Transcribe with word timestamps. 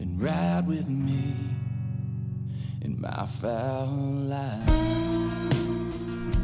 and 0.00 0.22
ride 0.22 0.64
with 0.66 0.88
me 0.88 1.34
in 2.82 3.00
my 3.00 3.26
foul 3.26 3.88
life. 3.88 4.68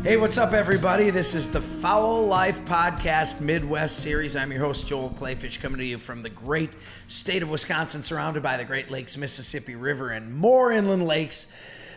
Hey, 0.02 0.16
what's 0.16 0.38
up, 0.38 0.52
everybody? 0.52 1.10
This 1.10 1.34
is 1.34 1.48
the 1.48 1.60
Fowl 1.60 2.26
Life 2.26 2.64
Podcast 2.64 3.40
Midwest 3.40 3.98
Series. 3.98 4.34
I'm 4.34 4.50
your 4.50 4.60
host, 4.60 4.88
Joel 4.88 5.10
Kleefisch, 5.10 5.62
coming 5.62 5.78
to 5.78 5.84
you 5.84 5.98
from 5.98 6.22
the 6.22 6.30
great 6.30 6.72
state 7.06 7.44
of 7.44 7.48
Wisconsin, 7.48 8.02
surrounded 8.02 8.42
by 8.42 8.56
the 8.56 8.64
Great 8.64 8.90
Lakes, 8.90 9.16
Mississippi 9.16 9.76
River, 9.76 10.10
and 10.10 10.34
more 10.34 10.72
inland 10.72 11.06
lakes 11.06 11.46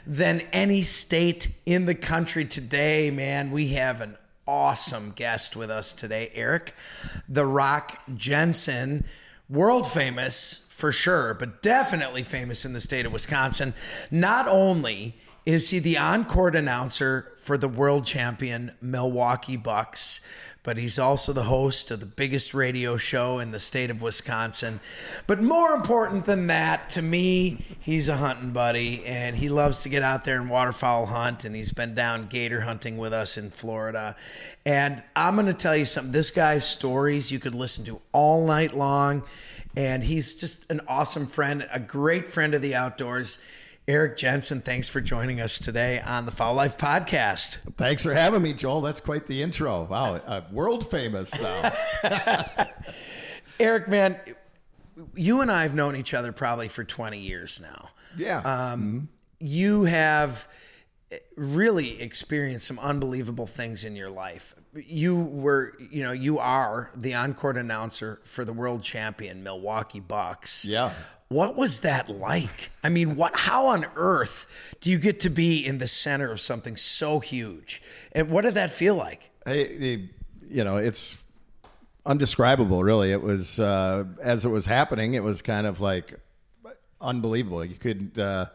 than 0.06 0.42
any 0.54 0.84
state 0.84 1.50
in 1.66 1.88
the 1.88 1.96
country 1.96 2.46
today. 2.46 3.10
Man, 3.10 3.50
we 3.50 3.70
have 3.70 4.00
an 4.02 4.16
awesome 4.48 5.12
guest 5.16 5.56
with 5.56 5.72
us 5.72 5.92
today, 5.92 6.30
Eric 6.36 6.76
The 7.28 7.48
Rock 7.48 8.00
Jensen, 8.16 9.06
world 9.50 9.92
famous 9.92 10.67
for 10.78 10.92
sure, 10.92 11.34
but 11.34 11.64
definitely 11.64 12.22
famous 12.22 12.64
in 12.64 12.74
the 12.74 12.80
state 12.80 13.08
of 13.08 13.12
Wisconsin. 13.12 13.74
Not 14.12 14.48
only 14.48 15.16
is 15.44 15.72
he 15.72 15.80
the 15.80 15.98
on 15.98 16.24
court 16.24 16.56
announcer 16.56 17.32
for 17.40 17.58
the 17.58 17.68
world 17.68 18.06
champion 18.06 18.72
Milwaukee 18.80 19.58
Bucks, 19.58 20.22
but 20.62 20.78
he's 20.78 21.00
also 21.00 21.34
the 21.34 21.46
host 21.46 21.90
of 21.90 22.00
the 22.00 22.06
biggest 22.06 22.54
radio 22.54 22.96
show 22.96 23.40
in 23.40 23.50
the 23.50 23.60
state 23.60 23.90
of 23.90 24.04
Wisconsin. 24.04 24.80
But 25.26 25.42
more 25.42 25.74
important 25.74 26.26
than 26.26 26.46
that, 26.46 26.92
to 26.92 27.02
me, 27.02 27.66
he's 27.80 28.08
a 28.08 28.18
hunting 28.18 28.52
buddy 28.52 29.04
and 29.04 29.36
he 29.36 29.50
loves 29.50 29.80
to 29.80 29.90
get 29.90 30.04
out 30.04 30.26
there 30.26 30.40
and 30.40 30.48
waterfowl 30.48 31.08
hunt. 31.08 31.44
And 31.44 31.56
he's 31.56 31.72
been 31.72 31.96
down 31.96 32.28
gator 32.28 32.62
hunting 32.62 32.98
with 33.00 33.14
us 33.14 33.36
in 33.36 33.50
Florida. 33.50 34.16
And 34.64 35.04
I'm 35.16 35.36
going 35.36 35.48
to 35.48 35.54
tell 35.54 35.76
you 35.76 35.86
something 35.86 36.12
this 36.12 36.30
guy's 36.30 36.70
stories 36.70 37.32
you 37.32 37.40
could 37.40 37.56
listen 37.56 37.84
to 37.86 38.00
all 38.12 38.46
night 38.46 38.76
long. 38.76 39.24
And 39.78 40.04
he's 40.04 40.34
just 40.34 40.66
an 40.72 40.82
awesome 40.88 41.28
friend, 41.28 41.68
a 41.72 41.80
great 41.80 42.28
friend 42.28 42.56
of 42.56 42.64
the 42.64 42.74
outdoors. 42.74 43.38
Eric 43.88 44.18
Jensen, 44.18 44.60
thanks 44.60 44.90
for 44.90 45.02
joining 45.02 45.40
us 45.40 45.60
today 45.60 46.02
on 46.02 46.26
the 46.26 46.32
Fowl 46.32 46.56
Life 46.56 46.80
Podcast. 46.80 47.60
Thanks 47.78 48.02
for 48.02 48.12
having 48.16 48.42
me, 48.42 48.54
Joel. 48.54 48.82
That's 48.82 49.00
quite 49.00 49.28
the 49.28 49.44
intro. 49.44 49.84
Wow, 49.84 50.16
uh, 50.16 50.42
world 50.52 50.90
famous 50.90 51.40
now. 51.40 51.72
Eric, 53.60 53.88
man, 53.88 54.20
you 55.14 55.42
and 55.42 55.52
I 55.52 55.62
have 55.62 55.76
known 55.76 55.96
each 55.96 56.16
other 56.16 56.32
probably 56.32 56.70
for 56.70 56.84
20 56.84 57.20
years 57.20 57.62
now. 57.62 57.90
Yeah. 58.18 58.40
Um, 58.40 59.10
You 59.40 59.84
have 59.84 60.48
really 61.36 62.02
experienced 62.02 62.68
some 62.68 62.80
unbelievable 62.80 63.48
things 63.48 63.86
in 63.86 63.96
your 63.96 64.10
life. 64.10 64.56
You 64.76 65.16
were, 65.16 65.74
you 65.90 66.04
know, 66.04 66.12
you 66.12 66.40
are 66.40 66.92
the 66.96 67.14
on-court 67.14 67.58
announcer 67.58 68.20
for 68.24 68.44
the 68.44 68.54
world 68.54 68.84
champion 68.84 69.44
Milwaukee 69.44 70.02
Bucks. 70.02 70.66
Yeah. 70.66 70.92
What 71.30 71.56
was 71.56 71.82
that 71.82 72.10
like? 72.10 72.72
I 72.84 72.90
mean, 72.90 73.16
what 73.16 73.36
how 73.36 73.68
on 73.68 73.86
earth 73.96 74.48
do 74.80 74.90
you 74.90 74.98
get 74.98 75.20
to 75.22 75.30
be 75.30 75.66
in 75.66 75.78
the 75.78 75.88
center 75.88 76.32
of 76.32 76.40
something 76.40 76.78
so 76.78 77.20
huge? 77.20 77.82
And 78.12 78.30
what 78.30 78.44
did 78.44 78.54
that 78.56 78.72
feel 78.72 78.96
like? 78.96 79.32
Hey, 79.46 80.10
you 80.42 80.64
know, 80.64 80.78
it's 80.78 81.18
undescribable, 82.06 82.84
really. 82.84 83.12
It 83.12 83.22
was, 83.22 83.60
uh, 83.60 84.06
as 84.22 84.46
it 84.46 84.50
was 84.50 84.66
happening, 84.66 85.16
it 85.16 85.24
was 85.24 85.42
kind 85.42 85.68
of 85.68 85.82
like 85.82 86.14
unbelievable. 87.02 87.66
You 87.66 87.76
could, 87.76 88.18
uh, 88.18 88.46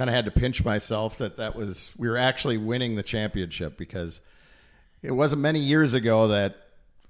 kind 0.00 0.08
of 0.08 0.14
had 0.14 0.24
to 0.24 0.30
pinch 0.30 0.64
myself 0.64 1.18
that 1.18 1.36
that 1.36 1.54
was, 1.54 1.92
we 1.98 2.08
were 2.08 2.16
actually 2.16 2.56
winning 2.56 2.94
the 2.94 3.02
championship 3.02 3.76
because 3.76 4.22
it 5.02 5.10
wasn't 5.10 5.42
many 5.42 5.60
years 5.60 5.92
ago 5.92 6.28
that 6.28 6.56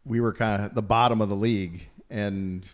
we 0.04 0.20
were 0.20 0.32
kind 0.32 0.64
of 0.64 0.74
the 0.74 0.82
bottom 0.82 1.20
of 1.20 1.28
the 1.28 1.36
league. 1.36 1.88
And 2.10 2.68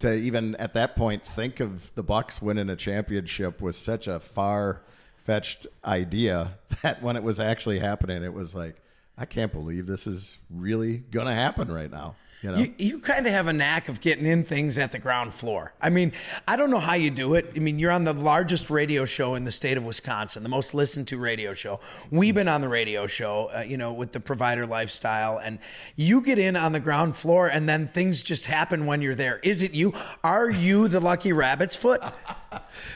to 0.00 0.12
even 0.12 0.56
at 0.56 0.74
that 0.74 0.96
point 0.96 1.24
think 1.24 1.60
of 1.60 1.94
the 1.94 2.02
Bucks 2.02 2.42
winning 2.42 2.68
a 2.68 2.74
championship 2.74 3.62
was 3.62 3.76
such 3.76 4.08
a 4.08 4.18
far 4.18 4.82
fetched 5.22 5.68
idea 5.84 6.58
that 6.82 7.00
when 7.00 7.14
it 7.14 7.22
was 7.22 7.38
actually 7.38 7.78
happening, 7.78 8.24
it 8.24 8.34
was 8.34 8.56
like, 8.56 8.74
I 9.16 9.24
can't 9.24 9.52
believe 9.52 9.86
this 9.86 10.08
is 10.08 10.40
really 10.50 10.96
gonna 10.96 11.32
happen 11.32 11.72
right 11.72 11.92
now. 11.92 12.16
You 12.42 12.50
know? 12.50 12.58
You, 12.58 12.74
you 12.78 12.98
kind 13.00 13.26
of 13.26 13.32
have 13.32 13.48
a 13.48 13.52
knack 13.52 13.88
of 13.88 14.00
getting 14.00 14.24
in 14.24 14.44
things 14.44 14.78
at 14.78 14.92
the 14.92 14.98
ground 14.98 15.34
floor. 15.34 15.72
I 15.82 15.90
mean, 15.90 16.12
I 16.46 16.56
don't 16.56 16.70
know 16.70 16.78
how 16.78 16.94
you 16.94 17.10
do 17.10 17.34
it. 17.34 17.50
I 17.56 17.58
mean, 17.58 17.80
you're 17.80 17.90
on 17.90 18.04
the 18.04 18.12
largest 18.12 18.70
radio 18.70 19.04
show 19.04 19.34
in 19.34 19.42
the 19.42 19.50
state 19.50 19.76
of 19.76 19.84
Wisconsin, 19.84 20.44
the 20.44 20.48
most 20.48 20.72
listened 20.72 21.08
to 21.08 21.18
radio 21.18 21.52
show. 21.52 21.80
We've 22.10 22.34
been 22.34 22.46
on 22.46 22.60
the 22.60 22.68
radio 22.68 23.08
show, 23.08 23.50
uh, 23.54 23.60
you 23.60 23.76
know, 23.76 23.92
with 23.92 24.12
the 24.12 24.20
provider 24.20 24.66
lifestyle, 24.66 25.38
and 25.38 25.58
you 25.96 26.20
get 26.20 26.38
in 26.38 26.54
on 26.54 26.72
the 26.72 26.80
ground 26.80 27.16
floor, 27.16 27.48
and 27.48 27.68
then 27.68 27.88
things 27.88 28.22
just 28.22 28.46
happen 28.46 28.86
when 28.86 29.02
you're 29.02 29.16
there. 29.16 29.40
Is 29.42 29.62
it 29.62 29.74
you? 29.74 29.92
Are 30.22 30.48
you 30.48 30.86
the 30.86 31.00
lucky 31.00 31.32
rabbit's 31.32 31.76
foot? 31.76 32.02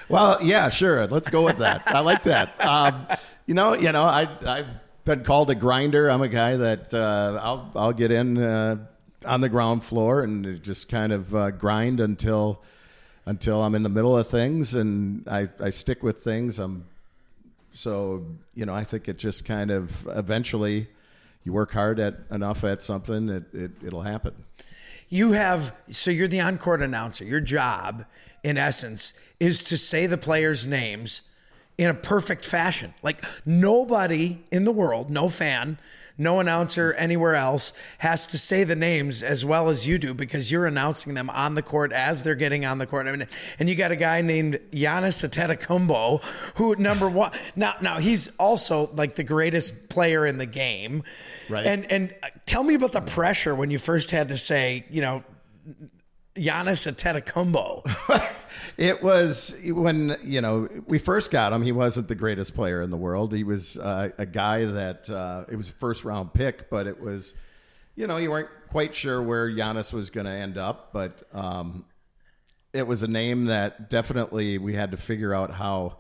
Well, 0.08 0.38
yeah, 0.42 0.68
sure. 0.68 1.06
Let's 1.06 1.28
go 1.28 1.42
with 1.42 1.58
that. 1.58 1.82
I 1.86 2.00
like 2.00 2.22
that. 2.24 2.64
Um, 2.64 3.06
you 3.46 3.54
know, 3.54 3.74
you 3.74 3.90
know, 3.92 4.04
I 4.04 4.28
I've 4.46 4.66
been 5.04 5.24
called 5.24 5.50
a 5.50 5.54
grinder. 5.54 6.08
I'm 6.08 6.22
a 6.22 6.28
guy 6.28 6.56
that 6.56 6.94
uh, 6.94 7.40
I'll 7.42 7.72
I'll 7.74 7.92
get 7.92 8.10
in 8.10 8.38
uh, 8.38 8.86
on 9.24 9.40
the 9.40 9.48
ground 9.48 9.84
floor 9.84 10.22
and 10.22 10.62
just 10.62 10.88
kind 10.88 11.12
of 11.12 11.34
uh, 11.34 11.50
grind 11.50 12.00
until 12.00 12.62
until 13.24 13.62
I'm 13.62 13.76
in 13.76 13.84
the 13.84 13.88
middle 13.88 14.16
of 14.16 14.28
things, 14.28 14.74
and 14.74 15.26
I 15.28 15.48
I 15.60 15.70
stick 15.70 16.02
with 16.02 16.22
things. 16.22 16.58
I'm 16.58 16.84
so 17.74 18.24
you 18.54 18.66
know 18.66 18.74
I 18.74 18.84
think 18.84 19.08
it 19.08 19.18
just 19.18 19.44
kind 19.44 19.70
of 19.70 20.06
eventually 20.08 20.88
you 21.44 21.52
work 21.52 21.72
hard 21.72 21.98
at 21.98 22.14
enough 22.30 22.64
at 22.64 22.82
something, 22.82 23.28
it, 23.28 23.44
it 23.52 23.70
it'll 23.84 24.02
happen. 24.02 24.34
You 25.08 25.32
have 25.32 25.74
so 25.90 26.10
you're 26.10 26.28
the 26.28 26.40
on-court 26.40 26.82
announcer. 26.82 27.24
Your 27.24 27.40
job, 27.40 28.04
in 28.42 28.56
essence, 28.56 29.14
is 29.40 29.62
to 29.64 29.76
say 29.76 30.06
the 30.06 30.18
players' 30.18 30.66
names 30.66 31.22
in 31.78 31.88
a 31.88 31.94
perfect 31.94 32.44
fashion. 32.44 32.94
Like 33.02 33.24
nobody 33.46 34.44
in 34.50 34.64
the 34.64 34.72
world, 34.72 35.10
no 35.10 35.28
fan, 35.28 35.78
no 36.18 36.40
announcer 36.40 36.92
anywhere 36.94 37.34
else 37.34 37.72
has 37.98 38.26
to 38.28 38.38
say 38.38 38.64
the 38.64 38.76
names 38.76 39.22
as 39.22 39.44
well 39.44 39.68
as 39.68 39.86
you 39.86 39.98
do 39.98 40.14
because 40.14 40.50
you're 40.50 40.66
announcing 40.66 41.14
them 41.14 41.30
on 41.30 41.54
the 41.54 41.62
court 41.62 41.92
as 41.92 42.22
they're 42.22 42.34
getting 42.34 42.64
on 42.64 42.78
the 42.78 42.86
court. 42.86 43.06
I 43.06 43.12
mean, 43.12 43.26
and 43.58 43.68
you 43.68 43.74
got 43.74 43.90
a 43.90 43.96
guy 43.96 44.20
named 44.20 44.60
Giannis 44.72 45.26
Antetokounmpo 45.26 46.22
who 46.56 46.76
number 46.76 47.08
one 47.08 47.32
now 47.56 47.74
now 47.80 47.98
he's 47.98 48.28
also 48.38 48.90
like 48.94 49.16
the 49.16 49.24
greatest 49.24 49.88
player 49.88 50.26
in 50.26 50.38
the 50.38 50.46
game. 50.46 51.02
Right. 51.48 51.66
And 51.66 51.90
and 51.90 52.14
tell 52.46 52.62
me 52.62 52.74
about 52.74 52.92
the 52.92 53.00
pressure 53.00 53.54
when 53.54 53.70
you 53.70 53.78
first 53.78 54.10
had 54.10 54.28
to 54.28 54.36
say, 54.36 54.84
you 54.90 55.00
know, 55.00 55.24
Giannis 56.36 56.90
Antetokounmpo. 56.90 58.28
It 58.76 59.02
was 59.02 59.56
when 59.64 60.16
you 60.22 60.40
know 60.40 60.68
we 60.86 60.98
first 60.98 61.30
got 61.30 61.52
him. 61.52 61.62
He 61.62 61.72
wasn't 61.72 62.08
the 62.08 62.14
greatest 62.14 62.54
player 62.54 62.82
in 62.82 62.90
the 62.90 62.96
world. 62.96 63.34
He 63.34 63.44
was 63.44 63.76
uh, 63.78 64.10
a 64.18 64.26
guy 64.26 64.64
that 64.64 65.10
uh, 65.10 65.44
it 65.50 65.56
was 65.56 65.68
a 65.68 65.74
first 65.74 66.04
round 66.04 66.32
pick, 66.32 66.70
but 66.70 66.86
it 66.86 67.00
was 67.00 67.34
you 67.94 68.06
know 68.06 68.16
you 68.16 68.30
weren't 68.30 68.48
quite 68.68 68.94
sure 68.94 69.22
where 69.22 69.50
Giannis 69.50 69.92
was 69.92 70.10
going 70.10 70.26
to 70.26 70.32
end 70.32 70.56
up. 70.56 70.92
But 70.92 71.22
um, 71.32 71.84
it 72.72 72.86
was 72.86 73.02
a 73.02 73.08
name 73.08 73.46
that 73.46 73.90
definitely 73.90 74.58
we 74.58 74.74
had 74.74 74.92
to 74.92 74.96
figure 74.96 75.34
out 75.34 75.50
how 75.50 75.98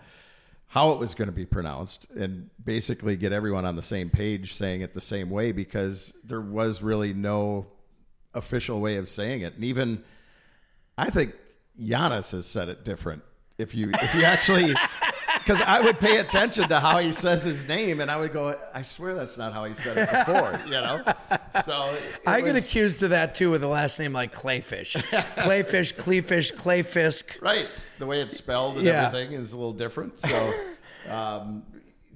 how 0.68 0.92
it 0.92 0.98
was 0.98 1.12
going 1.14 1.28
to 1.28 1.32
be 1.32 1.44
pronounced 1.44 2.10
and 2.12 2.48
basically 2.64 3.14
get 3.14 3.30
everyone 3.30 3.66
on 3.66 3.76
the 3.76 3.82
same 3.82 4.08
page 4.08 4.54
saying 4.54 4.80
it 4.80 4.94
the 4.94 5.02
same 5.02 5.28
way 5.28 5.52
because 5.52 6.14
there 6.24 6.40
was 6.40 6.82
really 6.82 7.12
no 7.12 7.66
official 8.32 8.80
way 8.80 8.96
of 8.96 9.06
saying 9.06 9.42
it. 9.42 9.54
And 9.54 9.64
even 9.64 10.02
I 10.96 11.10
think 11.10 11.34
Giannis 11.80 12.32
has 12.32 12.46
said 12.46 12.68
it 12.68 12.84
different. 12.84 13.22
If 13.58 13.74
you 13.74 13.90
if 13.94 14.14
you 14.14 14.22
actually 14.24 14.74
because 15.38 15.60
I 15.62 15.80
would 15.80 15.98
pay 16.00 16.18
attention 16.18 16.68
to 16.68 16.78
how 16.80 16.98
he 16.98 17.10
says 17.12 17.42
his 17.44 17.66
name, 17.66 18.00
and 18.00 18.10
I 18.10 18.16
would 18.16 18.32
go, 18.32 18.56
I 18.74 18.82
swear 18.82 19.14
that's 19.14 19.36
not 19.38 19.52
how 19.52 19.64
he 19.64 19.74
said 19.74 19.96
it 19.98 20.08
before, 20.26 20.60
you 20.66 20.72
know. 20.72 21.02
So 21.64 21.96
I 22.26 22.40
get 22.40 22.56
accused 22.56 23.02
of 23.02 23.10
that 23.10 23.34
too 23.34 23.50
with 23.50 23.62
a 23.62 23.68
last 23.68 23.98
name 23.98 24.12
like 24.12 24.32
Clayfish, 24.34 24.96
Clayfish, 25.36 25.94
Cleefish, 25.94 26.52
Clayfisk. 26.54 27.40
right. 27.42 27.68
The 27.98 28.06
way 28.06 28.20
it's 28.20 28.36
spelled 28.36 28.76
and 28.78 28.86
Yeah. 28.86 29.06
everything 29.06 29.32
is 29.32 29.52
a 29.52 29.56
little 29.56 29.72
different. 29.72 30.18
So, 30.20 30.52
um, 31.10 31.62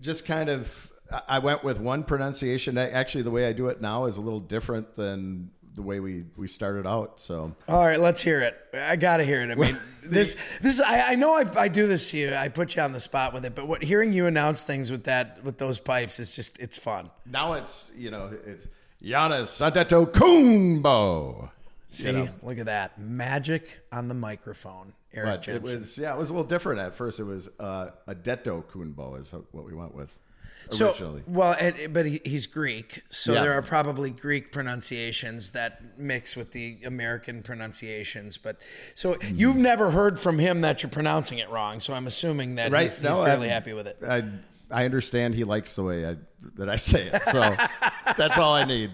just 0.01 0.25
kind 0.27 0.49
of, 0.49 0.91
I- 1.13 1.23
I 1.29 1.39
went 1.39 1.63
with 1.65 1.79
one 1.81 2.03
pronunciation. 2.05 2.77
Actually, 2.79 3.23
the 3.23 3.31
way 3.31 3.47
I 3.47 3.53
do 3.53 3.69
it 3.69 3.81
now 3.81 4.07
is 4.07 4.17
a 4.17 4.21
little 4.21 4.41
different 4.41 4.97
than 4.97 5.51
the 5.77 5.83
way 5.83 6.01
we 6.01 6.25
we 6.37 6.49
started 6.49 6.87
out. 6.87 7.21
So. 7.21 7.55
All 7.69 7.85
right, 7.85 8.01
let's 8.01 8.21
hear 8.21 8.41
it. 8.41 8.57
I 8.75 8.97
gotta 8.97 9.23
hear 9.25 9.43
it. 9.43 9.51
I 9.51 9.55
mean, 9.55 9.79
this 10.03 10.37
this 10.61 10.81
I, 10.81 11.13
I 11.13 11.15
know 11.15 11.35
I, 11.37 11.45
I 11.57 11.69
do 11.69 11.87
this 11.87 12.11
to 12.11 12.17
you. 12.17 12.35
I 12.35 12.49
put 12.49 12.75
you 12.75 12.83
on 12.83 12.93
the 12.93 13.01
spot 13.01 13.33
with 13.35 13.45
it, 13.45 13.55
but 13.55 13.69
what 13.69 13.83
hearing 13.85 14.13
you 14.13 14.27
announce 14.27 14.63
things 14.65 14.91
with 14.91 15.05
that 15.05 15.45
with 15.45 15.59
those 15.59 15.79
pipes 15.79 16.19
is 16.19 16.35
just 16.35 16.59
it's 16.59 16.77
fun. 16.77 17.11
Now 17.25 17.53
it's 17.53 17.93
you 17.97 18.11
know 18.11 18.33
it's 18.45 18.67
Giannis 19.03 19.61
Antetokounmpo. 19.61 21.51
See, 21.89 22.09
You 22.09 22.13
know, 22.15 22.29
look 22.43 22.59
at 22.59 22.67
that 22.67 22.99
magic 22.99 23.79
on 23.93 24.09
the 24.09 24.15
microphone, 24.15 24.93
Eric 25.15 25.27
but 25.27 25.39
it 25.49 25.53
Jensen. 25.53 25.79
was 25.81 25.99
yeah, 25.99 26.15
it 26.15 26.19
was 26.19 26.31
a 26.31 26.33
little 26.33 26.49
different 26.49 26.81
at 26.81 26.95
first. 26.95 27.21
It 27.21 27.25
was 27.25 27.49
uh, 27.61 27.91
Adeto 28.09 28.65
Kunbo 28.65 29.21
is 29.21 29.31
what 29.53 29.65
we 29.65 29.73
went 29.73 29.95
with. 29.95 30.19
So, 30.71 31.21
well, 31.27 31.55
and, 31.59 31.93
but 31.93 32.07
he, 32.07 32.21
he's 32.25 32.47
Greek, 32.47 33.03
so 33.09 33.33
Yeah. 33.35 33.43
there 33.43 33.53
are 33.53 33.63
probably 33.63 34.11
Greek 34.11 34.51
pronunciations 34.53 35.53
that 35.53 35.99
mix 35.99 36.37
with 36.37 36.53
the 36.53 36.79
American 36.85 37.43
pronunciations. 37.43 38.37
But 38.37 38.57
so 38.95 39.15
Mm-hmm. 39.15 39.35
you've 39.37 39.57
never 39.57 39.91
heard 39.91 40.19
from 40.19 40.39
him 40.39 40.61
that 40.63 40.83
you're 40.83 40.91
pronouncing 40.91 41.39
it 41.39 41.49
wrong. 41.51 41.81
So 41.81 41.95
I'm 41.95 42.07
assuming 42.07 42.57
that 42.57 42.73
right? 42.73 42.83
he's, 42.83 42.95
he's 42.99 43.03
No, 43.09 43.23
fairly 43.25 43.49
I- 43.49 43.53
happy 43.53 43.73
with 43.73 43.87
it. 43.87 43.99
I 44.07 44.25
I 44.69 44.85
understand 44.85 45.35
he 45.37 45.45
likes 45.45 45.77
the 45.77 45.85
way 45.85 46.05
I 46.07 46.17
that 46.57 46.69
I 46.69 46.75
say 46.77 47.07
it, 47.13 47.25
so 47.27 47.41
that's 48.19 48.37
all 48.39 48.55
I 48.55 48.65
need. 48.65 48.91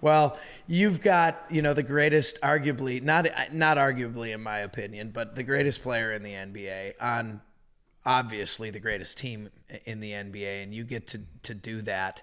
Well, 0.00 0.38
you've 0.66 1.00
got 1.02 1.44
you 1.50 1.60
know 1.62 1.74
the 1.74 1.82
greatest, 1.82 2.40
arguably 2.40 3.02
not 3.02 3.26
not 3.52 3.76
arguably 3.76 4.32
in 4.34 4.42
my 4.42 4.58
opinion, 4.60 5.10
but 5.10 5.34
the 5.34 5.42
greatest 5.42 5.82
player 5.82 6.12
in 6.12 6.22
the 6.22 6.32
NBA 6.32 6.94
on 7.00 7.40
obviously 8.06 8.70
the 8.70 8.80
greatest 8.80 9.18
team 9.18 9.50
in 9.84 10.00
the 10.00 10.12
NBA, 10.12 10.62
and 10.62 10.74
you 10.74 10.84
get 10.84 11.06
to 11.08 11.20
to 11.42 11.54
do 11.54 11.82
that. 11.82 12.22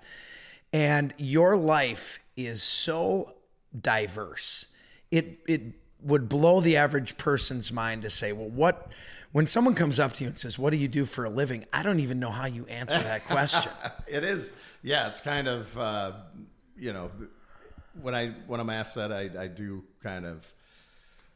And 0.73 1.13
your 1.17 1.57
life 1.57 2.19
is 2.37 2.63
so 2.63 3.33
diverse. 3.79 4.67
It 5.09 5.39
it 5.47 5.61
would 6.01 6.29
blow 6.29 6.61
the 6.61 6.77
average 6.77 7.17
person's 7.17 7.71
mind 7.71 8.01
to 8.01 8.09
say, 8.09 8.31
well, 8.31 8.49
what 8.49 8.91
when 9.31 9.47
someone 9.47 9.75
comes 9.75 9.99
up 9.99 10.13
to 10.13 10.23
you 10.23 10.29
and 10.29 10.37
says, 10.37 10.59
"What 10.59 10.71
do 10.71 10.77
you 10.77 10.87
do 10.87 11.05
for 11.05 11.25
a 11.25 11.29
living?" 11.29 11.65
I 11.71 11.83
don't 11.83 11.99
even 11.99 12.19
know 12.19 12.31
how 12.31 12.47
you 12.47 12.65
answer 12.65 12.99
that 12.99 13.25
question. 13.25 13.71
It 14.07 14.25
is, 14.25 14.51
yeah. 14.83 15.07
It's 15.07 15.21
kind 15.21 15.47
of, 15.47 15.77
uh, 15.77 16.11
you 16.77 16.91
know, 16.91 17.11
when 18.01 18.13
I 18.13 18.33
when 18.47 18.59
I'm 18.59 18.69
asked 18.69 18.95
that, 18.95 19.11
I, 19.13 19.29
I 19.39 19.47
do 19.47 19.83
kind 20.03 20.25
of, 20.25 20.53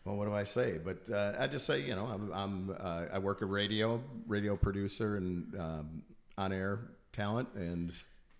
well, 0.06 0.16
what 0.16 0.26
do 0.26 0.34
I 0.34 0.44
say? 0.44 0.80
But 0.84 1.10
uh, 1.12 1.34
I 1.38 1.48
just 1.48 1.66
say, 1.66 1.82
you 1.82 1.96
know, 1.96 2.06
I'm, 2.06 2.32
I'm 2.32 2.78
uh, 2.80 3.06
I 3.12 3.20
work 3.20 3.42
a 3.42 3.46
radio 3.46 4.02
radio 4.28 4.56
producer 4.56 5.18
and 5.18 5.54
um, 5.60 6.04
on 6.38 6.54
air 6.54 6.80
talent 7.12 7.50
and 7.56 7.92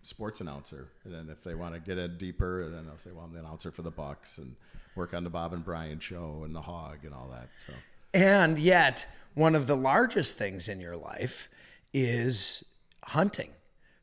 sports 0.02 0.42
announcer. 0.42 0.90
And 1.04 1.14
then 1.14 1.30
if 1.30 1.44
they 1.44 1.56
want 1.56 1.74
to 1.74 1.80
get 1.80 1.98
in 1.98 2.18
deeper, 2.18 2.70
then 2.70 2.86
I'll 2.90 2.98
say, 2.98 3.10
well, 3.12 3.26
I'm 3.26 3.34
the 3.34 3.40
announcer 3.40 3.72
for 3.72 3.82
the 3.82 3.92
Bucks 3.92 4.38
and 4.38 4.56
work 4.96 5.14
on 5.14 5.24
the 5.24 5.30
Bob 5.30 5.54
and 5.54 5.66
Brian 5.66 6.00
show 6.00 6.44
and 6.46 6.56
the 6.56 6.62
Hog 6.62 7.00
and 7.04 7.14
all 7.14 7.30
that. 7.32 7.50
So 7.58 7.74
And 8.14 8.60
yet, 8.60 9.08
one 9.34 9.56
of 9.56 9.68
the 9.68 9.76
largest 9.76 10.38
things 10.38 10.70
in 10.70 10.80
your 10.80 10.96
life 10.96 11.50
is 11.94 12.64
hunting, 13.04 13.50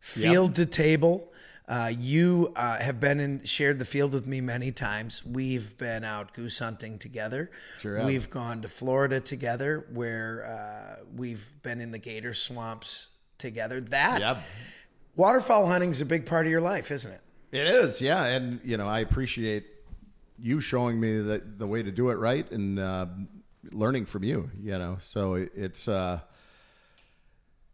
field 0.00 0.54
to 0.54 0.66
table. 0.66 1.32
Uh, 1.72 1.90
you 1.98 2.52
uh, 2.54 2.78
have 2.80 3.00
been 3.00 3.18
in 3.18 3.42
shared 3.44 3.78
the 3.78 3.84
field 3.86 4.12
with 4.12 4.26
me 4.26 4.42
many 4.42 4.70
times. 4.70 5.24
We've 5.24 5.74
been 5.78 6.04
out 6.04 6.34
goose 6.34 6.58
hunting 6.58 6.98
together. 6.98 7.50
Sure 7.78 7.96
have. 7.96 8.06
We've 8.06 8.28
gone 8.28 8.60
to 8.60 8.68
Florida 8.68 9.20
together, 9.20 9.86
where 9.90 10.44
uh, 10.44 11.04
we've 11.16 11.50
been 11.62 11.80
in 11.80 11.90
the 11.90 11.98
gator 11.98 12.34
swamps 12.34 13.08
together. 13.38 13.80
That 13.80 14.20
yeah. 14.20 14.42
waterfowl 15.16 15.66
hunting 15.66 15.88
is 15.88 16.02
a 16.02 16.04
big 16.04 16.26
part 16.26 16.44
of 16.44 16.52
your 16.52 16.60
life, 16.60 16.90
isn't 16.90 17.10
it? 17.10 17.22
It 17.52 17.66
is, 17.66 18.02
yeah, 18.02 18.26
and 18.26 18.60
you 18.62 18.76
know 18.76 18.86
I 18.86 18.98
appreciate 18.98 19.64
you 20.38 20.60
showing 20.60 21.00
me 21.00 21.20
the 21.20 21.42
the 21.56 21.66
way 21.66 21.82
to 21.82 21.90
do 21.90 22.10
it 22.10 22.16
right 22.16 22.50
and 22.50 22.78
uh, 22.78 23.06
learning 23.70 24.04
from 24.04 24.24
you. 24.24 24.50
You 24.60 24.76
know, 24.76 24.98
so 25.00 25.36
it, 25.36 25.52
it's 25.56 25.88
uh, 25.88 26.20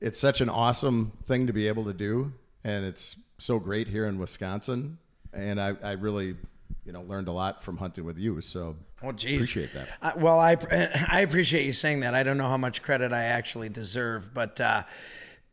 it's 0.00 0.20
such 0.20 0.40
an 0.40 0.50
awesome 0.50 1.14
thing 1.24 1.48
to 1.48 1.52
be 1.52 1.66
able 1.66 1.86
to 1.86 1.94
do, 1.94 2.32
and 2.62 2.84
it's 2.84 3.16
so 3.38 3.58
great 3.58 3.88
here 3.88 4.06
in 4.06 4.18
Wisconsin. 4.18 4.98
And 5.32 5.60
I, 5.60 5.74
I 5.82 5.92
really, 5.92 6.36
you 6.84 6.92
know, 6.92 7.02
learned 7.02 7.28
a 7.28 7.32
lot 7.32 7.62
from 7.62 7.76
hunting 7.76 8.04
with 8.04 8.18
you. 8.18 8.40
So 8.40 8.76
Well, 9.02 9.12
geez. 9.12 9.36
appreciate 9.36 9.72
that. 9.72 9.88
Uh, 10.02 10.12
well, 10.16 10.40
I 10.40 10.56
I 11.08 11.20
appreciate 11.20 11.64
you 11.64 11.72
saying 11.72 12.00
that. 12.00 12.14
I 12.14 12.22
don't 12.22 12.38
know 12.38 12.48
how 12.48 12.56
much 12.56 12.82
credit 12.82 13.12
I 13.12 13.24
actually 13.24 13.68
deserve, 13.68 14.34
but 14.34 14.60
uh, 14.60 14.82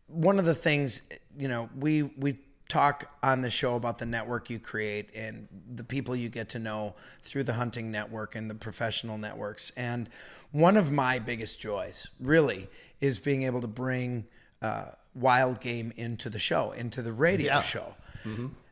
one 0.07 0.39
of 0.39 0.45
the 0.45 0.55
things, 0.55 1.03
you 1.37 1.47
know, 1.47 1.69
we 1.77 2.03
we 2.03 2.39
talk 2.67 3.11
on 3.21 3.41
the 3.41 3.49
show 3.51 3.75
about 3.75 3.99
the 3.99 4.05
network 4.05 4.49
you 4.49 4.57
create 4.57 5.11
and 5.15 5.47
the 5.75 5.83
people 5.83 6.15
you 6.15 6.29
get 6.29 6.49
to 6.49 6.57
know 6.57 6.95
through 7.21 7.43
the 7.43 7.53
hunting 7.53 7.91
network 7.91 8.35
and 8.35 8.49
the 8.49 8.55
professional 8.55 9.19
networks. 9.19 9.71
And 9.77 10.09
one 10.51 10.75
of 10.75 10.91
my 10.91 11.19
biggest 11.19 11.59
joys, 11.59 12.09
really, 12.19 12.67
is 13.01 13.19
being 13.19 13.43
able 13.43 13.61
to 13.61 13.67
bring 13.67 14.25
uh, 14.63 14.85
wild 15.15 15.62
game 15.62 15.91
into 15.95 16.29
the 16.29 16.39
show, 16.39 16.71
into 16.73 17.01
the 17.01 17.13
radio 17.13 17.47
Yeah. 17.56 17.62
show. 17.62 17.95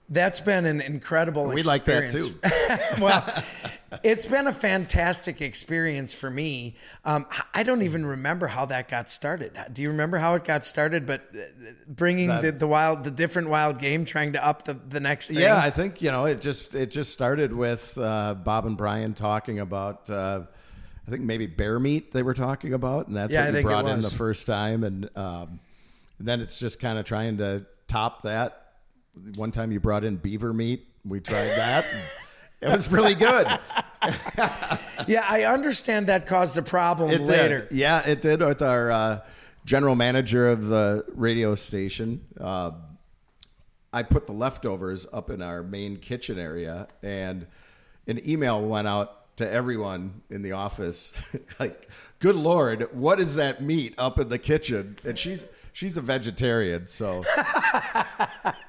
That's 0.10 0.42
been 0.42 0.66
an 0.66 0.82
incredible 0.82 1.48
We 1.48 1.64
like 1.64 1.86
that 1.86 2.12
too. 2.12 2.30
well, 3.02 3.24
it's 4.04 4.26
been 4.26 4.48
a 4.48 4.52
fantastic 4.52 5.42
experience 5.42 6.14
for 6.14 6.30
me. 6.30 6.76
Um, 7.06 7.26
I 7.54 7.64
don't 7.64 7.82
even 7.84 8.06
remember 8.06 8.48
how 8.48 8.66
that 8.66 8.90
got 8.90 9.10
started. 9.10 9.58
Do 9.72 9.82
you 9.82 9.88
remember 9.88 10.18
how 10.18 10.36
it 10.36 10.44
got 10.44 10.66
started? 10.66 11.06
But 11.06 11.22
uh, 11.34 11.40
bringing 11.88 12.28
the, 12.42 12.52
the 12.52 12.68
wild, 12.68 13.06
the 13.06 13.12
different 13.12 13.48
wild 13.50 13.80
game, 13.80 14.04
trying 14.04 14.34
to 14.34 14.46
up 14.46 14.64
the, 14.66 14.74
the 14.74 15.00
next 15.00 15.30
thing. 15.30 15.38
Yeah, 15.38 15.58
I 15.58 15.70
think 15.70 16.02
you 16.02 16.12
know 16.12 16.26
it 16.26 16.42
just 16.42 16.76
it 16.76 16.92
just 16.92 17.14
started 17.14 17.54
with 17.54 17.98
uh, 17.98 18.34
Bob 18.36 18.66
and 18.66 18.76
Brian 18.78 19.14
talking 19.14 19.60
about 19.60 20.10
uh, 20.10 20.42
I 21.08 21.12
think 21.12 21.24
maybe 21.24 21.48
bear 21.48 21.80
meat 21.80 22.12
they 22.12 22.24
were 22.24 22.34
talking 22.34 22.74
about, 22.74 23.08
and 23.08 23.16
that's 23.16 23.34
Yeah, 23.34 23.46
what 23.50 23.56
you 23.56 23.62
brought 23.64 23.88
in 23.88 24.02
the 24.02 24.10
first 24.10 24.48
time, 24.48 24.84
and 24.84 25.10
um, 25.18 25.60
then 26.28 26.42
it's 26.42 26.60
just 26.60 26.80
kind 26.80 26.98
of 26.98 27.06
trying 27.06 27.38
to 27.38 27.66
top 27.88 28.24
that. 28.24 28.74
One 29.36 29.52
time 29.52 29.72
you 29.72 29.80
brought 29.80 30.04
in 30.04 30.16
beaver 30.16 30.54
meat, 30.54 30.88
we 31.06 31.20
tried 31.20 31.50
that. 31.50 31.86
it 32.62 32.70
was 32.70 32.92
really 32.92 33.16
good. 33.16 33.48
yeah, 35.08 35.26
I 35.28 35.46
understand 35.48 36.08
that 36.08 36.26
caused 36.26 36.58
a 36.58 36.62
problem 36.62 37.12
It 37.12 37.22
later. 37.22 37.68
Did. 37.70 37.78
Yeah, 37.78 38.08
it 38.08 38.22
did 38.22 38.42
with 38.42 38.62
our 38.62 38.92
uh, 38.92 39.20
general 39.66 39.96
manager 39.96 40.50
of 40.50 40.68
the 40.68 41.06
radio 41.14 41.56
station. 41.56 42.22
Uh, 42.40 42.72
I 43.92 44.04
put 44.04 44.26
the 44.26 44.32
leftovers 44.32 45.06
up 45.14 45.30
in 45.30 45.42
our 45.42 45.62
main 45.62 45.98
kitchen 45.98 46.40
area, 46.40 46.88
and 47.04 47.46
an 48.08 48.28
email 48.28 48.62
went 48.62 48.88
out 48.88 49.36
to 49.38 49.50
everyone 49.50 50.22
in 50.30 50.42
the 50.42 50.54
office, 50.54 51.14
like, 51.60 51.90
"Good 52.20 52.36
Lord, 52.36 52.90
what 52.94 53.20
is 53.20 53.36
that 53.36 53.62
meat 53.62 53.94
up 53.98 54.20
in 54.20 54.30
the 54.30 54.40
kitchen?" 54.40 54.98
And 55.04 55.18
she's 55.18 55.46
she's 55.74 55.98
a 55.98 56.02
vegetarian, 56.02 56.88
so 56.88 57.24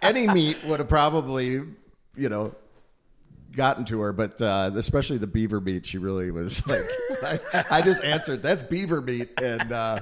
any 0.03 0.27
meat 0.27 0.59
would 0.65 0.81
have 0.81 0.89
probably, 0.89 1.63
you 2.17 2.29
know, 2.29 2.55
gotten 3.53 3.85
to 3.85 4.01
her, 4.01 4.13
but 4.13 4.41
uh, 4.43 4.71
especially 4.75 5.19
the 5.19 5.27
beaver 5.27 5.61
meat, 5.61 5.87
she 5.87 5.99
really 5.99 6.31
was 6.31 6.67
like, 7.23 7.41
I, 7.55 7.65
I 7.71 7.83
just 7.83 8.03
answered, 8.03 8.43
that's 8.43 8.63
beaver 8.63 9.01
meat. 9.01 9.31
And 9.41 9.73
uh, 9.73 10.01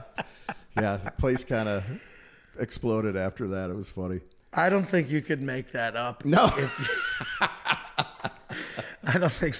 yeah, 0.77 0.97
the 0.97 1.11
place 1.13 1.45
kind 1.45 1.69
of 1.69 1.85
exploded 2.59 3.17
after 3.17 3.49
that. 3.49 3.71
It 3.71 3.77
was 3.77 3.91
funny. 3.91 4.21
I 4.55 4.69
don't 4.69 4.89
think 4.89 5.11
you 5.11 5.23
could 5.23 5.41
make 5.41 5.73
that 5.73 5.97
up. 5.97 6.25
No. 6.25 6.51
I 9.05 9.19
don't 9.19 9.33
think. 9.33 9.59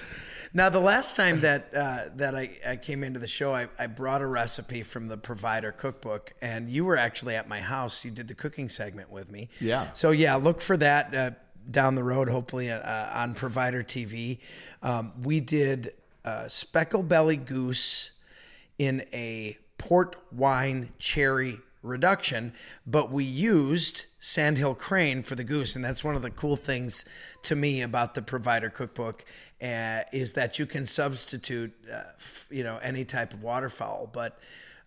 Now, 0.55 0.69
the 0.69 0.79
last 0.79 1.15
time 1.15 1.41
that 1.41 1.73
uh, 1.75 2.09
that 2.15 2.35
I, 2.35 2.57
I 2.65 2.75
came 2.75 3.03
into 3.03 3.19
the 3.19 3.27
show, 3.27 3.55
I, 3.55 3.67
I 3.79 3.87
brought 3.87 4.21
a 4.21 4.27
recipe 4.27 4.83
from 4.83 5.07
the 5.07 5.17
Provider 5.17 5.71
Cookbook, 5.71 6.33
and 6.43 6.69
you 6.69 6.85
were 6.85 6.95
actually 6.95 7.35
at 7.35 7.47
my 7.47 7.59
house. 7.59 8.05
You 8.05 8.11
did 8.11 8.27
the 8.27 8.35
cooking 8.35 8.69
segment 8.69 9.11
with 9.11 9.31
me. 9.31 9.49
Yeah. 9.59 9.91
So 9.93 10.11
yeah, 10.11 10.35
look 10.35 10.61
for 10.61 10.77
that 10.77 11.15
uh, 11.15 11.31
down 11.71 11.95
the 11.95 12.03
road, 12.03 12.29
hopefully 12.29 12.69
uh, 12.69 13.19
on 13.19 13.33
Provider 13.33 13.83
TV. 13.83 14.39
Um, 14.83 15.13
we 15.23 15.39
did 15.39 15.93
uh, 16.23 16.47
speckle 16.47 17.01
belly 17.01 17.37
goose 17.37 18.11
in 18.77 19.05
a 19.11 19.57
port 19.79 20.15
wine 20.31 20.91
cherry 20.99 21.59
reduction, 21.83 22.53
but 22.87 23.11
we 23.11 23.23
used 23.23 24.05
Sandhill 24.19 24.73
Crane 24.73 25.21
for 25.21 25.35
the 25.35 25.43
goose, 25.43 25.75
and 25.75 25.83
that's 25.83 26.03
one 26.03 26.15
of 26.15 26.21
the 26.21 26.31
cool 26.31 26.55
things 26.55 27.05
to 27.43 27.55
me 27.55 27.81
about 27.81 28.15
the 28.15 28.21
Provider 28.21 28.69
Cookbook 28.69 29.25
uh, 29.61 30.01
is 30.11 30.33
that 30.33 30.57
you 30.57 30.65
can 30.65 30.85
substitute, 30.85 31.73
uh, 31.93 32.01
you 32.49 32.63
know, 32.63 32.79
any 32.81 33.05
type 33.05 33.33
of 33.33 33.43
waterfowl. 33.43 34.09
But 34.11 34.39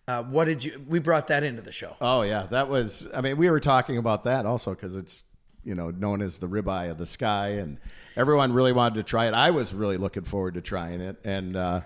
uh, 0.07 0.23
what 0.23 0.45
did 0.45 0.63
you? 0.63 0.83
We 0.87 0.99
brought 0.99 1.27
that 1.27 1.43
into 1.43 1.61
the 1.61 1.71
show. 1.71 1.95
Oh, 2.01 2.23
yeah. 2.23 2.47
That 2.49 2.67
was, 2.67 3.07
I 3.13 3.21
mean, 3.21 3.37
we 3.37 3.49
were 3.49 3.59
talking 3.59 3.97
about 3.97 4.23
that 4.23 4.45
also 4.45 4.71
because 4.71 4.95
it's, 4.95 5.23
you 5.63 5.75
know, 5.75 5.91
known 5.91 6.21
as 6.21 6.39
the 6.39 6.47
ribeye 6.47 6.89
of 6.89 6.97
the 6.97 7.05
sky, 7.05 7.49
and 7.49 7.77
everyone 8.15 8.53
really 8.53 8.73
wanted 8.73 8.95
to 8.95 9.03
try 9.03 9.27
it. 9.27 9.33
I 9.33 9.51
was 9.51 9.73
really 9.73 9.97
looking 9.97 10.23
forward 10.23 10.55
to 10.55 10.61
trying 10.61 11.01
it, 11.01 11.17
and 11.23 11.55
uh, 11.55 11.81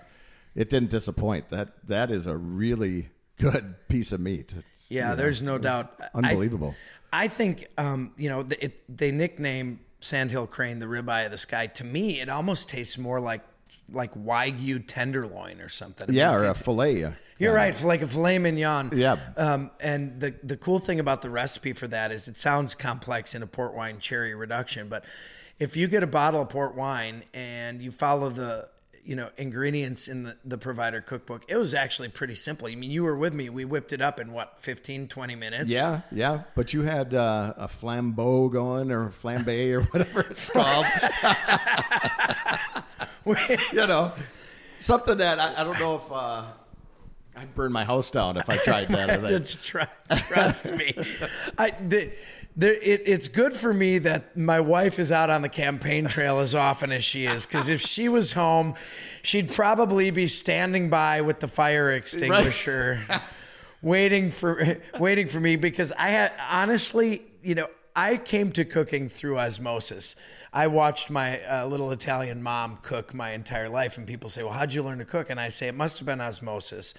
it 0.56 0.70
didn't 0.70 0.90
disappoint. 0.90 1.50
That 1.50 1.88
That 1.88 2.12
is 2.12 2.28
a 2.28 2.38
really 2.38 3.10
good 3.38 3.76
piece 3.88 4.12
of 4.12 4.20
meat. 4.20 4.54
Yeah, 4.92 5.02
you 5.04 5.10
know, 5.10 5.16
there's 5.16 5.42
no 5.42 5.58
doubt. 5.58 5.94
I- 6.00 6.10
Unbelievable. 6.14 6.76
I 7.14 7.28
think 7.28 7.68
um, 7.78 8.12
you 8.18 8.30
know 8.30 8.44
the, 8.44 8.66
it, 8.66 8.82
they 8.88 9.12
nickname 9.12 9.80
Sandhill 10.00 10.48
Crane 10.48 10.80
the 10.80 10.86
ribeye 10.86 11.26
of 11.26 11.32
the 11.32 11.38
sky. 11.38 11.68
To 11.68 11.84
me, 11.84 12.22
it 12.22 12.30
almost 12.30 12.70
tastes 12.70 12.98
more 12.98 13.20
like 13.20 13.42
like 13.92 14.14
wagyu 14.14 14.84
tenderloin 14.86 15.60
or 15.60 15.70
something. 15.70 16.10
I 16.10 16.14
yeah, 16.14 16.32
mean, 16.32 16.42
or 16.42 16.46
a 16.46 16.54
fillet. 16.54 17.00
yeah. 17.00 17.14
You're 17.38 17.56
right, 17.56 17.84
like 17.84 18.04
a 18.04 18.08
filet 18.08 18.38
mignon. 18.38 18.92
Yeah. 18.94 19.18
Um, 19.36 19.72
and 19.80 20.20
the 20.20 20.36
the 20.44 20.56
cool 20.58 20.78
thing 20.80 21.00
about 21.00 21.22
the 21.24 21.30
recipe 21.32 21.74
for 21.74 21.88
that 21.88 22.12
is 22.12 22.28
it 22.28 22.38
sounds 22.38 22.76
complex 22.76 23.34
in 23.34 23.42
a 23.42 23.48
port 23.48 23.74
wine 23.74 23.98
cherry 24.00 24.36
reduction, 24.36 24.88
but 24.90 25.04
if 25.60 25.76
you 25.76 25.88
get 25.88 26.04
a 26.04 26.08
bottle 26.08 26.42
of 26.42 26.50
port 26.50 26.76
wine 26.76 27.24
and 27.34 27.82
you 27.82 27.92
follow 27.92 28.30
the 28.30 28.70
you 29.04 29.16
know 29.16 29.30
ingredients 29.38 30.08
in 30.08 30.24
the, 30.24 30.38
the 30.46 30.58
provider 30.58 31.02
cookbook 31.02 31.44
it 31.48 31.58
was 31.58 31.74
actually 31.74 32.08
pretty 32.08 32.36
simple 32.36 32.68
i 32.68 32.76
mean 32.76 32.92
you 32.92 33.04
were 33.04 33.18
with 33.18 33.34
me 33.34 33.50
we 33.50 33.66
whipped 33.66 33.92
it 33.94 34.02
up 34.02 34.20
in 34.20 34.32
what 34.32 34.60
15 34.60 35.08
20 35.08 35.36
minutes 35.36 35.70
Yeah, 35.72 36.02
yeah. 36.12 36.44
But 36.56 36.74
you 36.74 36.82
had 36.84 37.14
uh, 37.14 37.54
a 37.58 37.68
flambeau 37.68 38.52
going 38.52 38.92
or 38.92 39.10
flambe 39.10 39.74
or 39.74 39.82
whatever 39.84 40.22
it's 40.22 40.50
called. 40.52 40.86
you 43.72 43.88
know, 43.88 44.12
something 44.80 45.18
that 45.18 45.40
I, 45.40 45.62
I 45.62 45.64
don't 45.64 45.80
know 45.80 45.96
if 45.96 46.12
uh, 46.12 46.44
I'd 47.36 47.56
burn 47.56 47.72
my 47.72 47.84
house 47.84 48.12
down 48.12 48.38
if 48.38 48.50
I 48.50 48.58
tried 48.58 48.90
that. 48.90 49.10
I 49.10 49.18
think. 49.18 49.30
Just 49.30 49.66
try, 49.66 49.88
trust 50.28 50.72
me. 50.74 50.94
I, 51.58 51.72
the, 51.88 52.12
the, 52.56 52.92
it, 52.92 53.04
it's 53.06 53.28
good 53.28 53.54
for 53.54 53.74
me 53.74 53.98
that 54.00 54.36
my 54.36 54.60
wife 54.60 55.00
is 55.00 55.12
out 55.12 55.30
on 55.30 55.42
the 55.42 55.50
campaign 55.50 56.06
trail 56.06 56.40
as 56.40 56.54
often 56.54 56.92
as 56.92 57.04
she 57.04 57.26
is, 57.26 57.46
because 57.46 57.70
if 57.70 57.80
she 57.80 58.10
was 58.10 58.34
home, 58.34 58.76
she'd 59.22 59.52
probably 59.52 60.12
be 60.12 60.28
standing 60.28 60.90
by 60.90 61.22
with 61.22 61.40
the 61.40 61.48
fire 61.48 61.92
extinguisher, 61.92 63.00
waiting 63.82 64.32
for 64.32 64.78
waiting 65.00 65.28
for 65.28 65.40
me. 65.40 65.56
Because 65.56 65.94
I 65.94 66.10
had 66.10 66.34
honestly, 66.50 67.24
you 67.42 67.56
know, 67.56 67.68
I 67.96 68.18
came 68.18 68.52
to 68.54 68.66
cooking 68.66 69.08
through 69.08 69.40
osmosis. 69.40 70.18
I 70.52 70.68
watched 70.68 71.10
my 71.10 71.42
uh, 71.46 71.66
little 71.68 71.92
Italian 71.92 72.44
mom 72.44 72.80
cook 72.82 73.14
my 73.14 73.32
entire 73.32 73.70
life, 73.70 73.98
and 73.98 74.06
people 74.06 74.30
say, 74.30 74.44
"Well, 74.44 74.54
how'd 74.54 74.74
you 74.74 74.84
learn 74.84 75.00
to 75.00 75.06
cook?" 75.06 75.30
And 75.30 75.40
I 75.40 75.48
say, 75.48 75.70
"It 75.70 75.76
must 75.76 76.00
have 76.00 76.06
been 76.06 76.20
osmosis," 76.20 76.94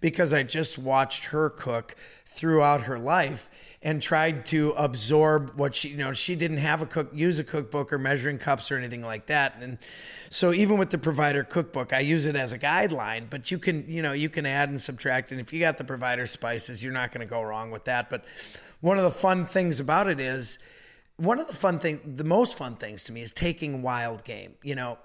because 0.00 0.32
I 0.32 0.44
just 0.44 0.78
watched 0.78 1.26
her 1.26 1.50
cook 1.50 1.94
throughout 2.24 2.82
her 2.82 2.98
life 2.98 3.50
and 3.84 4.00
tried 4.00 4.46
to 4.46 4.70
absorb 4.70 5.52
what 5.56 5.74
she, 5.74 5.90
you 5.90 5.98
know, 5.98 6.14
she 6.14 6.34
didn't 6.34 6.56
have 6.56 6.80
a 6.80 6.86
cook, 6.86 7.10
use 7.12 7.38
a 7.38 7.44
cookbook 7.44 7.92
or 7.92 7.98
measuring 7.98 8.38
cups 8.38 8.72
or 8.72 8.78
anything 8.78 9.02
like 9.02 9.26
that. 9.26 9.54
And 9.60 9.76
so 10.30 10.52
even 10.54 10.78
with 10.78 10.88
the 10.88 10.96
provider 10.96 11.44
cookbook, 11.44 11.92
I 11.92 12.00
use 12.00 12.24
it 12.24 12.34
as 12.34 12.54
a 12.54 12.58
guideline, 12.58 13.28
but 13.28 13.50
you 13.50 13.58
can, 13.58 13.84
you 13.86 14.00
know, 14.00 14.12
you 14.12 14.30
can 14.30 14.46
add 14.46 14.70
and 14.70 14.80
subtract. 14.80 15.30
And 15.32 15.40
if 15.40 15.52
you 15.52 15.60
got 15.60 15.76
the 15.76 15.84
provider 15.84 16.26
spices, 16.26 16.82
you're 16.82 16.94
not 16.94 17.12
going 17.12 17.20
to 17.20 17.30
go 17.30 17.42
wrong 17.42 17.70
with 17.70 17.84
that. 17.84 18.08
But 18.08 18.24
one 18.80 18.96
of 18.96 19.04
the 19.04 19.10
fun 19.10 19.44
things 19.44 19.80
about 19.80 20.08
it 20.08 20.18
is, 20.18 20.58
one 21.16 21.38
of 21.38 21.46
the 21.46 21.54
fun 21.54 21.78
thing, 21.78 22.00
the 22.16 22.24
most 22.24 22.58
fun 22.58 22.74
things 22.76 23.04
to 23.04 23.12
me 23.12 23.22
is 23.22 23.30
taking 23.30 23.82
wild 23.82 24.24
game. 24.24 24.54
You 24.64 24.74
know, 24.74 24.98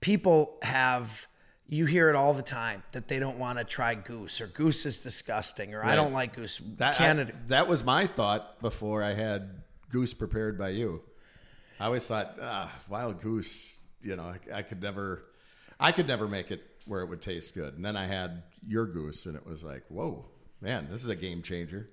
people 0.00 0.58
have, 0.62 1.26
you 1.68 1.86
hear 1.86 2.08
it 2.08 2.16
all 2.16 2.32
the 2.32 2.42
time 2.42 2.82
that 2.92 3.08
they 3.08 3.18
don't 3.18 3.38
want 3.38 3.58
to 3.58 3.64
try 3.64 3.94
goose 3.94 4.40
or 4.40 4.46
goose 4.46 4.86
is 4.86 5.00
disgusting 5.00 5.74
or 5.74 5.84
I 5.84 5.96
don't 5.96 6.12
like 6.12 6.34
goose. 6.34 6.60
That, 6.76 6.94
I- 6.94 6.98
Canada. 6.98 7.32
that 7.48 7.66
was 7.68 7.82
my 7.82 8.06
thought 8.06 8.60
before 8.60 9.02
I 9.02 9.14
had 9.14 9.62
goose 9.90 10.14
prepared 10.14 10.58
by 10.58 10.70
you. 10.70 11.02
I 11.80 11.86
always 11.86 12.06
thought, 12.06 12.36
ah, 12.40 12.72
wild 12.88 13.20
goose, 13.20 13.80
you 14.00 14.16
know, 14.16 14.22
I, 14.22 14.58
I 14.58 14.62
could 14.62 14.80
never, 14.80 15.24
I 15.78 15.92
could 15.92 16.06
never 16.06 16.26
make 16.26 16.50
it 16.50 16.62
where 16.86 17.02
it 17.02 17.08
would 17.08 17.20
taste 17.20 17.54
good. 17.54 17.74
And 17.74 17.84
then 17.84 17.96
I 17.96 18.06
had 18.06 18.44
your 18.66 18.86
goose, 18.86 19.26
and 19.26 19.36
it 19.36 19.44
was 19.44 19.62
like, 19.62 19.82
whoa, 19.88 20.24
man, 20.60 20.88
this 20.90 21.02
is 21.02 21.08
a 21.10 21.16
game 21.16 21.42
changer. 21.42 21.90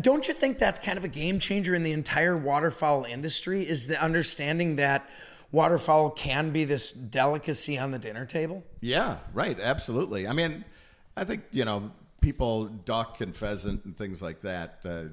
Don't 0.00 0.26
you 0.26 0.34
think 0.34 0.58
that's 0.58 0.78
kind 0.78 0.98
of 0.98 1.04
a 1.04 1.08
game 1.08 1.38
changer 1.38 1.74
in 1.74 1.82
the 1.82 1.92
entire 1.92 2.36
waterfowl 2.36 3.04
industry? 3.04 3.62
Is 3.68 3.86
the 3.86 4.02
understanding 4.02 4.76
that 4.76 5.08
waterfowl 5.52 6.10
can 6.10 6.50
be 6.50 6.64
this 6.64 6.90
delicacy 6.90 7.78
on 7.78 7.90
the 7.90 7.98
dinner 7.98 8.26
table? 8.26 8.64
Yeah, 8.80 9.18
right, 9.32 9.58
absolutely. 9.58 10.26
I 10.26 10.32
mean, 10.32 10.64
I 11.16 11.24
think 11.24 11.44
you 11.52 11.64
know, 11.64 11.90
people 12.20 12.66
duck 12.66 13.20
and 13.20 13.36
pheasant 13.36 13.84
and 13.84 13.96
things 13.96 14.22
like 14.22 14.42
that. 14.42 14.80
Uh, 14.84 15.04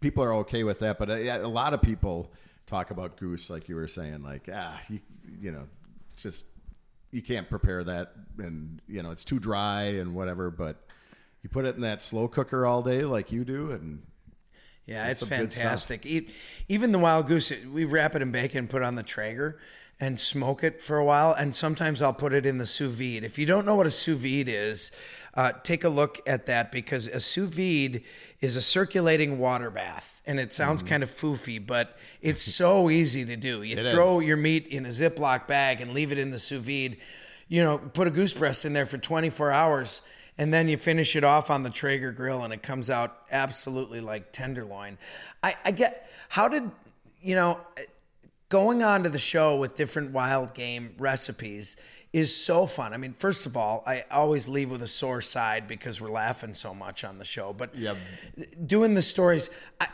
people 0.00 0.24
are 0.24 0.34
okay 0.34 0.64
with 0.64 0.80
that, 0.80 0.98
but 0.98 1.10
uh, 1.10 1.16
yeah, 1.16 1.38
a 1.38 1.46
lot 1.46 1.74
of 1.74 1.82
people 1.82 2.32
talk 2.66 2.90
about 2.90 3.16
goose, 3.16 3.50
like 3.50 3.68
you 3.68 3.76
were 3.76 3.88
saying, 3.88 4.22
like 4.22 4.48
ah, 4.52 4.80
you, 4.88 5.00
you 5.38 5.52
know, 5.52 5.66
just 6.16 6.46
you 7.10 7.22
can't 7.22 7.48
prepare 7.48 7.84
that, 7.84 8.12
and 8.38 8.80
you 8.88 9.02
know, 9.02 9.10
it's 9.10 9.24
too 9.24 9.38
dry 9.38 9.82
and 9.82 10.14
whatever. 10.14 10.50
But 10.50 10.76
you 11.42 11.48
put 11.48 11.64
it 11.64 11.76
in 11.76 11.82
that 11.82 12.02
slow 12.02 12.28
cooker 12.28 12.66
all 12.66 12.82
day, 12.82 13.04
like 13.04 13.32
you 13.32 13.44
do, 13.44 13.70
and 13.72 14.02
Yeah, 14.86 15.06
That's 15.06 15.22
it's 15.22 15.28
some 15.28 15.38
good 15.38 15.52
stuff. 15.52 15.62
fantastic. 15.62 16.06
Eat, 16.06 16.30
even 16.68 16.92
the 16.92 16.98
wild 16.98 17.26
goose, 17.28 17.52
we 17.72 17.84
wrap 17.84 18.16
it 18.16 18.22
in 18.22 18.32
bacon, 18.32 18.66
put 18.66 18.82
it 18.82 18.84
on 18.84 18.96
the 18.96 19.02
Traeger, 19.02 19.58
and 20.00 20.18
smoke 20.18 20.64
it 20.64 20.82
for 20.82 20.96
a 20.98 21.04
while. 21.04 21.32
And 21.32 21.54
sometimes 21.54 22.02
I'll 22.02 22.12
put 22.12 22.32
it 22.32 22.44
in 22.44 22.58
the 22.58 22.66
sous 22.66 22.92
vide. 22.92 23.22
If 23.22 23.38
you 23.38 23.46
don't 23.46 23.64
know 23.64 23.76
what 23.76 23.86
a 23.86 23.90
sous 23.92 24.18
vide 24.18 24.48
is, 24.48 24.90
uh, 25.34 25.52
take 25.62 25.84
a 25.84 25.88
look 25.88 26.20
at 26.26 26.46
that 26.46 26.72
because 26.72 27.06
a 27.06 27.20
sous 27.20 27.48
vide 27.48 28.02
is 28.40 28.56
a 28.56 28.62
circulating 28.62 29.38
water 29.38 29.70
bath, 29.70 30.20
and 30.26 30.40
it 30.40 30.52
sounds 30.52 30.82
kind 30.82 31.04
of 31.04 31.08
foofy, 31.10 31.64
but 31.64 31.96
it's 32.20 32.42
so 32.42 32.90
easy 32.90 33.24
to 33.24 33.36
do. 33.36 33.62
You. 33.62 33.76
It 33.76 33.86
throw 33.86 34.20
is. 34.20 34.26
your 34.26 34.36
meat 34.36 34.66
in 34.66 34.84
a 34.84 34.88
Ziploc 34.90 35.46
bag 35.46 35.80
and 35.80 35.94
leave 35.94 36.10
it 36.10 36.18
in 36.18 36.30
the 36.30 36.38
sous 36.40 36.58
vide. 36.64 36.96
You 37.48 37.62
know, 37.62 37.78
put 37.78 38.08
a 38.08 38.10
goose 38.10 38.32
breast 38.32 38.64
in 38.64 38.72
there 38.72 38.86
for 38.86 38.98
24 38.98 39.52
hours 39.52 40.02
and 40.38 40.52
then 40.52 40.68
you 40.68 40.76
finish 40.76 41.14
it 41.16 41.24
off 41.24 41.50
on 41.50 41.62
the 41.62 41.70
Traeger 41.70 42.12
grill 42.12 42.42
and 42.42 42.52
it 42.52 42.62
comes 42.62 42.88
out 42.90 43.22
absolutely 43.30 44.00
like 44.00 44.32
tenderloin. 44.32 44.98
I, 45.42 45.54
I 45.64 45.70
get 45.70 46.10
how 46.28 46.48
did 46.48 46.70
you 47.20 47.34
know 47.34 47.60
going 48.48 48.82
on 48.82 49.02
to 49.04 49.08
the 49.08 49.18
show 49.18 49.56
with 49.56 49.74
different 49.74 50.10
wild 50.12 50.54
game 50.54 50.94
recipes 50.98 51.76
is 52.12 52.34
so 52.36 52.66
fun. 52.66 52.92
I 52.92 52.98
mean, 52.98 53.14
first 53.14 53.46
of 53.46 53.56
all, 53.56 53.82
I 53.86 54.04
always 54.10 54.46
leave 54.46 54.70
with 54.70 54.82
a 54.82 54.88
sore 54.88 55.22
side 55.22 55.66
because 55.66 55.98
we're 55.98 56.10
laughing 56.10 56.52
so 56.52 56.74
much 56.74 57.04
on 57.04 57.16
the 57.16 57.24
show. 57.24 57.54
But 57.54 57.74
Yep. 57.74 57.96
doing 58.66 58.92
the 58.92 59.00
stories 59.00 59.48
I, 59.80 59.88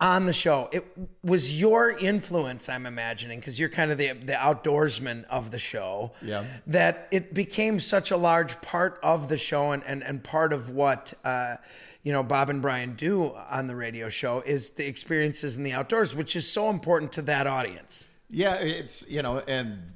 on 0.00 0.26
the 0.26 0.32
show, 0.32 0.68
it 0.72 0.84
was 1.22 1.58
your 1.58 1.90
influence. 1.90 2.68
I'm 2.68 2.86
imagining 2.86 3.40
because 3.40 3.58
you're 3.58 3.68
kind 3.68 3.90
of 3.90 3.98
the 3.98 4.12
the 4.12 4.34
outdoorsman 4.34 5.24
of 5.24 5.50
the 5.50 5.58
show. 5.58 6.12
Yeah. 6.20 6.44
That 6.66 7.08
it 7.10 7.32
became 7.32 7.80
such 7.80 8.10
a 8.10 8.16
large 8.16 8.60
part 8.60 8.98
of 9.02 9.28
the 9.28 9.38
show 9.38 9.72
and 9.72 9.82
and, 9.84 10.02
and 10.02 10.22
part 10.22 10.52
of 10.52 10.70
what. 10.70 11.14
Uh, 11.24 11.56
you 12.02 12.12
know, 12.12 12.22
Bob 12.22 12.50
and 12.50 12.62
Brian 12.62 12.94
do 12.94 13.34
on 13.50 13.66
the 13.66 13.74
radio 13.74 14.08
show 14.08 14.40
is 14.46 14.70
the 14.70 14.86
experiences 14.86 15.56
in 15.56 15.64
the 15.64 15.72
outdoors, 15.72 16.14
which 16.14 16.36
is 16.36 16.48
so 16.48 16.70
important 16.70 17.10
to 17.14 17.22
that 17.22 17.48
audience. 17.48 18.06
Yeah, 18.30 18.54
it's 18.54 19.08
you 19.10 19.22
know, 19.22 19.40
and 19.48 19.94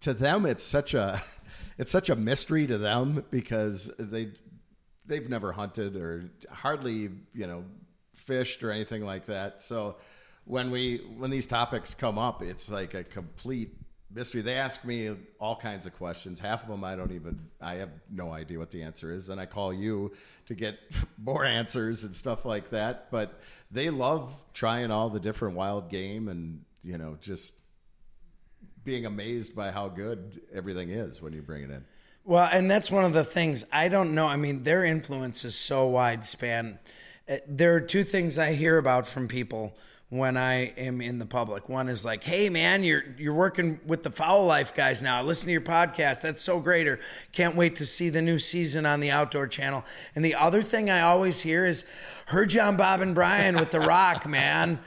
to 0.00 0.12
them, 0.12 0.44
it's 0.44 0.62
such 0.62 0.92
a 0.92 1.22
it's 1.78 1.90
such 1.90 2.10
a 2.10 2.16
mystery 2.16 2.66
to 2.66 2.76
them 2.76 3.24
because 3.30 3.90
they 3.98 4.32
they've 5.06 5.26
never 5.26 5.52
hunted 5.52 5.96
or 5.96 6.28
hardly 6.50 7.10
you 7.32 7.46
know 7.46 7.64
fished 8.26 8.62
or 8.62 8.70
anything 8.70 9.04
like 9.04 9.26
that. 9.26 9.62
So 9.62 9.96
when 10.44 10.70
we 10.70 10.98
when 11.16 11.30
these 11.30 11.46
topics 11.46 11.94
come 11.94 12.18
up, 12.18 12.42
it's 12.42 12.68
like 12.70 12.94
a 12.94 13.04
complete 13.04 13.74
mystery. 14.12 14.42
They 14.42 14.54
ask 14.54 14.84
me 14.84 15.14
all 15.40 15.56
kinds 15.56 15.86
of 15.86 15.96
questions. 15.96 16.38
Half 16.38 16.64
of 16.64 16.68
them 16.68 16.84
I 16.84 16.96
don't 16.96 17.12
even 17.12 17.48
I 17.60 17.76
have 17.76 17.90
no 18.10 18.32
idea 18.32 18.58
what 18.58 18.70
the 18.70 18.82
answer 18.82 19.12
is. 19.12 19.28
Then 19.28 19.38
I 19.38 19.46
call 19.46 19.72
you 19.72 20.12
to 20.46 20.54
get 20.54 20.78
more 21.22 21.44
answers 21.44 22.04
and 22.04 22.14
stuff 22.14 22.44
like 22.44 22.70
that. 22.70 23.10
But 23.10 23.40
they 23.70 23.90
love 23.90 24.44
trying 24.52 24.90
all 24.90 25.08
the 25.08 25.20
different 25.20 25.56
wild 25.56 25.90
game 25.90 26.28
and 26.28 26.64
you 26.82 26.98
know 26.98 27.16
just 27.20 27.54
being 28.84 29.04
amazed 29.04 29.56
by 29.56 29.72
how 29.72 29.88
good 29.88 30.40
everything 30.54 30.90
is 30.90 31.20
when 31.20 31.32
you 31.32 31.42
bring 31.42 31.64
it 31.64 31.70
in. 31.70 31.84
Well, 32.24 32.48
and 32.52 32.70
that's 32.70 32.90
one 32.90 33.04
of 33.04 33.12
the 33.12 33.24
things 33.24 33.64
I 33.72 33.88
don't 33.88 34.14
know. 34.14 34.26
I 34.26 34.36
mean, 34.36 34.64
their 34.64 34.84
influence 34.84 35.44
is 35.44 35.56
so 35.56 35.86
wide 35.86 36.26
span. 36.26 36.78
Uh, 37.28 37.36
There 37.46 37.74
are 37.74 37.80
two 37.80 38.04
things 38.04 38.38
I 38.38 38.52
hear 38.54 38.78
about 38.78 39.06
from 39.06 39.28
people 39.28 39.76
when 40.08 40.36
I 40.36 40.66
am 40.76 41.00
in 41.00 41.18
the 41.18 41.26
public. 41.26 41.68
One 41.68 41.88
is 41.88 42.04
like, 42.04 42.22
"Hey, 42.22 42.48
man, 42.48 42.84
you're 42.84 43.02
you're 43.18 43.34
working 43.34 43.80
with 43.86 44.04
the 44.04 44.10
Fowl 44.12 44.46
Life 44.46 44.72
guys 44.74 45.02
now. 45.02 45.20
Listen 45.22 45.46
to 45.46 45.52
your 45.52 45.60
podcast. 45.60 46.20
That's 46.20 46.40
so 46.42 46.60
great." 46.60 46.86
Or 46.86 47.00
can't 47.32 47.56
wait 47.56 47.74
to 47.76 47.86
see 47.86 48.08
the 48.08 48.22
new 48.22 48.38
season 48.38 48.86
on 48.86 49.00
the 49.00 49.10
Outdoor 49.10 49.48
Channel. 49.48 49.84
And 50.14 50.24
the 50.24 50.34
other 50.36 50.62
thing 50.62 50.88
I 50.90 51.00
always 51.00 51.40
hear 51.40 51.64
is, 51.64 51.84
"Heard 52.26 52.52
you 52.52 52.60
on 52.60 52.76
Bob 52.76 53.00
and 53.00 53.14
Brian 53.14 53.56
with 53.56 53.72
The 53.72 53.80
Rock, 53.80 54.26
man. 54.28 54.78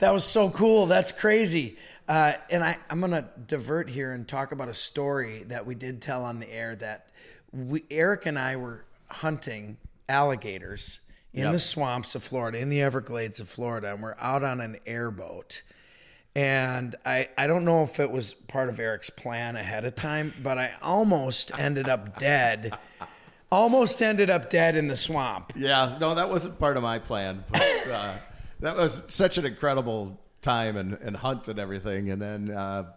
That 0.00 0.12
was 0.12 0.24
so 0.24 0.50
cool. 0.50 0.86
That's 0.86 1.12
crazy." 1.12 1.78
Uh, 2.08 2.32
and 2.50 2.64
I, 2.64 2.76
I'm 2.90 2.98
going 2.98 3.12
to 3.12 3.24
divert 3.46 3.88
here 3.88 4.10
and 4.10 4.26
talk 4.26 4.50
about 4.50 4.68
a 4.68 4.74
story 4.74 5.44
that 5.44 5.64
we 5.64 5.76
did 5.76 6.02
tell 6.02 6.24
on 6.24 6.40
the 6.40 6.52
air 6.52 6.74
that 6.74 7.06
we, 7.52 7.84
Eric 7.88 8.26
and 8.26 8.36
I 8.36 8.56
were 8.56 8.84
hunting 9.06 9.76
alligators 10.08 11.02
in 11.32 11.44
Yep. 11.44 11.52
the 11.52 11.58
swamps 11.58 12.14
of 12.14 12.22
Florida, 12.24 12.58
in 12.58 12.68
the 12.70 12.80
Everglades 12.82 13.38
of 13.40 13.48
Florida, 13.48 13.92
and 13.92 14.02
we're 14.02 14.16
out 14.18 14.42
on 14.42 14.60
an 14.60 14.78
airboat. 14.86 15.62
And 16.34 16.94
I, 17.04 17.28
I 17.36 17.46
don't 17.46 17.64
know 17.64 17.82
if 17.82 17.98
it 18.00 18.10
was 18.10 18.34
part 18.34 18.68
of 18.68 18.78
Eric's 18.78 19.10
plan 19.10 19.56
ahead 19.56 19.84
of 19.84 19.94
time, 19.96 20.32
but 20.42 20.58
I 20.58 20.72
almost 20.82 21.56
ended 21.58 21.88
up 21.88 22.18
dead. 22.18 22.72
Almost 23.52 24.00
ended 24.00 24.30
up 24.30 24.48
dead 24.48 24.76
in 24.76 24.86
the 24.86 24.94
swamp. 24.94 25.52
Yeah, 25.56 25.98
no, 26.00 26.14
that 26.14 26.30
wasn't 26.30 26.56
part 26.60 26.76
of 26.76 26.84
my 26.84 27.00
plan. 27.00 27.42
But, 27.50 27.88
uh, 27.90 28.14
that 28.60 28.76
was 28.76 29.02
such 29.08 29.38
an 29.38 29.44
incredible 29.44 30.20
time 30.40 30.76
and, 30.76 30.92
and 31.02 31.16
hunt 31.16 31.48
and 31.48 31.58
everything. 31.58 32.10
And 32.12 32.22
then 32.22 32.50
uh, 32.52 32.92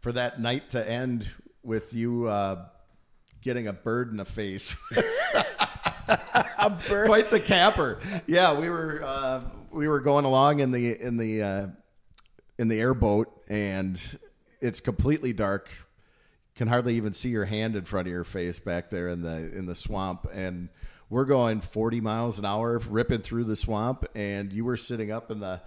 for 0.00 0.12
that 0.12 0.42
night 0.42 0.68
to 0.70 0.86
end 0.86 1.30
with 1.62 1.94
you 1.94 2.26
uh, 2.28 2.66
getting 3.44 3.68
a 3.68 3.72
bird 3.72 4.10
in 4.10 4.16
the 4.16 4.24
face, 4.24 4.74
A 6.58 6.70
bird. 6.88 7.06
quite 7.06 7.30
the 7.30 7.40
camper. 7.40 7.98
Yeah, 8.26 8.58
we 8.58 8.68
were 8.68 9.02
uh, 9.04 9.40
we 9.70 9.86
were 9.86 10.00
going 10.00 10.24
along 10.24 10.60
in 10.60 10.72
the 10.72 11.00
in 11.00 11.16
the 11.16 11.42
uh, 11.42 11.66
in 12.58 12.68
the 12.68 12.80
airboat, 12.80 13.28
and 13.48 14.00
it's 14.60 14.80
completely 14.80 15.32
dark. 15.32 15.68
can 16.56 16.68
hardly 16.68 16.94
even 16.96 17.12
see 17.12 17.28
your 17.28 17.44
hand 17.44 17.76
in 17.76 17.84
front 17.84 18.06
of 18.08 18.12
your 18.12 18.24
face 18.24 18.58
back 18.58 18.90
there 18.90 19.08
in 19.08 19.22
the 19.22 19.54
in 19.56 19.66
the 19.66 19.74
swamp 19.74 20.26
and 20.32 20.68
we're 21.10 21.24
going 21.26 21.60
40 21.60 22.00
miles 22.00 22.38
an 22.38 22.44
hour 22.46 22.78
ripping 22.78 23.20
through 23.20 23.44
the 23.44 23.56
swamp 23.56 24.04
and 24.14 24.52
you 24.52 24.64
were 24.64 24.76
sitting 24.76 25.12
up 25.12 25.30
in 25.30 25.40
the 25.40 25.60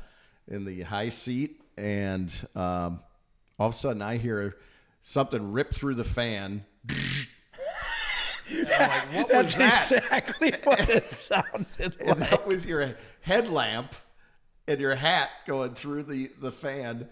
in 0.48 0.66
the 0.66 0.82
high 0.82 1.10
seat 1.10 1.62
and 1.78 2.34
um, 2.56 3.02
all 3.60 3.68
of 3.68 3.74
a 3.74 3.78
sudden 3.78 4.02
I 4.02 4.18
hear 4.18 4.56
something 5.02 5.52
rip 5.52 5.74
through 5.76 5.96
the 5.96 6.04
fan. 6.04 6.66
Like, 8.52 9.14
what 9.14 9.34
was 9.34 9.56
That's 9.56 9.90
that? 9.90 9.98
exactly 10.04 10.54
what 10.64 10.90
it 10.90 11.10
sounded 11.10 11.96
and 12.00 12.20
like. 12.20 12.30
that 12.30 12.48
was 12.48 12.66
your 12.66 12.96
headlamp 13.22 13.94
and 14.68 14.80
your 14.80 14.96
hat 14.96 15.30
going 15.46 15.74
through 15.74 16.04
the, 16.04 16.32
the 16.42 16.52
fan. 16.52 17.10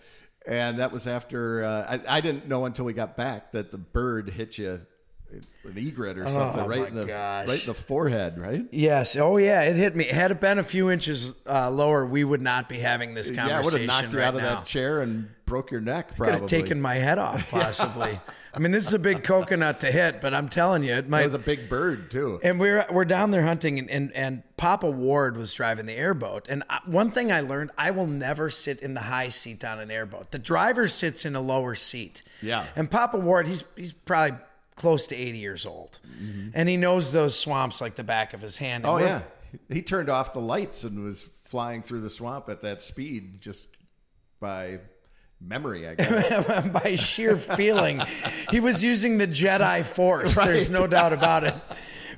And 0.48 0.80
that 0.80 0.92
was 0.92 1.08
after 1.08 1.64
uh, 1.64 1.98
I, 2.08 2.18
I 2.18 2.22
didn't 2.22 2.48
know 2.48 2.66
until 2.66 2.86
we 2.86 2.94
got 2.94 3.18
back 3.18 3.52
that 3.54 3.72
the 3.72 3.78
bird 3.78 4.30
hit 4.30 4.58
you 4.58 4.82
an 5.32 5.78
egret 5.78 6.18
or 6.18 6.28
something 6.28 6.62
Oh, 6.64 6.68
right 6.68 6.88
in 6.88 6.96
the 6.96 7.06
gosh. 7.06 7.48
right 7.48 7.60
in 7.60 7.66
the 7.66 7.74
forehead, 7.74 8.38
right? 8.38 8.66
Yes. 8.72 9.16
Oh, 9.16 9.38
yeah. 9.38 9.62
It 9.64 9.76
hit 9.76 9.96
me. 9.96 10.06
Had 10.06 10.32
it 10.32 10.40
been 10.40 10.60
a 10.60 10.64
few 10.64 10.90
inches 10.92 11.36
uh, 11.48 11.70
lower, 11.72 12.06
we 12.06 12.24
would 12.24 12.42
not 12.42 12.70
be 12.70 12.78
having 12.80 13.14
this 13.14 13.32
conversation. 13.32 13.50
Yeah, 13.50 13.60
I 13.60 13.64
would 13.64 13.74
have 13.74 13.88
knocked 14.04 14.14
you 14.14 14.20
right 14.20 14.26
out 14.28 14.36
of 14.36 14.42
now. 14.42 14.56
that 14.56 14.66
chair 14.66 15.02
and 15.02 15.30
broke 15.46 15.72
your 15.72 15.82
neck. 15.82 16.10
Could 16.10 16.18
Probably 16.18 16.40
have 16.40 16.46
taken 16.46 16.80
my 16.80 16.96
head 16.96 17.18
off, 17.18 17.50
possibly. 17.52 18.20
I 18.54 18.60
mean, 18.60 18.72
this 18.72 18.88
is 18.88 18.94
a 18.94 19.00
big 19.00 19.24
coconut 19.24 19.82
to 19.82 19.92
hit, 19.92 20.22
but 20.22 20.34
I'm 20.34 20.48
telling 20.48 20.84
you, 20.84 20.94
it 20.94 21.10
might. 21.10 21.22
It 21.22 21.26
was 21.26 21.34
a 21.34 21.40
big 21.40 21.68
bird 21.68 22.10
too. 22.10 22.40
And 22.42 22.58
we're 22.60 22.86
we're 22.90 23.04
down 23.04 23.32
there 23.32 23.44
hunting, 23.44 23.78
and, 23.80 23.90
and, 23.90 24.14
and 24.14 24.44
Papa 24.56 24.90
Ward 24.90 25.36
was 25.36 25.52
driving 25.54 25.88
the 25.88 25.94
airboat. 25.94 26.46
And 26.48 26.64
I, 26.70 26.80
one 26.86 27.12
thing 27.12 27.34
I 27.34 27.42
learned: 27.42 27.72
I 27.78 27.92
will 27.92 28.08
never 28.08 28.50
sit 28.50 28.80
in 28.80 28.94
the 28.94 29.02
high 29.02 29.28
seat 29.28 29.66
on 29.66 29.80
an 29.80 29.92
airboat. 29.92 30.32
The 30.32 30.40
driver 30.40 30.88
sits 30.88 31.26
in 31.26 31.36
a 31.36 31.42
lower 31.42 31.76
seat. 31.76 32.24
Yeah. 32.42 32.66
And 32.78 32.90
Papa 32.90 33.18
Ward, 33.18 33.48
he's 33.48 33.66
he's 33.76 33.92
probably 33.92 34.38
close 34.76 35.08
to 35.08 35.16
80 35.16 35.38
years 35.38 35.66
old, 35.66 36.00
and 36.54 36.68
he 36.70 36.78
knows 36.78 37.12
those 37.12 37.38
swamps 37.38 37.82
like 37.82 37.96
the 37.96 38.04
back 38.04 38.34
of 38.34 38.42
his 38.42 38.58
hand. 38.58 38.86
And 38.86 38.94
oh 38.94 38.98
yeah, 38.98 39.22
he 39.70 39.82
turned 39.82 40.10
off 40.10 40.34
the 40.34 40.42
lights 40.42 40.84
and 40.84 41.04
was 41.04 41.24
flying 41.24 41.82
through 41.82 42.02
the 42.02 42.10
swamp 42.10 42.50
at 42.50 42.62
that 42.62 42.82
speed 42.82 43.40
just 43.40 43.70
by 44.40 44.80
memory, 45.40 45.88
I 45.88 45.96
guess. 45.96 46.68
by 46.84 46.96
sheer 46.96 47.36
feeling. 47.36 48.02
he 48.50 48.60
was 48.60 48.84
using 48.84 49.18
the 49.18 49.28
Jedi 49.28 49.84
Force. 49.86 50.36
There's 50.36 50.70
no 50.70 50.88
doubt 50.88 51.14
about 51.14 51.44
it. 51.44 51.56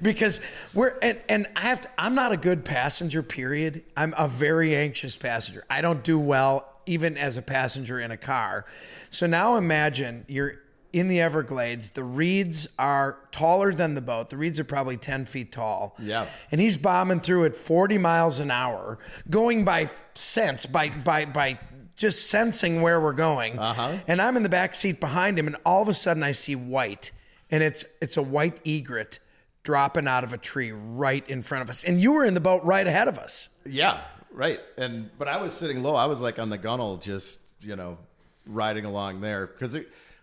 Because 0.02 0.42
we're 0.76 0.96
and, 1.02 1.20
and 1.28 1.48
I 1.56 1.62
have 1.62 1.82
to, 1.82 1.90
I'm 1.98 2.14
not 2.14 2.32
a 2.32 2.38
good 2.38 2.64
passenger. 2.64 3.24
Period. 3.24 3.84
I'm 3.96 4.14
a 4.18 4.28
very 4.28 4.76
anxious 4.76 5.18
passenger. 5.18 5.64
I 5.70 5.82
don't 5.82 6.04
do 6.04 6.20
well 6.20 6.72
even 6.86 7.18
as 7.18 7.38
a 7.38 7.42
passenger 7.42 8.00
in 8.00 8.12
a 8.12 8.18
car. 8.18 8.66
So 9.10 9.26
now 9.28 9.58
imagine 9.58 10.26
you're 10.28 10.60
in 10.94 11.08
the 11.08 11.22
Everglades. 11.22 11.92
The 11.92 12.04
reeds 12.04 12.68
are 12.80 13.20
taller 13.32 13.74
than 13.74 13.94
the 13.94 14.02
boat. 14.02 14.30
The 14.30 14.38
reeds 14.38 14.60
are 14.60 14.64
probably 14.64 14.98
10 14.98 15.26
feet 15.26 15.52
tall. 15.52 15.96
Yeah. 16.00 16.26
And 16.52 16.62
he's 16.62 16.78
bombing 16.78 17.20
through 17.20 17.46
at 17.46 17.56
40 17.56 17.98
miles 17.98 18.40
an 18.40 18.52
hour, 18.52 18.98
going 19.30 19.66
by 19.66 19.90
sense, 20.14 20.66
by 20.66 20.90
by 20.90 21.26
by 21.26 21.60
just 21.96 22.30
sensing 22.30 22.82
where 22.82 23.02
we're 23.02 23.14
going. 23.14 23.58
Uh-huh. 23.58 23.98
And 24.08 24.22
I'm 24.22 24.38
in 24.38 24.44
the 24.44 24.50
back 24.50 24.76
seat 24.76 25.00
behind 25.00 25.38
him, 25.38 25.48
and 25.48 25.56
all 25.66 25.82
of 25.82 25.90
a 25.90 25.94
sudden 25.94 26.24
I 26.24 26.32
see 26.32 26.56
white, 26.56 27.12
and 27.50 27.64
it's 27.64 27.86
it's 28.02 28.18
a 28.18 28.22
white 28.22 28.60
egret 28.66 29.20
dropping 29.64 30.08
out 30.08 30.24
of 30.24 30.32
a 30.32 30.38
tree 30.38 30.72
right 30.72 31.28
in 31.30 31.42
front 31.42 31.62
of 31.62 31.70
us. 31.70 31.84
And 31.84 32.00
you 32.02 32.14
were 32.14 32.24
in 32.24 32.34
the 32.34 32.40
boat 32.40 32.64
right 32.64 32.88
ahead 32.88 33.08
of 33.10 33.18
us. 33.18 33.50
yeah, 33.66 34.00
right. 34.32 34.60
And 34.78 35.10
but 35.18 35.28
I 35.28 35.42
was 35.42 35.54
sitting 35.54 35.84
low. 35.84 35.96
I 35.96 36.06
was 36.06 36.22
like 36.22 36.40
on 36.40 36.50
the 36.50 36.58
gunnel, 36.58 36.98
just 36.98 37.40
you 37.62 37.76
know, 37.76 37.98
riding 38.46 38.86
along 38.86 39.20
there 39.22 39.48
because 39.48 39.76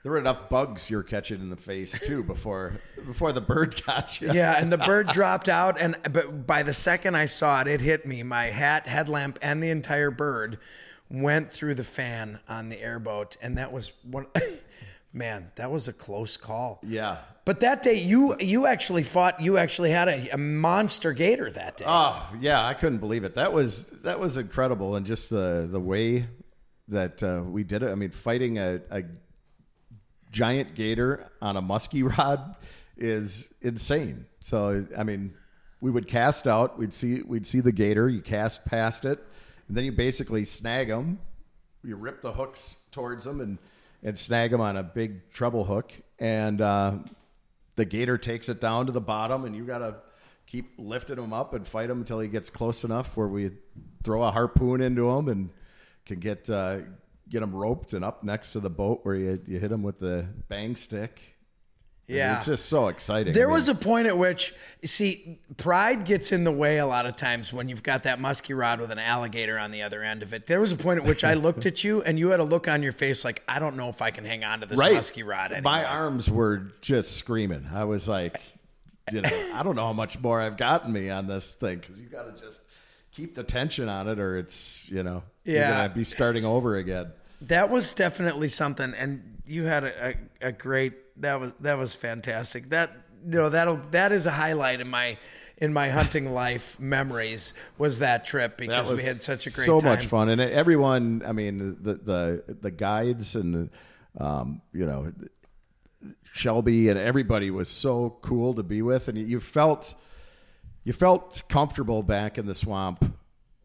there 0.04 0.12
were 0.12 0.18
enough 0.18 0.50
bugs 0.50 0.90
you're 0.90 1.02
catching 1.02 1.40
in 1.40 1.48
the 1.48 1.56
face 1.56 1.98
too 1.98 2.22
before 2.22 2.74
before 3.06 3.32
the 3.32 3.40
bird 3.40 3.82
got 3.86 4.20
you. 4.20 4.32
Yeah, 4.32 4.56
and 4.56 4.70
the 4.70 4.78
bird 4.78 5.08
dropped 5.08 5.48
out, 5.48 5.80
and 5.80 5.96
but 6.12 6.46
by 6.46 6.62
the 6.62 6.74
second 6.74 7.16
I 7.16 7.26
saw 7.26 7.62
it, 7.62 7.66
it 7.66 7.80
hit 7.80 8.06
me. 8.06 8.22
My 8.22 8.46
hat, 8.46 8.86
headlamp, 8.86 9.38
and 9.42 9.62
the 9.62 9.70
entire 9.70 10.10
bird 10.10 10.58
went 11.10 11.50
through 11.50 11.74
the 11.74 11.84
fan 11.84 12.38
on 12.48 12.68
the 12.68 12.80
airboat, 12.80 13.36
and 13.42 13.58
that 13.58 13.72
was 13.72 13.92
one. 14.08 14.26
Man, 15.14 15.52
that 15.54 15.70
was 15.70 15.86
a 15.86 15.92
close 15.92 16.36
call. 16.36 16.80
Yeah. 16.82 17.18
But 17.44 17.60
that 17.60 17.82
day, 17.82 17.94
you 17.94 18.36
you 18.40 18.66
actually 18.66 19.04
fought. 19.04 19.40
You 19.40 19.56
actually 19.56 19.90
had 19.90 20.08
a, 20.08 20.34
a 20.34 20.38
monster 20.38 21.12
gator 21.12 21.50
that 21.50 21.78
day. 21.78 21.84
Oh 21.88 22.30
yeah, 22.40 22.66
I 22.66 22.74
couldn't 22.74 22.98
believe 22.98 23.24
it. 23.24 23.34
That 23.36 23.54
was 23.54 23.86
that 24.02 24.20
was 24.20 24.36
incredible, 24.36 24.96
and 24.96 25.06
just 25.06 25.30
the 25.30 25.66
the 25.70 25.80
way 25.80 26.26
that 26.88 27.22
uh, 27.22 27.42
we 27.46 27.64
did 27.64 27.82
it. 27.82 27.90
I 27.90 27.94
mean, 27.94 28.10
fighting 28.10 28.58
a, 28.58 28.80
a 28.90 29.04
giant 30.34 30.74
gator 30.74 31.30
on 31.40 31.56
a 31.56 31.62
musky 31.62 32.02
rod 32.18 32.56
is 32.96 33.54
insane. 33.62 34.26
So 34.40 34.86
I 34.98 35.04
mean, 35.04 35.34
we 35.80 35.90
would 35.90 36.08
cast 36.08 36.46
out. 36.46 36.78
We'd 36.78 36.92
see 36.92 37.22
we'd 37.22 37.46
see 37.46 37.60
the 37.60 37.72
gator. 37.72 38.08
You 38.08 38.20
cast 38.20 38.66
past 38.66 39.04
it, 39.04 39.24
and 39.68 39.76
then 39.76 39.84
you 39.84 39.92
basically 39.92 40.44
snag 40.44 40.88
them. 40.88 41.20
You 41.82 41.96
rip 41.96 42.20
the 42.20 42.32
hooks 42.32 42.80
towards 42.90 43.24
them 43.24 43.40
and 43.40 43.58
and 44.02 44.18
snag 44.18 44.50
them 44.50 44.60
on 44.60 44.76
a 44.76 44.82
big 44.82 45.30
treble 45.30 45.64
hook, 45.64 45.92
and 46.18 46.60
uh, 46.60 46.98
the 47.76 47.84
gator 47.84 48.18
takes 48.18 48.48
it 48.48 48.60
down 48.60 48.86
to 48.86 48.92
the 48.92 49.00
bottom, 49.00 49.44
and 49.44 49.56
you 49.56 49.64
gotta 49.64 49.96
keep 50.46 50.74
lifting 50.78 51.18
him 51.18 51.32
up 51.32 51.54
and 51.54 51.66
fight 51.66 51.88
him 51.88 51.98
until 51.98 52.20
he 52.20 52.28
gets 52.28 52.50
close 52.50 52.84
enough 52.84 53.16
where 53.16 53.28
we 53.28 53.50
throw 54.02 54.22
a 54.22 54.30
harpoon 54.30 54.80
into 54.80 55.10
him 55.10 55.28
and 55.28 55.50
can 56.04 56.20
get 56.20 56.48
uh, 56.50 56.78
get 57.34 57.42
him 57.42 57.54
roped 57.54 57.92
and 57.92 58.04
up 58.04 58.22
next 58.24 58.52
to 58.52 58.60
the 58.60 58.70
boat 58.70 59.00
where 59.02 59.14
you 59.14 59.40
you 59.46 59.58
hit 59.58 59.70
him 59.70 59.82
with 59.82 59.98
the 59.98 60.24
bang 60.48 60.76
stick. 60.76 61.20
Yeah. 62.06 62.36
it's 62.36 62.44
just 62.44 62.66
so 62.66 62.88
exciting. 62.88 63.32
There 63.32 63.44
I 63.44 63.46
mean, 63.46 63.54
was 63.54 63.68
a 63.68 63.74
point 63.74 64.06
at 64.06 64.18
which, 64.18 64.54
see, 64.84 65.40
pride 65.56 66.04
gets 66.04 66.32
in 66.32 66.44
the 66.44 66.52
way 66.52 66.76
a 66.76 66.84
lot 66.86 67.06
of 67.06 67.16
times 67.16 67.50
when 67.50 67.70
you've 67.70 67.82
got 67.82 68.02
that 68.02 68.20
musky 68.20 68.52
rod 68.52 68.78
with 68.78 68.90
an 68.90 68.98
alligator 68.98 69.58
on 69.58 69.70
the 69.70 69.80
other 69.80 70.02
end 70.02 70.22
of 70.22 70.34
it. 70.34 70.46
There 70.46 70.60
was 70.60 70.70
a 70.70 70.76
point 70.76 71.00
at 71.00 71.06
which 71.06 71.24
I 71.24 71.32
looked 71.32 71.64
at 71.64 71.82
you 71.82 72.02
and 72.02 72.18
you 72.18 72.28
had 72.28 72.40
a 72.40 72.44
look 72.44 72.68
on 72.68 72.82
your 72.82 72.92
face 72.92 73.24
like, 73.24 73.42
I 73.48 73.58
don't 73.58 73.74
know 73.74 73.88
if 73.88 74.02
I 74.02 74.10
can 74.10 74.26
hang 74.26 74.44
on 74.44 74.60
to 74.60 74.66
this 74.66 74.78
right. 74.78 74.92
musky 74.92 75.22
rod 75.22 75.52
anymore. 75.52 75.72
My 75.72 75.84
arms 75.86 76.30
were 76.30 76.72
just 76.82 77.16
screaming. 77.16 77.66
I 77.72 77.84
was 77.84 78.06
like, 78.06 78.38
you 79.10 79.22
know, 79.22 79.50
I 79.54 79.62
don't 79.62 79.74
know 79.74 79.86
how 79.86 79.94
much 79.94 80.20
more 80.20 80.38
I've 80.38 80.58
gotten 80.58 80.92
me 80.92 81.08
on 81.08 81.26
this 81.26 81.54
thing 81.54 81.78
because 81.78 81.98
you 81.98 82.08
got 82.08 82.36
to 82.36 82.38
just 82.38 82.60
keep 83.12 83.34
the 83.34 83.44
tension 83.44 83.88
on 83.88 84.08
it, 84.08 84.18
or 84.18 84.36
it's 84.36 84.90
you 84.90 85.02
know, 85.02 85.22
Yeah. 85.44 85.52
you're 85.54 85.76
gonna 85.86 85.94
be 85.94 86.04
starting 86.04 86.44
over 86.44 86.76
again. 86.76 87.12
That 87.42 87.70
was 87.70 87.92
definitely 87.92 88.48
something, 88.48 88.94
and 88.94 89.40
you 89.46 89.64
had 89.64 89.84
a, 89.84 90.08
a, 90.08 90.48
a 90.48 90.52
great. 90.52 91.20
That 91.20 91.40
was 91.40 91.54
that 91.54 91.78
was 91.78 91.94
fantastic. 91.94 92.70
That 92.70 92.90
you 93.24 93.32
know 93.32 93.48
that'll 93.48 93.76
that 93.90 94.12
is 94.12 94.26
a 94.26 94.30
highlight 94.30 94.80
in 94.80 94.88
my 94.88 95.18
in 95.58 95.72
my 95.72 95.88
hunting 95.88 96.32
life 96.32 96.78
memories 96.80 97.54
was 97.78 98.00
that 98.00 98.24
trip 98.24 98.56
because 98.56 98.92
we 98.92 99.02
had 99.02 99.22
such 99.22 99.46
a 99.46 99.50
great 99.50 99.66
so 99.66 99.80
time. 99.80 99.90
much 99.90 100.06
fun, 100.06 100.28
and 100.28 100.40
everyone. 100.40 101.22
I 101.26 101.32
mean, 101.32 101.76
the 101.80 101.94
the 101.94 102.56
the 102.60 102.70
guides 102.70 103.36
and 103.36 103.70
the, 104.18 104.24
um, 104.24 104.62
you 104.72 104.86
know 104.86 105.12
Shelby 106.32 106.88
and 106.88 106.98
everybody 106.98 107.50
was 107.50 107.68
so 107.68 108.18
cool 108.22 108.54
to 108.54 108.62
be 108.62 108.82
with, 108.82 109.08
and 109.08 109.16
you 109.16 109.40
felt 109.40 109.94
you 110.82 110.92
felt 110.92 111.42
comfortable 111.48 112.02
back 112.02 112.38
in 112.38 112.46
the 112.46 112.54
swamp 112.54 113.04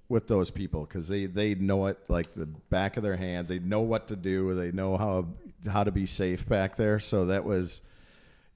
with 0.09 0.27
those 0.27 0.49
people 0.49 0.85
because 0.85 1.07
they 1.07 1.27
they 1.27 1.55
know 1.55 1.85
it 1.85 1.99
like 2.07 2.33
the 2.33 2.47
back 2.47 2.97
of 2.97 3.03
their 3.03 3.15
hand. 3.15 3.47
They 3.47 3.59
know 3.59 3.81
what 3.81 4.07
to 4.07 4.15
do. 4.15 4.53
They 4.55 4.71
know 4.71 4.97
how 4.97 5.27
how 5.71 5.83
to 5.83 5.91
be 5.91 6.05
safe 6.05 6.47
back 6.49 6.75
there. 6.75 6.99
So 6.99 7.27
that 7.27 7.45
was, 7.45 7.81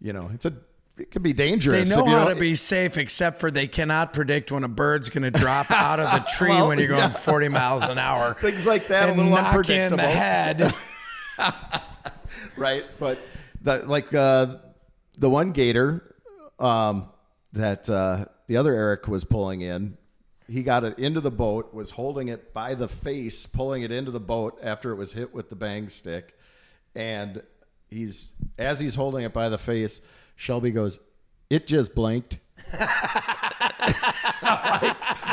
you 0.02 0.12
know, 0.12 0.32
it's 0.34 0.46
a 0.46 0.54
it 0.98 1.10
can 1.10 1.24
be 1.24 1.34
dangerous. 1.34 1.90
They 1.90 1.96
know 1.96 2.06
how 2.06 2.26
to 2.26 2.36
be 2.36 2.54
safe, 2.54 2.98
except 2.98 3.40
for 3.40 3.50
they 3.50 3.66
cannot 3.66 4.14
predict 4.14 4.52
when 4.52 4.64
a 4.64 4.68
bird's 4.68 5.10
going 5.10 5.24
to 5.24 5.32
drop 5.32 5.72
out 5.72 6.00
of 6.00 6.12
the 6.12 6.20
tree 6.38 6.50
Well, 6.50 6.68
when 6.68 6.78
you're 6.78 6.88
going 6.88 7.00
yeah. 7.00 7.10
40 7.10 7.50
miles 7.50 7.88
an 7.88 7.98
hour. 7.98 8.34
Things 8.40 8.68
like 8.68 8.88
that, 8.88 9.10
a 9.10 9.14
little 9.14 9.32
knock 9.32 9.68
you 9.68 9.76
in 9.76 9.96
the 9.96 10.04
head. 10.04 10.74
right? 12.58 12.86
But 13.00 13.18
the, 13.62 13.84
like 13.88 14.14
uh, 14.14 14.58
the 15.18 15.32
one 15.32 15.52
gator 15.52 16.16
um, 16.60 17.10
that 17.54 17.90
uh, 17.90 18.26
the 18.46 18.58
other 18.58 18.74
Eric 18.76 19.08
was 19.08 19.24
pulling 19.24 19.62
in, 19.62 19.98
he 20.50 20.64
got 20.64 20.84
it 20.84 21.00
into 21.00 21.22
the 21.22 21.32
boat, 21.32 21.74
was 21.74 21.92
holding 21.92 22.28
it 22.28 22.54
by 22.54 22.76
the 22.76 22.88
face, 22.88 23.46
pulling 23.46 23.84
it 23.84 23.92
into 23.92 24.12
the 24.12 24.20
boat 24.20 24.60
after 24.62 24.92
it 24.92 24.96
was 24.96 25.14
hit 25.14 25.34
with 25.34 25.50
the 25.50 25.56
bang 25.56 25.90
stick, 25.90 26.38
and 26.96 27.42
he's 27.90 28.30
as 28.58 28.80
he's 28.80 28.96
holding 28.96 29.24
it 29.24 29.34
by 29.34 29.50
the 29.50 29.58
face, 29.58 30.02
Shelby 30.36 30.72
goes, 30.72 31.00
"It 31.50 31.68
just 31.68 31.96
blinked." 31.96 32.38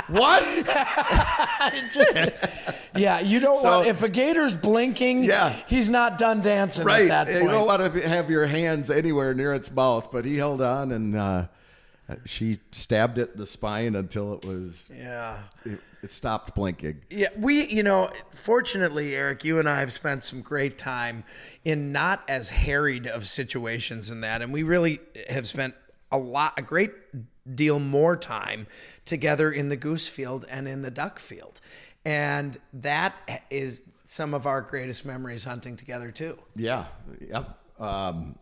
what? 0.08 0.42
yeah, 2.96 3.20
you 3.20 3.40
don't 3.40 3.60
So- 3.60 3.78
want 3.78 3.88
if 3.88 4.02
a 4.02 4.08
gator's 4.08 4.54
blinking. 4.54 5.24
Yeah. 5.24 5.54
he's 5.66 5.88
not 5.88 6.18
done 6.18 6.40
dancing 6.42 6.84
right. 6.84 7.10
at 7.10 7.26
that 7.26 7.42
You 7.42 7.48
don't 7.48 7.66
want 7.66 7.92
to 7.94 8.08
have 8.08 8.30
your 8.30 8.46
hands 8.46 8.90
anywhere 8.90 9.34
near 9.34 9.54
its 9.54 9.70
mouth, 9.70 10.10
but 10.10 10.24
he 10.24 10.36
held 10.36 10.62
on 10.62 10.92
and 10.92 11.16
uh, 11.16 11.46
She 12.24 12.58
stabbed 12.72 13.18
it 13.18 13.30
in 13.32 13.36
the 13.36 13.46
spine 13.46 13.94
until 13.94 14.34
it 14.34 14.44
was 14.44 14.90
Yeah. 14.94 15.42
it, 15.64 15.80
it 16.02 16.12
stopped 16.12 16.54
blinking. 16.54 17.02
Yeah, 17.10 17.28
we, 17.36 17.66
you 17.66 17.82
know, 17.82 18.10
fortunately, 18.34 19.14
Eric, 19.14 19.44
you 19.44 19.58
and 19.58 19.68
I 19.68 19.80
have 19.80 19.92
spent 19.92 20.24
some 20.24 20.40
great 20.42 20.78
time 20.78 21.24
in 21.64 21.92
not 21.92 22.22
as 22.28 22.50
harried 22.50 23.06
of 23.06 23.26
situations 23.28 24.10
in 24.10 24.20
that, 24.22 24.42
and 24.42 24.52
we 24.52 24.62
really 24.62 25.00
have 25.28 25.46
spent 25.46 25.74
a 26.10 26.18
lot, 26.18 26.54
a 26.58 26.62
great 26.62 26.92
deal 27.54 27.78
more 27.78 28.16
time 28.16 28.66
together 29.04 29.50
in 29.50 29.68
the 29.68 29.76
goose 29.76 30.06
field 30.08 30.46
and 30.50 30.68
in 30.68 30.82
the 30.82 30.90
duck 30.90 31.18
field, 31.18 31.60
and 32.04 32.58
that 32.72 33.14
is 33.50 33.82
some 34.06 34.34
of 34.34 34.46
our 34.46 34.60
greatest 34.60 35.04
memories 35.06 35.44
hunting 35.44 35.76
together 35.76 36.10
too. 36.10 36.36
Yeah, 36.56 36.86
yep. 37.20 37.58
Um, 37.78 38.36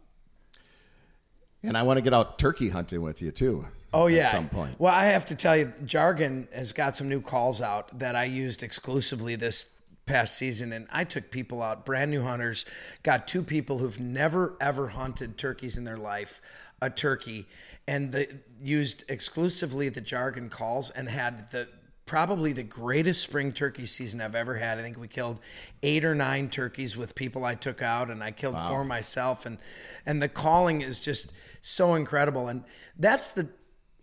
and 1.63 1.77
I 1.77 1.83
want 1.83 1.99
to 1.99 2.03
get 2.03 2.15
out 2.15 2.39
turkey 2.39 2.69
hunting 2.69 3.03
with 3.03 3.21
you 3.23 3.31
too. 3.31 3.67
Oh 3.93 4.07
yeah. 4.07 4.25
at 4.25 4.33
some 4.33 4.49
point. 4.49 4.79
Well, 4.79 4.93
I 4.93 5.07
have 5.07 5.27
to 5.27 5.35
tell 5.35 5.57
you, 5.57 5.73
Jargon 5.85 6.49
has 6.55 6.73
got 6.73 6.95
some 6.95 7.09
new 7.09 7.21
calls 7.21 7.63
out 7.63 7.99
that 7.99 8.17
I 8.17 8.25
used 8.25 8.63
exclusively 8.63 9.35
this 9.37 9.67
past 10.05 10.37
season, 10.37 10.73
and 10.73 10.87
I 10.91 11.05
took 11.05 11.31
people 11.31 11.63
out, 11.63 11.85
brand 11.85 12.11
new 12.11 12.23
hunters, 12.23 12.65
got 13.03 13.29
two 13.29 13.43
people 13.43 13.79
who've 13.79 13.99
never 14.01 14.57
ever 14.61 14.89
hunted 14.89 15.39
turkeys 15.39 15.77
in 15.77 15.85
their 15.85 15.97
life, 15.97 16.41
a 16.83 16.91
turkey, 16.91 17.47
and 17.87 18.13
the 18.13 18.41
used 18.61 19.05
exclusively 19.09 19.89
the 19.89 20.01
Jargon 20.01 20.49
calls 20.49 20.91
and 20.91 21.09
had 21.09 21.51
the 21.51 21.69
probably 22.09 22.53
the 22.53 22.65
greatest 22.65 23.23
spring 23.23 23.53
turkey 23.53 23.87
season 23.87 24.21
I've 24.21 24.35
ever 24.35 24.57
had. 24.57 24.79
I 24.79 24.83
think 24.83 24.99
we 24.99 25.07
killed 25.07 25.39
eight 25.83 26.05
or 26.05 26.15
nine 26.15 26.49
turkeys 26.49 26.97
with 26.97 27.15
people 27.15 27.45
I 27.45 27.55
took 27.55 27.83
out, 27.83 28.11
and 28.11 28.25
I 28.25 28.33
killed 28.33 28.59
four 28.67 28.85
myself. 28.85 29.47
And 29.47 29.59
and 30.05 30.21
the 30.21 30.29
calling 30.29 30.81
is 30.81 30.99
just 30.99 31.33
so 31.61 31.95
incredible. 31.95 32.49
And 32.49 32.65
that's 32.99 33.29
the 33.29 33.49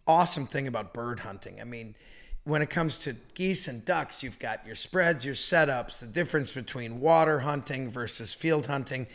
awesome 0.07 0.45
thing 0.45 0.67
about 0.67 0.93
bird 0.93 1.21
hunting. 1.21 1.59
I 1.59 1.63
mean, 1.63 1.95
when 2.45 2.61
it 2.61 2.69
comes 2.69 2.99
to 2.99 3.15
geese 3.33 3.67
and 3.67 3.83
ducks, 3.83 4.21
you've 4.21 4.37
got 4.37 4.65
your 4.65 4.75
spreads, 4.75 5.25
your 5.25 5.33
setups, 5.33 5.99
the 5.99 6.05
difference 6.05 6.53
between 6.53 6.99
water 6.99 7.39
hunting 7.39 7.89
versus 7.89 8.35
field 8.35 8.67
hunting. 8.67 9.07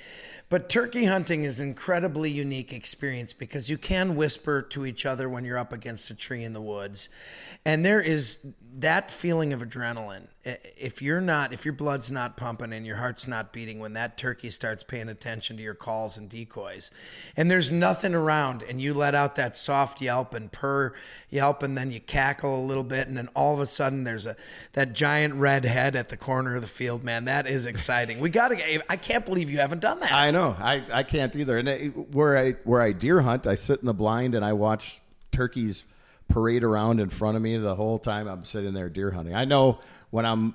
But 0.51 0.69
turkey 0.69 1.05
hunting 1.05 1.45
is 1.45 1.61
an 1.61 1.69
incredibly 1.69 2.29
unique 2.29 2.73
experience 2.73 3.33
because 3.33 3.71
you 3.71 3.79
can 3.79 4.17
whisper 4.17 4.61
to 4.63 4.85
each 4.85 5.07
other 5.07 5.29
when 5.29 5.45
you're 5.45 5.57
up 5.57 5.73
against 5.73 6.11
a 6.11 6.15
tree 6.15 6.43
in 6.43 6.53
the 6.53 6.61
woods. 6.61 7.09
And 7.65 7.85
there 7.87 8.01
is 8.01 8.45
that 8.79 9.11
feeling 9.11 9.53
of 9.53 9.61
adrenaline. 9.61 10.27
If 10.43 11.03
you're 11.03 11.21
not, 11.21 11.53
if 11.53 11.67
your 11.67 11.75
blood's 11.75 12.11
not 12.11 12.37
pumping 12.37 12.73
and 12.73 12.87
your 12.87 12.97
heart's 12.97 13.29
not 13.29 13.53
beating 13.53 13.79
when 13.79 13.93
that 13.93 14.17
turkey 14.17 14.49
starts 14.49 14.83
paying 14.83 15.11
attention 15.11 15.59
to 15.59 15.63
your 15.63 15.75
calls 15.75 16.17
and 16.17 16.31
decoys, 16.31 16.91
and 17.37 17.51
there's 17.51 17.71
nothing 17.71 18.15
around, 18.15 18.63
and 18.63 18.81
you 18.81 18.95
let 18.95 19.15
out 19.15 19.35
that 19.35 19.55
soft 19.57 20.01
yelp 20.01 20.33
and 20.33 20.51
purr 20.51 20.95
yelp, 21.29 21.63
and 21.63 21.77
then 21.77 21.93
you 21.93 22.01
cackle 22.01 22.59
a 22.59 22.65
little 22.65 22.85
bit, 22.85 23.07
and 23.07 23.19
then 23.19 23.29
all 23.37 23.53
of 23.53 23.61
a 23.61 23.67
sudden 23.67 24.05
there's 24.05 24.25
a 24.25 24.35
that 24.73 24.95
giant 24.95 25.35
red 25.35 25.67
head 25.67 25.95
at 25.95 26.09
the 26.09 26.17
corner 26.17 26.57
of 26.57 26.63
the 26.63 26.69
field. 26.69 27.05
Man, 27.05 27.27
that 27.27 27.47
is 27.47 27.67
exciting. 27.67 28.19
We 28.19 28.31
got 28.31 28.49
to. 28.49 28.91
I 28.91 28.97
can't 28.97 29.27
believe 29.27 29.51
you 29.51 29.59
haven't 29.59 29.81
done 29.81 30.01
that. 30.01 30.13
I 30.13 30.31
know. 30.31 30.40
I, 30.49 30.83
I 30.93 31.03
can't 31.03 31.35
either. 31.37 31.59
And 31.59 31.69
it, 31.69 32.15
where 32.15 32.37
I 32.37 32.53
where 32.65 32.81
I 32.81 32.93
deer 32.93 33.21
hunt, 33.21 33.47
I 33.47 33.55
sit 33.55 33.81
in 33.81 33.87
the 33.87 33.95
blind 33.95 34.35
and 34.35 34.45
I 34.45 34.53
watch 34.53 35.01
turkeys 35.33 35.85
parade 36.29 36.63
around 36.65 37.01
in 37.01 37.09
front 37.11 37.37
of 37.37 37.43
me 37.43 37.57
the 37.57 37.75
whole 37.75 37.99
time 37.99 38.29
I'm 38.29 38.45
sitting 38.45 38.73
there 38.75 38.89
deer 38.89 39.11
hunting. 39.11 39.35
I 39.35 39.45
know 39.45 39.81
when 40.11 40.25
I'm 40.27 40.55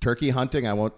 turkey 0.00 0.30
hunting, 0.30 0.66
I 0.66 0.72
won't 0.72 0.94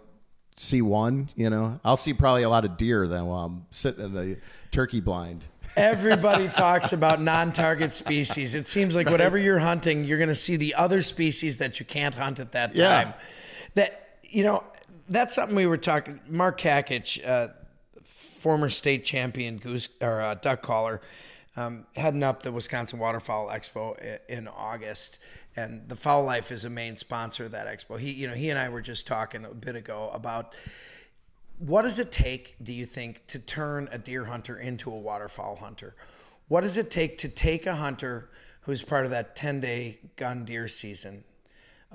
see 0.56 0.82
one. 0.82 1.28
You 1.36 1.50
know, 1.50 1.80
I'll 1.84 1.96
see 1.96 2.14
probably 2.14 2.42
a 2.42 2.48
lot 2.48 2.64
of 2.64 2.76
deer 2.76 3.06
than 3.06 3.26
while 3.26 3.44
I'm 3.44 3.66
sitting 3.70 4.04
in 4.04 4.12
the 4.14 4.38
turkey 4.70 5.00
blind. 5.00 5.44
Everybody 5.76 6.48
talks 6.54 6.92
about 6.92 7.20
non-target 7.20 7.94
species. 7.94 8.54
It 8.54 8.68
seems 8.68 8.94
like 8.94 9.08
whatever 9.08 9.38
you're 9.38 9.58
hunting, 9.58 10.04
you're 10.04 10.18
going 10.18 10.28
to 10.28 10.34
see 10.34 10.56
the 10.56 10.74
other 10.74 11.00
species 11.02 11.58
that 11.58 11.80
you 11.80 11.86
can't 11.86 12.14
hunt 12.14 12.40
at 12.40 12.52
that 12.52 12.74
Yeah. 12.76 13.04
time. 13.04 13.14
That 13.74 14.18
you 14.22 14.44
know, 14.44 14.64
that's 15.08 15.34
something 15.34 15.56
we 15.56 15.66
were 15.66 15.76
talking. 15.78 16.20
Mark 16.28 16.58
Kakich, 16.60 17.26
uh, 17.26 17.48
former 18.42 18.68
state 18.68 19.04
champion 19.04 19.56
goose 19.56 19.88
or 20.00 20.20
uh, 20.20 20.34
duck 20.34 20.62
caller, 20.62 21.00
um, 21.56 21.86
heading 21.94 22.24
up 22.24 22.42
the 22.42 22.50
Wisconsin 22.50 22.98
Waterfowl 22.98 23.46
Expo 23.48 24.18
in 24.28 24.48
August, 24.48 25.20
and 25.54 25.88
the 25.88 25.94
Fowl 25.94 26.24
Life 26.24 26.50
is 26.50 26.64
a 26.64 26.70
main 26.70 26.96
sponsor 26.96 27.44
of 27.44 27.52
that 27.52 27.68
expo. 27.68 28.00
He, 28.00 28.10
you 28.10 28.26
know, 28.26 28.34
he 28.34 28.50
and 28.50 28.58
I 28.58 28.68
were 28.68 28.80
just 28.80 29.06
talking 29.06 29.44
a 29.44 29.54
bit 29.54 29.76
ago 29.76 30.10
about 30.12 30.54
what 31.58 31.82
does 31.82 32.00
it 32.00 32.10
take, 32.10 32.56
do 32.60 32.72
you 32.72 32.84
think, 32.84 33.24
to 33.28 33.38
turn 33.38 33.88
a 33.92 33.98
deer 33.98 34.24
hunter 34.24 34.58
into 34.58 34.90
a 34.90 34.98
waterfowl 34.98 35.56
hunter? 35.56 35.94
What 36.48 36.62
does 36.62 36.76
it 36.76 36.90
take 36.90 37.18
to 37.18 37.28
take 37.28 37.66
a 37.66 37.76
hunter 37.76 38.28
who's 38.62 38.82
part 38.82 39.04
of 39.04 39.12
that 39.12 39.36
10 39.36 39.60
day 39.60 39.98
gun 40.16 40.44
deer 40.44 40.66
season, 40.66 41.22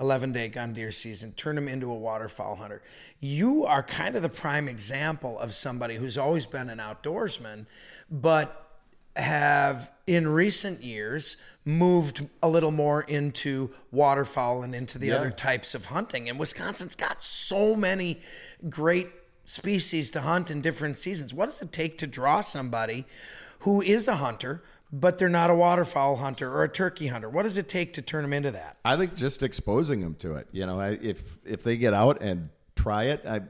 11 0.00 0.32
day 0.32 0.48
gun 0.48 0.72
deer 0.72 0.92
season, 0.92 1.32
turn 1.32 1.58
him 1.58 1.68
into 1.68 1.90
a 1.90 1.94
waterfowl 1.94 2.56
hunter? 2.56 2.82
You 3.20 3.64
are 3.64 3.82
kind 3.82 4.16
of 4.16 4.22
the 4.22 4.28
prime 4.28 4.68
example 4.68 5.38
of 5.38 5.54
somebody 5.54 5.96
who's 5.96 6.18
always 6.18 6.46
been 6.46 6.70
an 6.70 6.78
outdoorsman, 6.78 7.66
but 8.10 8.64
have 9.16 9.90
in 10.06 10.28
recent 10.28 10.82
years 10.82 11.36
moved 11.64 12.26
a 12.42 12.48
little 12.48 12.70
more 12.70 13.02
into 13.02 13.70
waterfowl 13.90 14.62
and 14.62 14.74
into 14.74 14.98
the 14.98 15.10
other 15.10 15.30
types 15.30 15.74
of 15.74 15.86
hunting. 15.86 16.28
And 16.28 16.38
Wisconsin's 16.38 16.94
got 16.94 17.22
so 17.22 17.74
many 17.74 18.20
great 18.70 19.10
species 19.44 20.10
to 20.12 20.20
hunt 20.20 20.50
in 20.50 20.60
different 20.60 20.98
seasons. 20.98 21.34
What 21.34 21.46
does 21.46 21.60
it 21.60 21.72
take 21.72 21.98
to 21.98 22.06
draw 22.06 22.40
somebody 22.40 23.06
who 23.60 23.82
is 23.82 24.06
a 24.06 24.16
hunter, 24.16 24.62
but 24.92 25.18
they're 25.18 25.28
not 25.28 25.50
a 25.50 25.54
waterfowl 25.54 26.16
hunter 26.16 26.50
or 26.50 26.64
a 26.64 26.68
turkey 26.68 27.08
hunter? 27.08 27.28
What 27.28 27.42
does 27.42 27.56
it 27.56 27.68
take 27.68 27.92
to 27.94 28.02
turn 28.02 28.22
them 28.22 28.32
into 28.32 28.50
that? 28.52 28.78
I 28.84 28.96
think 28.96 29.14
just 29.14 29.42
exposing 29.42 30.00
them 30.00 30.14
to 30.16 30.36
it. 30.36 30.48
You 30.52 30.66
know, 30.66 30.80
if 30.80 31.38
if 31.44 31.62
they 31.62 31.76
get 31.76 31.94
out 31.94 32.22
and 32.22 32.48
try 32.74 33.04
it, 33.04 33.24
I, 33.26 33.42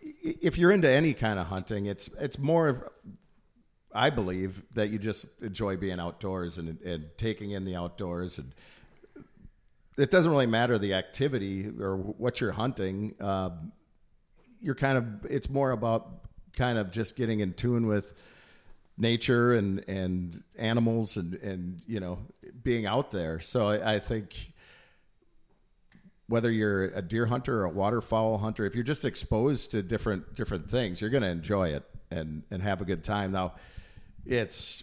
if 0.00 0.56
you're 0.56 0.72
into 0.72 0.90
any 0.90 1.14
kind 1.14 1.38
of 1.38 1.46
hunting, 1.48 1.86
it's 1.86 2.08
it's 2.18 2.38
more 2.38 2.68
of, 2.68 2.82
I 3.92 4.10
believe 4.10 4.62
that 4.74 4.90
you 4.90 4.98
just 4.98 5.26
enjoy 5.42 5.76
being 5.76 6.00
outdoors 6.00 6.58
and 6.58 6.80
and 6.82 7.10
taking 7.16 7.50
in 7.50 7.64
the 7.64 7.76
outdoors, 7.76 8.38
and 8.38 8.54
it 9.98 10.10
doesn't 10.10 10.30
really 10.30 10.46
matter 10.46 10.78
the 10.78 10.94
activity 10.94 11.70
or 11.78 11.96
what 11.96 12.40
you're 12.40 12.52
hunting. 12.52 13.14
Um, 13.20 13.72
you're 14.60 14.74
kind 14.74 14.96
of 14.98 15.30
it's 15.30 15.50
more 15.50 15.72
about 15.72 16.24
kind 16.54 16.78
of 16.78 16.90
just 16.90 17.16
getting 17.16 17.40
in 17.40 17.52
tune 17.52 17.86
with 17.86 18.14
nature 18.98 19.54
and 19.54 19.84
and 19.88 20.42
animals 20.56 21.16
and 21.16 21.34
and 21.34 21.80
you 21.86 22.00
know 22.00 22.18
being 22.62 22.86
out 22.86 23.10
there. 23.10 23.40
So 23.40 23.68
i, 23.68 23.94
I 23.94 23.98
think 23.98 24.52
whether 26.26 26.50
you're 26.50 26.84
a 26.84 27.00
deer 27.00 27.26
hunter 27.26 27.60
or 27.60 27.64
a 27.64 27.70
waterfowl 27.70 28.38
hunter 28.38 28.66
if 28.66 28.74
you're 28.74 28.84
just 28.84 29.04
exposed 29.04 29.70
to 29.70 29.82
different 29.82 30.34
different 30.34 30.68
things 30.68 31.00
you're 31.00 31.08
going 31.08 31.22
to 31.22 31.28
enjoy 31.30 31.68
it 31.68 31.84
and 32.10 32.42
and 32.50 32.62
have 32.62 32.80
a 32.80 32.84
good 32.84 33.04
time. 33.04 33.32
Now 33.32 33.54
it's 34.26 34.82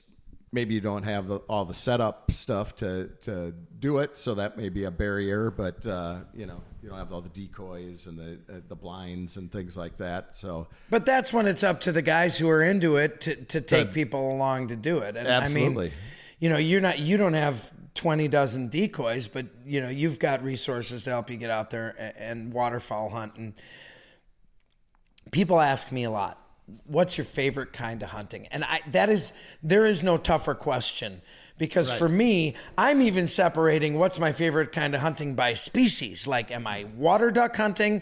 maybe 0.55 0.73
you 0.73 0.81
don't 0.81 1.03
have 1.03 1.27
the, 1.27 1.35
all 1.49 1.65
the 1.65 1.73
setup 1.73 2.31
stuff 2.31 2.75
to 2.77 3.09
to 3.21 3.53
do 3.79 3.99
it 3.99 4.17
so 4.17 4.33
that 4.33 4.57
may 4.57 4.69
be 4.69 4.85
a 4.85 4.91
barrier 4.91 5.51
but 5.51 5.85
uh, 5.85 6.17
you 6.33 6.47
know 6.47 6.61
you 6.81 6.89
don't 6.89 6.97
have 6.97 7.11
all 7.11 7.21
the 7.21 7.29
decoys 7.29 8.07
and 8.07 8.17
the 8.17 8.39
uh, 8.51 8.59
the 8.67 8.75
blinds 8.75 9.37
and 9.37 9.51
things 9.51 9.75
like 9.77 9.97
that 9.97 10.35
so 10.35 10.67
But 10.89 11.05
that's 11.05 11.33
when 11.33 11.45
it's 11.47 11.63
up 11.63 11.81
to 11.81 11.91
the 11.91 12.01
guys 12.01 12.37
who 12.37 12.49
are 12.49 12.63
into 12.63 12.95
it 12.97 13.21
to, 13.21 13.35
to 13.35 13.61
take 13.61 13.91
people 13.91 14.31
along 14.31 14.67
to 14.67 14.75
do 14.75 14.99
it. 14.99 15.17
And 15.17 15.27
I 15.27 15.31
Absolutely. 15.31 15.85
mean, 15.85 15.93
you 16.39 16.49
know, 16.49 16.57
you're 16.57 16.81
not 16.81 16.99
you 16.99 17.17
don't 17.17 17.33
have 17.33 17.71
20 17.95 18.27
dozen 18.27 18.67
decoys, 18.67 19.27
but 19.27 19.47
you 19.65 19.81
know, 19.81 19.89
you've 19.89 20.19
got 20.19 20.43
resources 20.43 21.03
to 21.05 21.09
help 21.09 21.29
you 21.29 21.37
get 21.37 21.49
out 21.49 21.69
there 21.69 21.95
and, 21.97 22.13
and 22.17 22.53
waterfowl 22.53 23.09
hunt 23.09 23.35
and 23.35 23.53
people 25.31 25.59
ask 25.59 25.91
me 25.91 26.03
a 26.03 26.11
lot, 26.11 26.39
what's 26.85 27.17
your 27.17 27.25
favorite 27.25 27.73
kind 27.73 28.01
of 28.01 28.09
hunting? 28.09 28.47
And 28.47 28.63
I 28.63 28.81
that 28.91 29.09
is 29.09 29.33
there 29.61 29.85
is 29.85 30.03
no 30.03 30.17
tougher 30.17 30.55
question 30.55 31.21
because 31.57 31.91
for 31.91 32.09
me, 32.09 32.55
I'm 32.77 33.01
even 33.01 33.27
separating 33.27 33.97
what's 33.97 34.19
my 34.19 34.31
favorite 34.31 34.71
kind 34.71 34.93
of 34.93 35.01
hunting 35.01 35.35
by 35.35 35.53
species. 35.53 36.27
Like 36.27 36.51
am 36.51 36.67
I 36.67 36.85
water 36.95 37.31
duck 37.31 37.55
hunting? 37.55 38.01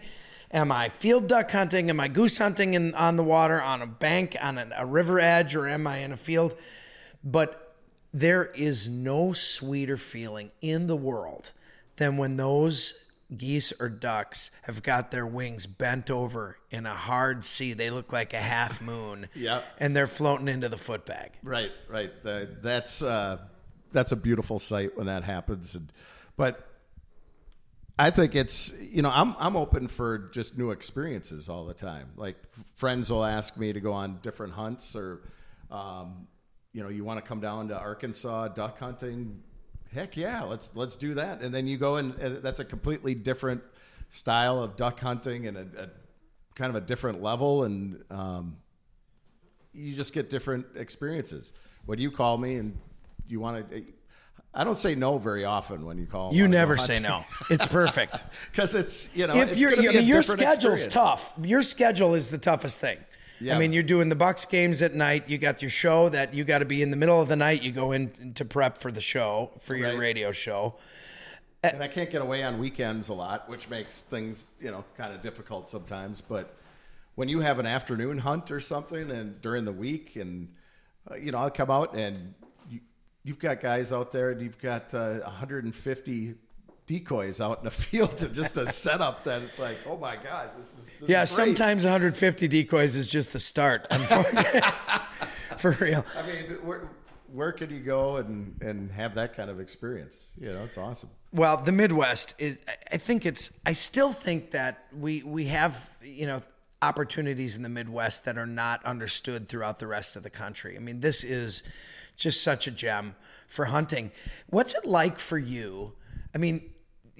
Am 0.51 0.71
I 0.71 0.89
field 0.89 1.27
duck 1.27 1.49
hunting? 1.51 1.89
Am 1.89 1.99
I 1.99 2.07
goose 2.07 2.37
hunting 2.37 2.75
in, 2.75 2.93
on 2.93 3.15
the 3.15 3.23
water, 3.23 3.59
on 3.59 3.81
a 3.81 3.87
bank, 3.87 4.37
on 4.39 4.59
a, 4.59 4.69
a 4.77 4.85
river 4.85 5.19
edge, 5.19 5.55
or 5.55 5.67
am 5.67 5.87
I 5.87 5.97
in 5.97 6.11
a 6.11 6.17
field? 6.17 6.55
But 7.23 7.75
there 8.13 8.45
is 8.45 8.87
no 8.87 9.33
sweeter 9.33 9.97
feeling 9.97 10.51
in 10.61 10.85
the 10.85 10.95
world 10.95 11.53
than 11.95 12.17
when 12.17 12.37
those 12.37 12.93
geese 13.37 13.73
or 13.79 13.89
ducks 13.89 14.51
have 14.63 14.83
got 14.83 15.11
their 15.11 15.25
wings 15.25 15.65
bent 15.65 16.09
over 16.09 16.57
in 16.69 16.85
a 16.85 16.95
hard 16.95 17.45
sea. 17.45 17.73
They 17.73 17.89
look 17.89 18.11
like 18.13 18.33
a 18.33 18.41
half 18.41 18.81
moon. 18.81 19.27
Yeah. 19.35 19.61
And 19.77 19.95
they're 19.95 20.07
floating 20.07 20.47
into 20.47 20.69
the 20.69 20.77
footbag. 20.77 21.31
Right, 21.43 21.71
right. 21.89 22.11
The, 22.23 22.49
that's 22.61 23.01
uh, 23.01 23.39
that's 23.91 24.11
a 24.11 24.15
beautiful 24.15 24.59
sight 24.59 24.95
when 24.95 25.07
that 25.07 25.23
happens. 25.23 25.75
And, 25.75 25.91
but 26.37 26.65
I 27.99 28.09
think 28.09 28.35
it's 28.35 28.71
you 28.79 29.01
know 29.01 29.11
I'm 29.13 29.35
I'm 29.39 29.55
open 29.55 29.87
for 29.87 30.29
just 30.31 30.57
new 30.57 30.71
experiences 30.71 31.49
all 31.49 31.65
the 31.65 31.73
time. 31.73 32.11
Like 32.15 32.37
friends 32.75 33.11
will 33.11 33.25
ask 33.25 33.57
me 33.57 33.73
to 33.73 33.79
go 33.81 33.91
on 33.91 34.19
different 34.21 34.53
hunts 34.53 34.95
or 34.95 35.21
um, 35.71 36.27
you 36.73 36.81
know, 36.81 36.89
you 36.89 37.03
want 37.03 37.23
to 37.23 37.27
come 37.27 37.39
down 37.39 37.67
to 37.69 37.77
Arkansas 37.77 38.49
duck 38.49 38.79
hunting? 38.79 39.41
Heck 39.93 40.17
yeah, 40.17 40.43
let's 40.43 40.75
let's 40.75 40.95
do 40.95 41.13
that. 41.15 41.41
And 41.41 41.53
then 41.53 41.67
you 41.67 41.77
go 41.77 41.97
and 41.97 42.15
and 42.15 42.37
that's 42.37 42.59
a 42.59 42.65
completely 42.65 43.15
different 43.15 43.63
style 44.09 44.59
of 44.59 44.75
duck 44.75 44.99
hunting 44.99 45.47
and 45.47 45.57
a, 45.57 45.83
a 45.83 45.89
kind 46.55 46.69
of 46.69 46.75
a 46.75 46.85
different 46.85 47.21
level, 47.21 47.63
and 47.63 48.03
um, 48.09 48.57
you 49.73 49.95
just 49.95 50.13
get 50.13 50.29
different 50.29 50.65
experiences. 50.75 51.51
When 51.85 51.99
you 51.99 52.11
call 52.11 52.37
me 52.37 52.55
and 52.55 52.77
you 53.27 53.39
want 53.39 53.69
to. 53.69 53.83
I 54.55 54.63
don't 54.63 54.77
say 54.77 54.93
no 54.93 55.17
very 55.17 55.45
often 55.45 55.83
when 55.83 55.97
you 55.97 56.05
call. 56.05 56.31
You 56.31 56.47
never 56.47 56.77
say 56.77 56.99
no. 56.99 57.25
It's 57.49 57.65
perfect. 57.65 58.23
because 58.51 58.75
it's 58.75 59.15
you 59.15 59.25
know 59.25 59.35
if 59.35 59.59
gonna 59.59 59.89
I 59.89 59.93
mean, 59.93 60.05
your 60.05 60.21
schedule's 60.21 60.85
experience. 60.85 60.93
tough. 60.93 61.33
Your 61.41 61.63
schedule 61.63 62.13
is 62.13 62.29
the 62.29 62.37
toughest 62.37 62.79
thing. 62.79 62.99
Yeah. 63.43 63.55
I 63.55 63.59
mean, 63.59 63.73
you're 63.73 63.83
doing 63.83 64.07
the 64.09 64.15
Bucks 64.15 64.45
games 64.45 64.81
at 64.81 64.93
night. 64.95 65.29
You 65.29 65.37
got 65.37 65.61
your 65.61 65.69
show 65.71 66.07
that 66.09 66.33
you 66.33 66.43
got 66.45 66.59
to 66.59 66.65
be 66.65 66.81
in 66.81 66.91
the 66.91 66.97
middle 66.97 67.21
of 67.21 67.27
the 67.27 67.35
night. 67.35 67.61
You 67.61 67.71
go 67.73 67.91
in 67.91 68.33
to 68.35 68.45
prep 68.45 68.77
for 68.77 68.89
the 68.91 69.01
show 69.01 69.51
for 69.59 69.75
your 69.75 69.89
Right. 69.89 69.99
radio 69.99 70.31
show. 70.31 70.75
and 71.65 71.81
I 71.81 71.87
can't 71.87 72.09
get 72.09 72.21
away 72.21 72.43
on 72.43 72.59
weekends 72.59 73.07
a 73.09 73.13
lot, 73.13 73.47
which 73.49 73.69
makes 73.69 74.01
things 74.01 74.47
you 74.59 74.69
know 74.71 74.83
kind 74.97 75.13
of 75.13 75.21
difficult 75.21 75.69
sometimes. 75.69 76.19
But 76.21 76.55
when 77.15 77.29
you 77.29 77.39
have 77.41 77.59
an 77.59 77.65
afternoon 77.65 78.17
hunt 78.17 78.49
or 78.51 78.59
something, 78.59 79.09
and 79.11 79.39
during 79.41 79.63
the 79.65 79.71
week, 79.71 80.15
and 80.15 80.49
uh, 81.09 81.15
you 81.15 81.31
know 81.31 81.37
I'll 81.37 81.49
come 81.51 81.71
out 81.71 81.95
and 81.95 82.33
you, 82.69 82.79
you've 83.23 83.39
got 83.39 83.61
guys 83.61 83.91
out 83.93 84.11
there, 84.11 84.31
and 84.31 84.41
you've 84.41 84.59
got 84.59 84.93
uh, 84.93 85.19
150 85.21 86.35
decoys 86.85 87.39
out 87.39 87.59
in 87.59 87.65
the 87.65 87.71
field, 87.85 88.21
and 88.21 88.33
just 88.33 88.57
a 88.57 88.67
setup 88.71 89.23
that 89.23 89.41
it's 89.41 89.59
like, 89.59 89.77
oh 89.87 89.97
my 89.97 90.15
god, 90.15 90.51
this 90.57 90.77
is 90.77 90.91
this 90.99 91.09
Yeah, 91.09 91.23
is 91.23 91.29
sometimes 91.29 91.83
150 91.85 92.47
decoys 92.47 92.95
is 92.95 93.07
just 93.07 93.33
the 93.33 93.39
start. 93.39 93.87
For 95.57 95.71
real. 95.79 96.05
I 96.17 96.27
mean, 96.27 96.57
where 96.63 96.89
where 97.31 97.51
could 97.51 97.71
you 97.71 97.79
go 97.79 98.17
and 98.17 98.61
and 98.61 98.91
have 98.91 99.15
that 99.15 99.35
kind 99.35 99.49
of 99.49 99.59
experience? 99.59 100.31
You 100.39 100.49
know, 100.53 100.63
it's 100.63 100.77
awesome. 100.77 101.09
Well, 101.31 101.57
the 101.57 101.71
Midwest 101.71 102.35
is. 102.37 102.57
I 102.91 102.97
think 102.97 103.25
it's. 103.25 103.51
I 103.65 103.73
still 103.73 104.11
think 104.11 104.51
that 104.51 104.85
we 104.97 105.23
we 105.23 105.45
have 105.45 105.89
you 106.03 106.27
know 106.27 106.41
opportunities 106.81 107.55
in 107.55 107.63
the 107.63 107.69
Midwest 107.69 108.25
that 108.25 108.37
are 108.37 108.45
not 108.45 108.83
understood 108.85 109.47
throughout 109.47 109.79
the 109.79 109.87
rest 109.87 110.15
of 110.15 110.23
the 110.23 110.29
country. 110.29 110.75
I 110.75 110.79
mean, 110.79 110.99
this 110.99 111.23
is 111.23 111.63
just 112.17 112.43
such 112.43 112.67
a 112.67 112.71
gem 112.71 113.15
for 113.47 113.65
hunting. 113.65 114.11
What's 114.47 114.75
it 114.75 114.85
like 114.85 115.17
for 115.17 115.37
you? 115.37 115.93
I 116.35 116.37
mean, 116.37 116.72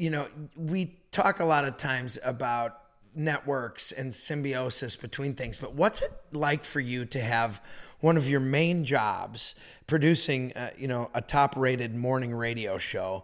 you 0.03 0.09
know, 0.09 0.27
we 0.57 0.97
talk 1.11 1.39
a 1.39 1.45
lot 1.45 1.63
of 1.63 1.77
times 1.77 2.19
about 2.25 2.77
networks 3.15 3.93
and 3.93 4.13
symbiosis 4.13 4.97
between 4.97 5.33
things, 5.33 5.57
but 5.57 5.73
what's 5.75 6.01
it 6.01 6.11
like 6.33 6.65
for 6.65 6.81
you 6.81 7.05
to 7.05 7.21
have 7.21 7.61
one 8.01 8.17
of 8.17 8.27
your 8.29 8.41
main 8.41 8.83
jobs 8.83 9.55
producing, 9.87 10.51
uh, 10.57 10.71
you 10.77 10.89
know, 10.89 11.09
a 11.13 11.21
top-rated 11.21 11.95
morning 11.95 12.35
radio 12.35 12.77
show? 12.77 13.23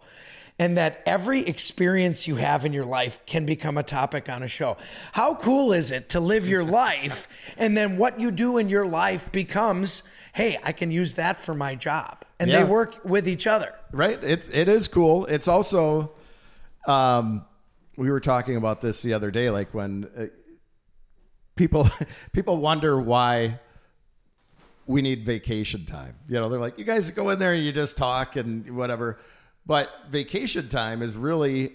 and 0.58 0.76
that 0.76 1.02
every 1.06 1.40
experience 1.46 2.28
you 2.28 2.36
have 2.36 2.66
in 2.66 2.72
your 2.74 2.84
life 2.84 3.18
can 3.24 3.46
become 3.46 3.78
a 3.78 3.82
topic 3.82 4.28
on 4.28 4.42
a 4.42 4.48
show. 4.48 4.76
How 5.12 5.34
cool 5.34 5.72
is 5.72 5.90
it 5.90 6.10
to 6.10 6.20
live 6.20 6.46
your 6.46 6.62
life 6.82 7.26
and 7.56 7.74
then 7.74 7.96
what 7.96 8.20
you 8.20 8.30
do 8.30 8.58
in 8.58 8.68
your 8.68 8.84
life 8.84 9.32
becomes, 9.32 10.02
hey, 10.34 10.58
I 10.62 10.72
can 10.72 10.90
use 10.90 11.14
that 11.14 11.40
for 11.40 11.54
my 11.54 11.74
job. 11.76 12.26
And 12.38 12.50
Yeah. 12.50 12.58
they 12.58 12.64
work 12.68 13.00
with 13.06 13.26
each 13.26 13.46
other. 13.46 13.72
right 13.90 14.22
it's 14.22 14.48
it 14.52 14.68
is 14.68 14.86
cool 14.86 15.24
it's 15.26 15.48
also 15.48 16.12
um 16.86 17.44
we 17.96 18.10
were 18.10 18.20
talking 18.20 18.56
about 18.56 18.80
this 18.80 19.02
the 19.02 19.12
other 19.12 19.30
day 19.30 19.50
like 19.50 19.74
when 19.74 20.08
uh, 20.16 20.26
people 21.60 21.88
people 22.32 22.56
wonder 22.56 22.98
why 22.98 23.60
we 24.86 25.02
need 25.02 25.24
vacation 25.24 25.84
time. 25.84 26.16
You 26.28 26.40
know 26.40 26.48
they're 26.48 26.58
like 26.58 26.78
you 26.78 26.84
guys 26.84 27.10
go 27.10 27.30
in 27.30 27.38
there 27.38 27.52
and 27.52 27.62
you 27.62 27.72
just 27.72 27.96
talk 27.96 28.36
and 28.36 28.76
whatever. 28.76 29.18
But 29.66 29.90
vacation 30.08 30.68
time 30.68 31.02
is 31.02 31.14
really 31.14 31.74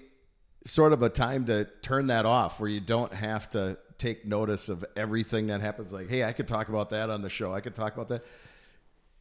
sort 0.66 0.92
of 0.92 1.04
a 1.04 1.10
time 1.10 1.46
to 1.46 1.66
turn 1.84 2.08
that 2.08 2.26
off 2.26 2.60
where 2.60 2.70
you 2.70 2.80
don't 2.80 3.14
have 3.14 3.50
to 3.52 3.78
take 4.00 4.26
notice 4.26 4.68
of 4.68 4.84
everything 4.96 5.48
that 5.48 5.62
happens. 5.62 5.94
Like 5.94 6.10
hey 6.10 6.24
i 6.24 6.34
could 6.34 6.48
talk 6.48 6.68
about 6.70 6.90
that 6.90 7.10
on 7.10 7.22
the 7.22 7.30
show. 7.30 7.54
I 7.54 7.62
could 7.62 7.76
talk 7.76 7.94
about 7.94 8.08
that. 8.10 8.26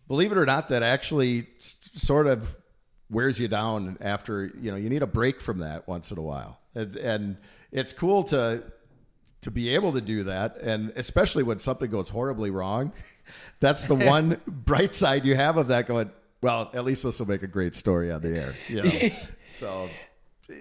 Believe 0.08 0.32
it 0.32 0.38
or 0.38 0.46
not, 0.46 0.68
that 0.68 0.82
actually 0.82 1.46
sort 1.60 2.26
of 2.26 2.56
wears 3.10 3.38
you 3.38 3.48
down 3.48 3.96
after 4.00 4.50
you 4.60 4.70
know 4.70 4.76
you 4.76 4.88
need 4.88 5.02
a 5.02 5.06
break 5.06 5.40
from 5.40 5.58
that 5.58 5.86
once 5.86 6.10
in 6.10 6.18
a 6.18 6.22
while, 6.22 6.58
and, 6.74 6.96
and 6.96 7.36
it's 7.72 7.92
cool 7.92 8.24
to 8.24 8.62
to 9.42 9.50
be 9.50 9.74
able 9.74 9.92
to 9.92 10.00
do 10.00 10.24
that, 10.24 10.56
and 10.58 10.90
especially 10.96 11.42
when 11.42 11.58
something 11.58 11.90
goes 11.90 12.08
horribly 12.08 12.50
wrong. 12.50 12.92
That's 13.60 13.86
the 13.86 13.94
one 14.12 14.40
bright 14.46 14.94
side 14.94 15.24
you 15.24 15.36
have 15.36 15.56
of 15.56 15.68
that. 15.68 15.86
Going 15.86 16.10
well, 16.40 16.70
at 16.74 16.84
least 16.84 17.02
this 17.02 17.20
will 17.20 17.28
make 17.28 17.42
a 17.42 17.46
great 17.46 17.74
story 17.74 18.10
on 18.10 18.22
the 18.22 18.38
air. 18.38 18.54
You 18.68 18.82
know? 18.82 19.10
so 19.50 19.88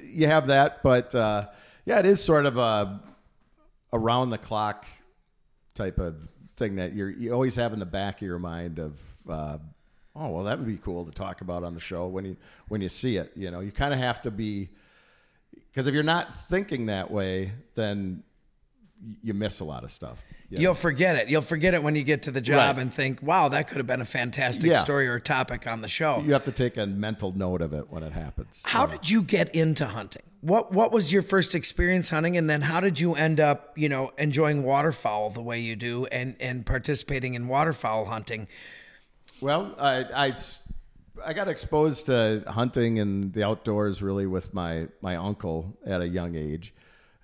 you 0.03 0.27
have 0.27 0.47
that, 0.47 0.83
but 0.83 1.13
uh, 1.13 1.47
yeah, 1.85 1.99
it 1.99 2.05
is 2.05 2.23
sort 2.23 2.45
of 2.45 2.57
a 2.57 3.01
around 3.91 4.31
the 4.31 4.37
clock 4.37 4.85
type 5.75 5.99
of 5.99 6.27
thing 6.57 6.75
that 6.75 6.93
you're 6.93 7.09
you 7.09 7.31
always 7.33 7.55
have 7.55 7.73
in 7.73 7.79
the 7.79 7.85
back 7.85 8.17
of 8.17 8.21
your 8.21 8.39
mind 8.39 8.79
of 8.79 9.01
uh, 9.29 9.57
oh 10.15 10.29
well 10.29 10.43
that 10.43 10.57
would 10.57 10.67
be 10.67 10.77
cool 10.77 11.05
to 11.05 11.11
talk 11.11 11.41
about 11.41 11.63
on 11.63 11.73
the 11.73 11.79
show 11.79 12.07
when 12.07 12.25
you 12.25 12.37
when 12.67 12.81
you 12.81 12.89
see 12.89 13.17
it 13.17 13.31
you 13.35 13.49
know 13.51 13.59
you 13.59 13.71
kind 13.71 13.93
of 13.93 13.99
have 13.99 14.21
to 14.21 14.31
be 14.31 14.69
because 15.71 15.87
if 15.87 15.93
you're 15.93 16.03
not 16.03 16.33
thinking 16.47 16.85
that 16.87 17.09
way 17.11 17.51
then 17.75 18.23
you 19.21 19.33
miss 19.33 19.59
a 19.59 19.63
lot 19.65 19.83
of 19.83 19.91
stuff 19.91 20.23
you 20.49 20.59
know? 20.59 20.61
You'll 20.61 20.75
forget 20.75 21.15
it. 21.15 21.29
You'll 21.29 21.41
forget 21.41 21.73
it 21.73 21.81
when 21.81 21.95
you 21.95 22.03
get 22.03 22.21
to 22.23 22.31
the 22.31 22.39
job 22.39 22.75
Right. 22.77 22.83
and 22.83 22.93
think, 22.93 23.23
wow, 23.23 23.49
that 23.49 23.67
could 23.67 23.77
have 23.77 23.87
been 23.87 24.01
a 24.01 24.05
fantastic 24.05 24.69
Yeah. 24.69 24.77
story 24.83 25.07
or 25.07 25.19
topic 25.19 25.65
on 25.65 25.81
the 25.81 25.87
show. 25.87 26.21
you 26.21 26.31
have 26.33 26.43
to 26.43 26.51
take 26.51 26.77
a 26.77 26.85
mental 26.85 27.31
note 27.35 27.63
of 27.63 27.73
it 27.73 27.89
when 27.89 28.03
it 28.03 28.13
happens 28.13 28.61
How 28.65 28.85
did 28.85 29.09
you 29.09 29.23
get 29.23 29.53
into 29.55 29.87
hunting? 29.87 30.21
What 30.41 30.71
what 30.71 30.91
was 30.91 31.11
your 31.11 31.23
first 31.23 31.55
experience 31.55 32.09
hunting 32.09 32.37
and 32.37 32.47
then 32.49 32.61
how 32.61 32.79
did 32.81 32.99
you 32.99 33.15
end 33.15 33.39
up, 33.39 33.75
you 33.75 33.89
know, 33.89 34.11
enjoying 34.19 34.61
waterfowl 34.63 35.31
the 35.31 35.41
way 35.41 35.59
you 35.59 35.75
do 35.75 36.05
and 36.07 36.35
and 36.39 36.63
participating 36.65 37.33
in 37.33 37.47
waterfowl 37.47 38.05
hunting? 38.05 38.47
Well, 39.43 39.75
I, 39.77 40.05
I, 40.15 40.33
I 41.21 41.33
got 41.33 41.49
exposed 41.49 42.05
to 42.05 42.45
hunting 42.47 42.99
and 42.99 43.33
the 43.33 43.43
outdoors 43.43 44.01
really 44.01 44.25
with 44.25 44.53
my, 44.53 44.87
my 45.01 45.17
uncle 45.17 45.77
at 45.85 45.99
a 45.99 46.07
young 46.07 46.35
age. 46.35 46.73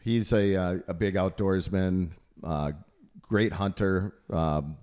He's 0.02 0.34
a, 0.34 0.54
uh, 0.54 0.78
a 0.90 0.94
big 0.94 1.16
outdoorsman, 1.16 2.10
uh, 2.44 2.74
great 3.22 3.54
hunter, 3.54 4.16
um, 4.34 4.76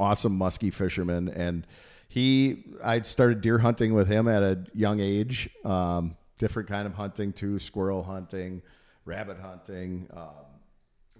awesome 0.00 0.38
muskie 0.38 0.72
fisherman. 0.72 1.28
And 1.28 1.66
he, 2.08 2.64
I 2.82 3.02
started 3.02 3.42
deer 3.42 3.58
hunting 3.58 3.92
with 3.92 4.08
him 4.08 4.28
at 4.28 4.42
a 4.42 4.64
young 4.72 5.00
age, 5.00 5.50
um, 5.62 6.16
different 6.38 6.70
kind 6.70 6.86
of 6.86 6.94
hunting 6.94 7.34
too, 7.34 7.58
squirrel 7.58 8.02
hunting, 8.02 8.62
rabbit 9.04 9.36
hunting. 9.40 10.08
Um, 10.16 10.46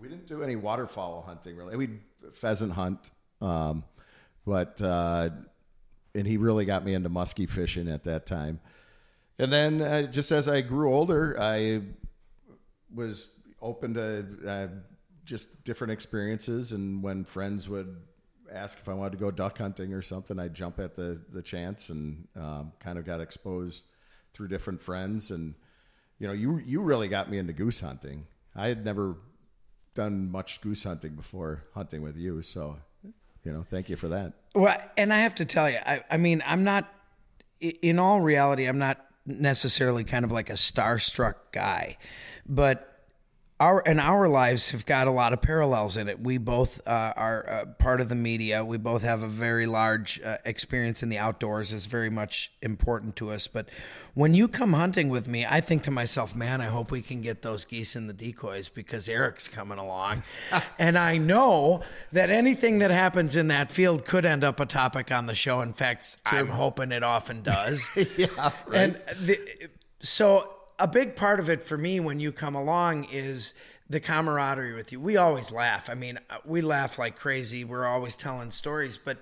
we 0.00 0.08
didn't 0.08 0.28
do 0.28 0.42
any 0.42 0.56
waterfowl 0.56 1.24
hunting 1.26 1.58
really. 1.58 1.76
We 1.76 1.90
pheasant 2.32 2.72
hunt, 2.72 3.10
um, 3.42 3.84
but 4.48 4.80
uh, 4.80 5.28
and 6.14 6.26
he 6.26 6.38
really 6.38 6.64
got 6.64 6.84
me 6.84 6.94
into 6.94 7.10
muskie 7.10 7.48
fishing 7.48 7.86
at 7.86 8.04
that 8.04 8.24
time. 8.24 8.60
And 9.38 9.52
then 9.52 9.82
uh, 9.82 10.02
just 10.02 10.32
as 10.32 10.48
I 10.48 10.62
grew 10.62 10.92
older, 10.92 11.36
I 11.38 11.82
was 12.92 13.28
open 13.60 13.94
to 13.94 14.26
uh, 14.48 14.66
just 15.24 15.64
different 15.64 15.92
experiences. 15.92 16.72
And 16.72 17.02
when 17.02 17.24
friends 17.24 17.68
would 17.68 17.94
ask 18.50 18.78
if 18.78 18.88
I 18.88 18.94
wanted 18.94 19.12
to 19.12 19.18
go 19.18 19.30
duck 19.30 19.58
hunting 19.58 19.92
or 19.92 20.00
something, 20.00 20.38
I'd 20.38 20.54
jump 20.54 20.78
at 20.78 20.96
the 20.96 21.20
the 21.30 21.42
chance 21.42 21.90
and 21.90 22.26
um, 22.34 22.72
kind 22.80 22.98
of 22.98 23.04
got 23.04 23.20
exposed 23.20 23.84
through 24.32 24.48
different 24.48 24.80
friends. 24.80 25.30
And 25.30 25.54
you 26.18 26.26
know, 26.26 26.32
you 26.32 26.56
you 26.56 26.80
really 26.80 27.08
got 27.08 27.30
me 27.30 27.36
into 27.36 27.52
goose 27.52 27.80
hunting. 27.80 28.26
I 28.56 28.68
had 28.68 28.82
never 28.82 29.16
done 29.94 30.32
much 30.32 30.62
goose 30.62 30.84
hunting 30.84 31.14
before 31.16 31.64
hunting 31.74 32.02
with 32.02 32.16
you, 32.16 32.40
so 32.40 32.78
you 33.48 33.54
know, 33.54 33.64
thank 33.70 33.88
you 33.88 33.96
for 33.96 34.08
that. 34.08 34.34
Well, 34.54 34.76
and 34.98 35.10
I 35.10 35.20
have 35.20 35.34
to 35.36 35.46
tell 35.46 35.70
you, 35.70 35.78
I, 35.78 36.04
I 36.10 36.18
mean, 36.18 36.42
I'm 36.44 36.64
not, 36.64 36.86
in 37.60 37.98
all 37.98 38.20
reality, 38.20 38.66
I'm 38.66 38.78
not 38.78 39.02
necessarily 39.24 40.04
kind 40.04 40.22
of 40.26 40.30
like 40.30 40.50
a 40.50 40.54
starstruck 40.54 41.34
guy, 41.50 41.96
but 42.46 42.97
our 43.60 43.82
and 43.86 44.00
our 44.00 44.28
lives 44.28 44.70
have 44.70 44.86
got 44.86 45.08
a 45.08 45.10
lot 45.10 45.32
of 45.32 45.42
parallels 45.42 45.96
in 45.96 46.08
it. 46.08 46.20
We 46.20 46.38
both 46.38 46.80
uh, 46.86 47.12
are 47.16 47.48
uh, 47.48 47.64
part 47.78 48.00
of 48.00 48.08
the 48.08 48.14
media. 48.14 48.64
We 48.64 48.76
both 48.76 49.02
have 49.02 49.24
a 49.24 49.26
very 49.26 49.66
large 49.66 50.20
uh, 50.22 50.36
experience 50.44 51.02
in 51.02 51.08
the 51.08 51.18
outdoors. 51.18 51.72
is 51.72 51.86
very 51.86 52.10
much 52.10 52.52
important 52.62 53.16
to 53.16 53.30
us. 53.30 53.48
But 53.48 53.68
when 54.14 54.32
you 54.32 54.46
come 54.46 54.74
hunting 54.74 55.08
with 55.08 55.26
me, 55.26 55.44
I 55.44 55.60
think 55.60 55.82
to 55.84 55.90
myself, 55.90 56.36
man, 56.36 56.60
I 56.60 56.66
hope 56.66 56.92
we 56.92 57.02
can 57.02 57.20
get 57.20 57.42
those 57.42 57.64
geese 57.64 57.96
in 57.96 58.06
the 58.06 58.12
decoys 58.12 58.68
because 58.68 59.08
Eric's 59.08 59.48
coming 59.48 59.78
along, 59.78 60.22
and 60.78 60.96
I 60.96 61.18
know 61.18 61.82
that 62.12 62.30
anything 62.30 62.78
that 62.78 62.92
happens 62.92 63.34
in 63.34 63.48
that 63.48 63.72
field 63.72 64.04
could 64.04 64.24
end 64.24 64.44
up 64.44 64.60
a 64.60 64.66
topic 64.66 65.10
on 65.10 65.26
the 65.26 65.34
show. 65.34 65.62
In 65.62 65.72
fact, 65.72 66.16
I'm 66.24 66.48
hoping 66.48 66.92
it 66.92 67.02
often 67.02 67.42
does. 67.42 67.90
yeah, 68.16 68.52
And 68.72 69.00
the, 69.20 69.40
so 70.00 70.57
a 70.78 70.86
big 70.86 71.16
part 71.16 71.40
of 71.40 71.48
it 71.48 71.62
for 71.62 71.76
me 71.76 72.00
when 72.00 72.20
you 72.20 72.32
come 72.32 72.54
along 72.54 73.04
is 73.04 73.54
the 73.90 74.00
camaraderie 74.00 74.74
with 74.74 74.92
you. 74.92 75.00
We 75.00 75.16
always 75.16 75.50
laugh. 75.50 75.88
I 75.88 75.94
mean, 75.94 76.18
uh, 76.28 76.38
we 76.44 76.60
laugh 76.60 76.98
like 76.98 77.16
crazy. 77.16 77.64
We're 77.64 77.86
always 77.86 78.16
telling 78.16 78.50
stories, 78.50 78.98
but 78.98 79.18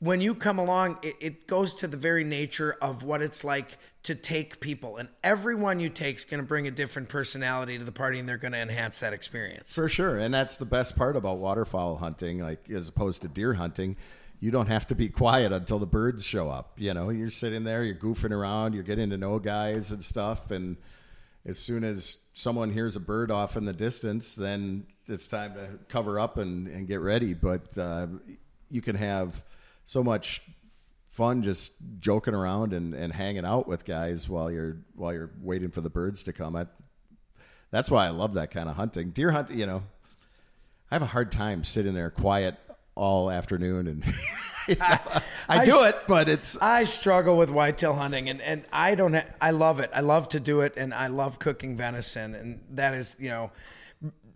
when 0.00 0.20
you 0.20 0.34
come 0.34 0.58
along, 0.58 0.98
it, 1.02 1.14
it 1.20 1.46
goes 1.46 1.74
to 1.74 1.86
the 1.86 1.96
very 1.96 2.24
nature 2.24 2.76
of 2.80 3.02
what 3.02 3.22
it's 3.22 3.44
like 3.44 3.78
to 4.02 4.14
take 4.14 4.60
people, 4.60 4.96
and 4.96 5.10
everyone 5.22 5.78
you 5.78 5.90
take 5.90 6.16
is 6.16 6.24
going 6.24 6.40
to 6.40 6.46
bring 6.46 6.66
a 6.66 6.70
different 6.70 7.10
personality 7.10 7.76
to 7.76 7.84
the 7.84 7.92
party, 7.92 8.18
and 8.18 8.26
they're 8.26 8.38
going 8.38 8.52
to 8.52 8.58
enhance 8.58 8.98
that 9.00 9.12
experience. 9.12 9.74
For 9.74 9.90
sure, 9.90 10.16
and 10.18 10.32
that's 10.32 10.56
the 10.56 10.64
best 10.64 10.96
part 10.96 11.16
about 11.16 11.36
waterfowl 11.36 11.96
hunting, 11.96 12.40
like 12.40 12.70
as 12.70 12.88
opposed 12.88 13.20
to 13.22 13.28
deer 13.28 13.52
hunting. 13.54 13.96
You 14.40 14.50
don't 14.50 14.68
have 14.68 14.86
to 14.86 14.94
be 14.94 15.10
quiet 15.10 15.52
until 15.52 15.78
the 15.78 15.86
birds 15.86 16.24
show 16.24 16.48
up. 16.48 16.72
You 16.78 16.94
know, 16.94 17.10
you're 17.10 17.30
sitting 17.30 17.62
there, 17.62 17.84
you're 17.84 17.94
goofing 17.94 18.32
around, 18.32 18.72
you're 18.72 18.82
getting 18.82 19.10
to 19.10 19.18
know 19.18 19.38
guys 19.38 19.90
and 19.90 20.02
stuff, 20.02 20.50
and 20.50 20.78
as 21.44 21.58
soon 21.58 21.84
as 21.84 22.18
someone 22.32 22.70
hears 22.70 22.96
a 22.96 23.00
bird 23.00 23.30
off 23.30 23.56
in 23.56 23.66
the 23.66 23.72
distance, 23.72 24.34
then 24.34 24.86
it's 25.06 25.28
time 25.28 25.54
to 25.54 25.78
cover 25.88 26.18
up 26.18 26.38
and, 26.38 26.68
and 26.68 26.86
get 26.86 27.00
ready. 27.00 27.34
But 27.34 27.76
uh, 27.78 28.06
you 28.70 28.80
can 28.80 28.96
have 28.96 29.42
so 29.84 30.02
much 30.02 30.42
fun 31.08 31.42
just 31.42 31.72
joking 31.98 32.34
around 32.34 32.72
and, 32.72 32.94
and 32.94 33.12
hanging 33.12 33.44
out 33.44 33.66
with 33.68 33.84
guys 33.84 34.28
while 34.28 34.50
you're 34.50 34.78
while 34.94 35.12
you're 35.12 35.30
waiting 35.42 35.70
for 35.70 35.80
the 35.80 35.90
birds 35.90 36.22
to 36.22 36.32
come. 36.32 36.56
I, 36.56 36.66
that's 37.70 37.90
why 37.90 38.06
I 38.06 38.10
love 38.10 38.34
that 38.34 38.50
kind 38.50 38.68
of 38.68 38.76
hunting. 38.76 39.10
Deer 39.10 39.30
hunting, 39.32 39.58
you 39.58 39.66
know, 39.66 39.82
I 40.90 40.94
have 40.94 41.02
a 41.02 41.06
hard 41.06 41.30
time 41.30 41.62
sitting 41.64 41.94
there 41.94 42.10
quiet 42.10 42.56
all 43.00 43.30
afternoon 43.30 43.86
and 43.86 44.04
I, 44.80 45.22
I, 45.48 45.64
do 45.64 45.84
it, 45.84 45.96
but 46.06 46.28
it's 46.28 46.56
I 46.58 46.84
struggle 46.84 47.38
with 47.38 47.48
whitetail 47.48 47.94
hunting 47.94 48.28
and, 48.28 48.42
and 48.42 48.66
I 48.70 48.94
don't 48.94 49.14
ha- 49.14 49.24
I 49.40 49.52
love 49.52 49.80
it. 49.80 49.90
I 49.94 50.00
love 50.00 50.28
to 50.28 50.38
do 50.38 50.60
it 50.60 50.74
and 50.76 50.92
I 50.92 51.06
love 51.06 51.38
cooking 51.38 51.78
venison 51.78 52.34
and 52.34 52.60
that 52.72 52.92
is, 52.92 53.16
you 53.18 53.30
know, 53.30 53.52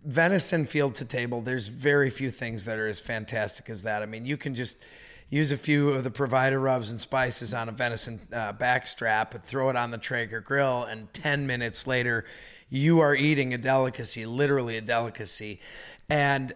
venison 0.03 0.65
field 0.65 0.95
to 0.95 1.05
table. 1.05 1.41
There's 1.41 1.67
very 1.67 2.09
few 2.09 2.31
things 2.31 2.65
that 2.65 2.79
are 2.79 2.87
as 2.87 2.99
fantastic 2.99 3.69
as 3.69 3.83
that. 3.83 4.01
I 4.01 4.07
mean, 4.07 4.25
you 4.25 4.35
can 4.35 4.55
just 4.55 4.83
use 5.29 5.51
a 5.51 5.57
few 5.57 5.89
of 5.89 6.03
the 6.03 6.11
provider 6.11 6.59
rubs 6.59 6.89
and 6.89 6.99
spices 6.99 7.53
on 7.53 7.69
a 7.69 7.71
venison 7.71 8.19
uh, 8.33 8.51
backstrap 8.53 9.35
and 9.35 9.43
throw 9.43 9.69
it 9.69 9.75
on 9.75 9.91
the 9.91 9.97
Traeger 9.99 10.41
grill 10.41 10.83
and 10.83 11.13
10 11.13 11.45
minutes 11.45 11.85
later 11.85 12.25
you 12.69 12.99
are 12.99 13.13
eating 13.13 13.53
a 13.53 13.59
delicacy, 13.59 14.25
literally 14.25 14.75
a 14.75 14.81
delicacy. 14.81 15.61
And 16.09 16.53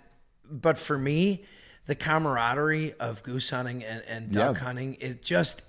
but 0.52 0.78
for 0.78 0.98
me, 0.98 1.46
the 1.90 1.96
camaraderie 1.96 2.94
of 3.00 3.24
goose 3.24 3.50
hunting 3.50 3.84
and, 3.84 4.04
and 4.08 4.32
duck 4.32 4.58
yeah. 4.58 4.64
hunting 4.64 4.94
is 4.94 5.16
just 5.16 5.64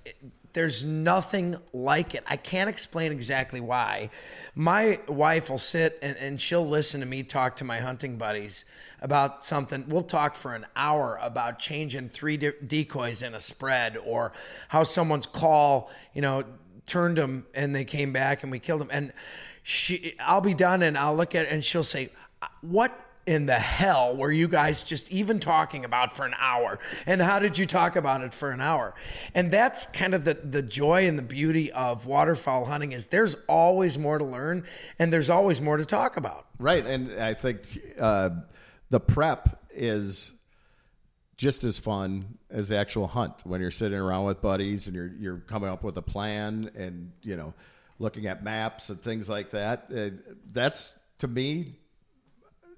there's 0.53 0.85
nothing 0.85 1.57
like 1.73 2.15
it. 2.15 2.23
I 2.27 2.37
can't 2.37 2.69
explain 2.69 3.11
exactly 3.11 3.59
why. 3.59 4.11
My 4.55 5.01
wife 5.09 5.49
will 5.49 5.57
sit 5.57 5.99
and, 6.03 6.19
and 6.19 6.39
she'll 6.39 6.69
listen 6.69 7.01
to 7.01 7.07
me 7.07 7.23
talk 7.23 7.57
to 7.57 7.65
my 7.65 7.79
hunting 7.79 8.19
buddies 8.19 8.67
about 9.01 9.47
something. 9.47 9.87
We'll 9.89 10.03
talk 10.03 10.35
for 10.35 10.55
an 10.55 10.67
hour 10.77 11.19
about 11.23 11.59
changing 11.59 12.11
three 12.11 12.37
de- 12.37 12.53
decoys 12.53 13.23
in 13.23 13.33
a 13.33 13.41
spread 13.41 13.97
or 13.97 14.35
how 14.69 14.83
someone's 14.83 15.27
call, 15.27 15.91
you 16.13 16.21
know, 16.21 16.45
turned 16.85 17.17
them 17.17 17.47
and 17.55 17.75
they 17.75 17.87
came 17.87 18.13
back 18.13 18.43
and 18.43 18.53
we 18.53 18.59
killed 18.59 18.83
them. 18.83 18.91
And 18.93 19.15
she, 19.63 20.17
I'll 20.21 20.43
be 20.43 20.53
done 20.53 20.83
and 20.83 20.99
I'll 20.99 21.17
look 21.17 21.35
at 21.35 21.47
it 21.47 21.51
and 21.51 21.65
she'll 21.65 21.83
say, 21.83 22.11
uh, 22.43 22.49
"What 22.61 22.93
in 23.31 23.47
the 23.47 23.55
hell 23.55 24.17
were 24.17 24.33
you 24.33 24.49
guys 24.49 24.83
just 24.83 25.13
even 25.13 25.39
talking 25.39 25.85
about 25.85 26.13
for 26.13 26.27
an 26.27 26.35
hour? 26.37 26.81
And 27.07 27.23
how 27.23 27.39
did 27.39 27.59
you 27.59 27.65
talk 27.65 27.95
about 27.95 28.23
it 28.23 28.35
for 28.35 28.51
an 28.51 28.61
hour? 28.61 28.93
And 29.37 29.53
that's 29.53 29.87
kind 29.87 30.17
of 30.17 30.25
the, 30.25 30.35
the 30.35 30.63
joy 30.63 31.07
and 31.07 31.17
the 31.17 31.23
beauty 31.23 31.71
of 31.71 32.07
waterfowl 32.07 32.65
hunting 32.65 32.91
is 32.91 33.07
there's 33.07 33.37
always 33.49 33.97
more 33.97 34.19
to 34.19 34.25
learn 34.25 34.65
and 34.99 35.13
there's 35.13 35.31
always 35.31 35.61
more 35.61 35.77
to 35.77 35.85
talk 35.85 36.17
about. 36.17 36.47
Right. 36.59 36.85
And 36.85 37.23
I 37.23 37.35
think 37.35 37.61
uh, 38.01 38.31
the 38.91 38.99
prep 38.99 39.63
is 39.73 40.33
just 41.37 41.63
as 41.63 41.79
fun 41.79 42.37
as 42.51 42.69
the 42.69 42.77
actual 42.77 43.07
hunt 43.07 43.43
when 43.45 43.61
you're 43.61 43.71
sitting 43.71 43.99
around 43.99 44.25
with 44.25 44.43
buddies 44.43 44.89
and 44.89 44.97
you're 44.97 45.13
you're 45.19 45.39
coming 45.39 45.71
up 45.71 45.85
with 45.85 45.97
a 45.97 46.03
plan 46.03 46.71
and 46.75 47.13
you 47.23 47.35
know 47.37 47.55
looking 47.99 48.27
at 48.27 48.43
maps 48.43 48.91
and 48.91 49.01
things 49.01 49.29
like 49.29 49.51
that. 49.51 49.87
Uh, 49.97 50.11
that's 50.53 50.99
to 51.19 51.29
me 51.29 51.77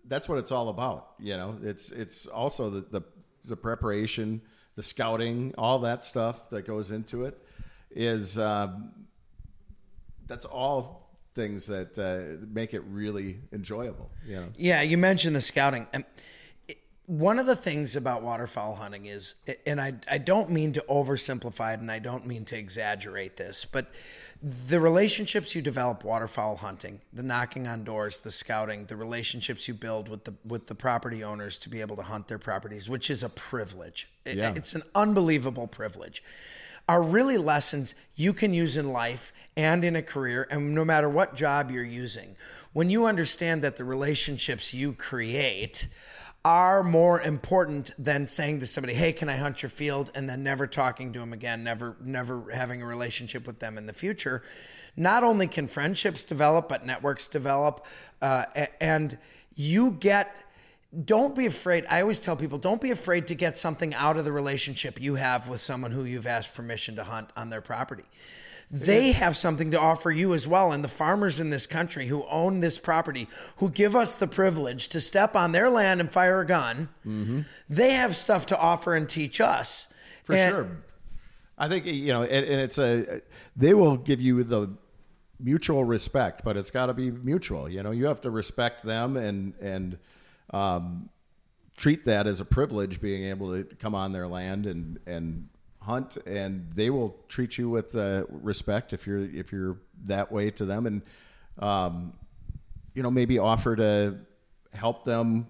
that's 0.09 0.29
what 0.29 0.39
it's 0.39 0.53
all 0.53 0.69
about. 0.69 1.11
You 1.19 1.37
know, 1.37 1.59
it's 1.63 1.91
it's 1.91 2.27
also 2.27 2.71
the 2.71 2.81
the, 2.81 3.03
the 3.45 3.57
preparation, 3.57 4.41
the 4.75 4.83
scouting, 4.83 5.55
all 5.59 5.81
that 5.81 6.05
stuff 6.05 6.51
that 6.51 6.67
goes 6.67 6.91
into 6.91 7.25
it 7.25 7.39
is 7.91 8.39
um, 8.39 8.93
that's 10.27 10.45
all 10.47 11.03
things 11.35 11.67
that 11.67 11.99
uh, 11.99 12.47
make 12.53 12.75
it 12.75 12.83
really 12.89 13.39
enjoyable. 13.53 14.11
You 14.27 14.37
know? 14.37 14.49
Yeah, 14.57 14.83
you 14.83 14.99
mentioned 14.99 15.35
the 15.37 15.41
scouting. 15.41 15.87
And 15.93 16.05
one 17.07 17.39
of 17.39 17.47
the 17.47 17.57
things 17.57 17.97
about 17.97 18.23
waterfowl 18.23 18.77
hunting 18.77 19.07
is, 19.07 19.35
and 19.67 19.81
I, 19.81 19.95
I 20.11 20.19
don't 20.19 20.51
mean 20.51 20.73
to 20.75 20.85
oversimplify 20.89 21.75
it 21.75 21.81
and 21.81 21.91
I 21.91 21.99
don't 21.99 22.27
mean 22.27 22.45
to 22.47 22.59
exaggerate 22.59 23.37
this, 23.37 23.65
but 23.65 23.91
the 24.43 24.81
relationships 24.81 25.55
you 25.55 25.63
develop 25.63 26.03
waterfowl 26.03 26.57
hunting, 26.57 27.01
the 27.13 27.23
knocking 27.23 27.69
on 27.69 27.85
doors, 27.85 28.19
the 28.21 28.33
scouting, 28.33 28.87
the 28.87 28.97
relationships 28.97 29.69
you 29.69 29.75
build 29.75 30.09
with 30.09 30.25
the 30.25 30.35
with 30.45 30.67
the 30.67 30.75
property 30.75 31.23
owners 31.23 31.59
to 31.59 31.69
be 31.69 31.81
able 31.81 31.95
to 31.97 32.03
hunt 32.03 32.27
their 32.27 32.39
properties, 32.39 32.91
which 32.91 33.09
is 33.09 33.23
a 33.23 33.29
privilege. 33.29 34.11
Yeah. 34.27 34.53
it's 34.57 34.75
an 34.75 34.83
unbelievable 34.95 35.69
privilege. 35.69 36.25
Are 36.89 37.03
really 37.03 37.39
lessons 37.39 37.95
you 38.17 38.33
can 38.33 38.53
use 38.53 38.77
in 38.77 38.93
life 38.93 39.33
and 39.57 39.85
in 39.85 39.95
a 39.95 40.03
career, 40.03 40.49
and 40.51 40.75
no 40.75 40.85
matter 40.85 41.09
what 41.09 41.37
job 41.37 41.71
you're 41.71 41.85
using. 41.85 42.35
When 42.73 42.91
you 42.91 43.07
understand 43.07 43.63
that 43.63 43.77
the 43.77 43.85
relationships 43.85 44.75
you 44.75 44.93
create 44.93 45.87
are 46.45 46.83
more 46.83 47.21
important 47.21 47.93
than 47.99 48.27
saying 48.27 48.61
to 48.61 48.67
somebody, 48.67 48.95
"Hey, 48.95 49.13
can 49.13 49.29
I 49.29 49.37
hunt 49.37 49.63
your 49.63 49.71
field?" 49.71 50.11
and 50.15 50.29
then 50.29 50.43
never 50.43 50.67
talking 50.67 51.13
to 51.13 51.21
them 51.21 51.33
again, 51.33 51.63
never 51.63 51.97
never 52.01 52.51
having 52.53 52.83
a 52.83 52.87
relationship 52.87 53.47
with 53.47 53.61
them 53.61 53.79
in 53.79 53.87
the 53.87 53.93
future. 53.93 54.43
Not 54.97 55.23
only 55.23 55.47
can 55.47 55.69
friendships 55.69 56.25
develop, 56.25 56.69
but 56.69 56.85
networks 56.85 57.29
develop, 57.29 57.87
uh, 58.21 58.45
and 58.81 59.19
you 59.55 59.93
get. 59.93 60.37
Don't 61.07 61.35
be 61.35 61.47
afraid. 61.47 61.87
I 61.89 62.03
always 62.03 62.21
tell 62.21 62.37
people, 62.37 62.59
don't 62.59 62.83
be 62.83 62.91
afraid 62.91 63.27
to 63.29 63.35
get 63.35 63.57
something 63.57 63.95
out 63.95 64.19
of 64.19 64.27
the 64.27 64.33
relationship 64.33 65.01
you 65.01 65.15
have 65.15 65.49
with 65.49 65.63
someone 65.63 65.91
who 65.91 66.05
you've 66.05 66.27
asked 66.27 66.53
permission 66.53 66.97
to 66.97 67.05
hunt 67.05 67.31
on 67.35 67.49
their 67.49 67.63
property 67.63 68.05
they 68.73 69.13
have 69.13 69.37
something 69.37 69.71
to 69.71 69.79
offer 69.79 70.11
you 70.11 70.33
as 70.33 70.49
well. 70.49 70.73
And 70.73 70.83
the 70.83 70.89
farmers 70.89 71.39
in 71.39 71.51
this 71.51 71.67
country 71.67 72.07
who 72.07 72.25
own 72.31 72.61
this 72.61 72.79
property, 72.79 73.29
who 73.59 73.69
give 73.69 73.95
us 73.95 74.15
the 74.15 74.27
privilege 74.27 74.89
to 74.89 75.01
step 75.01 75.37
on 75.37 75.53
their 75.53 75.69
land 75.69 76.01
and 76.01 76.11
fire 76.11 76.41
a 76.41 76.47
gun, 76.47 76.89
mm-hmm. 77.07 77.43
they 77.69 77.93
have 77.93 78.17
stuff 78.17 78.47
to 78.47 78.59
offer 78.59 78.95
and 78.95 79.09
teach 79.09 79.41
us. 79.43 79.93
For 80.25 80.35
and, 80.35 80.51
sure. 80.51 80.71
I 81.59 81.69
think, 81.69 81.85
you 81.85 82.13
know, 82.13 82.23
and, 82.23 82.47
and 82.47 82.61
it's 82.61 82.79
a, 82.79 83.21
they 83.55 83.75
will 83.75 83.99
give 83.99 84.23
you 84.23 84.43
the 84.43 84.75
mutual 85.39 85.85
respect, 85.85 86.43
but 86.43 86.57
it's 86.57 86.71
got 86.71 86.87
to 86.87 86.95
be 86.95 87.11
mutual. 87.11 87.69
You 87.69 87.83
know, 87.83 87.91
you 87.91 88.07
have 88.07 88.23
to 88.23 88.31
respect 88.31 88.87
them 88.87 89.19
and, 89.19 89.53
and, 89.61 89.99
um, 90.51 91.11
treat 91.77 92.05
that 92.05 92.27
as 92.27 92.41
a 92.41 92.45
privilege 92.45 93.01
being 93.01 93.25
able 93.25 93.53
to 93.53 93.65
come 93.77 93.95
on 93.95 94.13
their 94.13 94.29
land 94.29 94.67
and, 94.67 94.99
and 95.07 95.49
hunt, 95.85 96.17
and 96.27 96.69
they 96.75 96.91
will 96.91 97.17
treat 97.29 97.59
you 97.59 97.69
with 97.69 97.95
uh, 97.95 98.25
respect 98.29 98.93
if 98.93 99.07
you're 99.07 99.25
if 99.25 99.53
you're 99.53 99.79
that 100.07 100.31
way 100.33 100.51
to 100.51 100.65
them, 100.65 100.87
and 100.87 101.03
um, 101.59 102.13
you 102.95 103.03
know 103.03 103.11
maybe 103.11 103.39
offer 103.39 103.77
to 103.77 104.17
help 104.73 105.05
them 105.05 105.47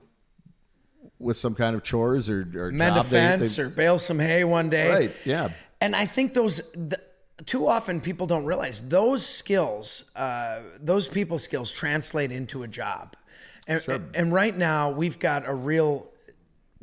with 1.19 1.37
some 1.37 1.55
kind 1.55 1.77
of 1.77 1.83
chores 1.83 2.29
or, 2.29 2.49
or 2.55 2.71
mend 2.73 2.97
a 2.97 3.05
fence 3.05 3.57
they, 3.57 3.63
they, 3.63 3.69
or 3.69 3.71
bale 3.71 3.99
some 3.99 4.19
hay 4.19 4.45
one 4.45 4.69
day. 4.69 4.91
Right. 4.91 5.13
Yeah. 5.25 5.51
And 5.81 5.95
I 5.97 6.07
think 6.07 6.35
those. 6.35 6.61
The, 6.73 7.01
too 7.47 7.67
often 7.67 8.01
people 8.01 8.27
don't 8.27 8.45
realize 8.45 8.81
those 8.89 9.27
skills, 9.27 10.05
uh, 10.15 10.61
those 10.81 11.09
people 11.09 11.39
skills 11.39 11.73
translate 11.73 12.31
into 12.31 12.63
a 12.63 12.69
job. 12.69 13.17
And, 13.67 13.83
sure. 13.83 14.01
and 14.15 14.33
right 14.33 14.57
now 14.57 14.91
we've 14.91 15.19
got 15.19 15.47
a 15.47 15.55
real 15.55 16.12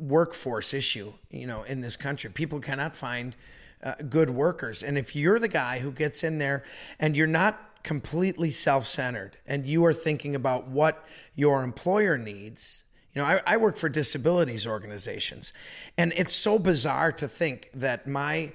workforce 0.00 0.72
issue, 0.72 1.12
you 1.30 1.46
know, 1.46 1.62
in 1.62 1.82
this 1.82 1.96
country. 1.96 2.30
People 2.30 2.58
cannot 2.58 2.96
find 2.96 3.36
uh, 3.82 3.94
good 4.08 4.30
workers. 4.30 4.82
And 4.82 4.96
if 4.96 5.14
you're 5.14 5.38
the 5.38 5.48
guy 5.48 5.78
who 5.78 5.92
gets 5.92 6.24
in 6.24 6.38
there 6.38 6.64
and 6.98 7.16
you're 7.16 7.26
not 7.26 7.82
completely 7.82 8.50
self-centered 8.50 9.36
and 9.46 9.66
you 9.66 9.84
are 9.84 9.94
thinking 9.94 10.34
about 10.34 10.68
what 10.68 11.04
your 11.34 11.62
employer 11.62 12.18
needs, 12.18 12.84
you 13.14 13.20
know, 13.20 13.26
I, 13.26 13.40
I 13.46 13.56
work 13.56 13.76
for 13.76 13.88
disabilities 13.88 14.66
organizations, 14.66 15.52
and 15.98 16.12
it's 16.16 16.34
so 16.34 16.58
bizarre 16.58 17.12
to 17.12 17.26
think 17.26 17.68
that 17.74 18.06
my 18.06 18.52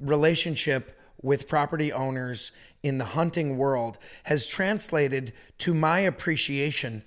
relationship 0.00 0.98
with 1.22 1.46
property 1.46 1.92
owners 1.92 2.52
in 2.82 2.98
the 2.98 3.04
hunting 3.04 3.56
world 3.56 3.98
has 4.24 4.46
translated 4.46 5.32
to 5.58 5.74
my 5.74 6.00
appreciation 6.00 7.04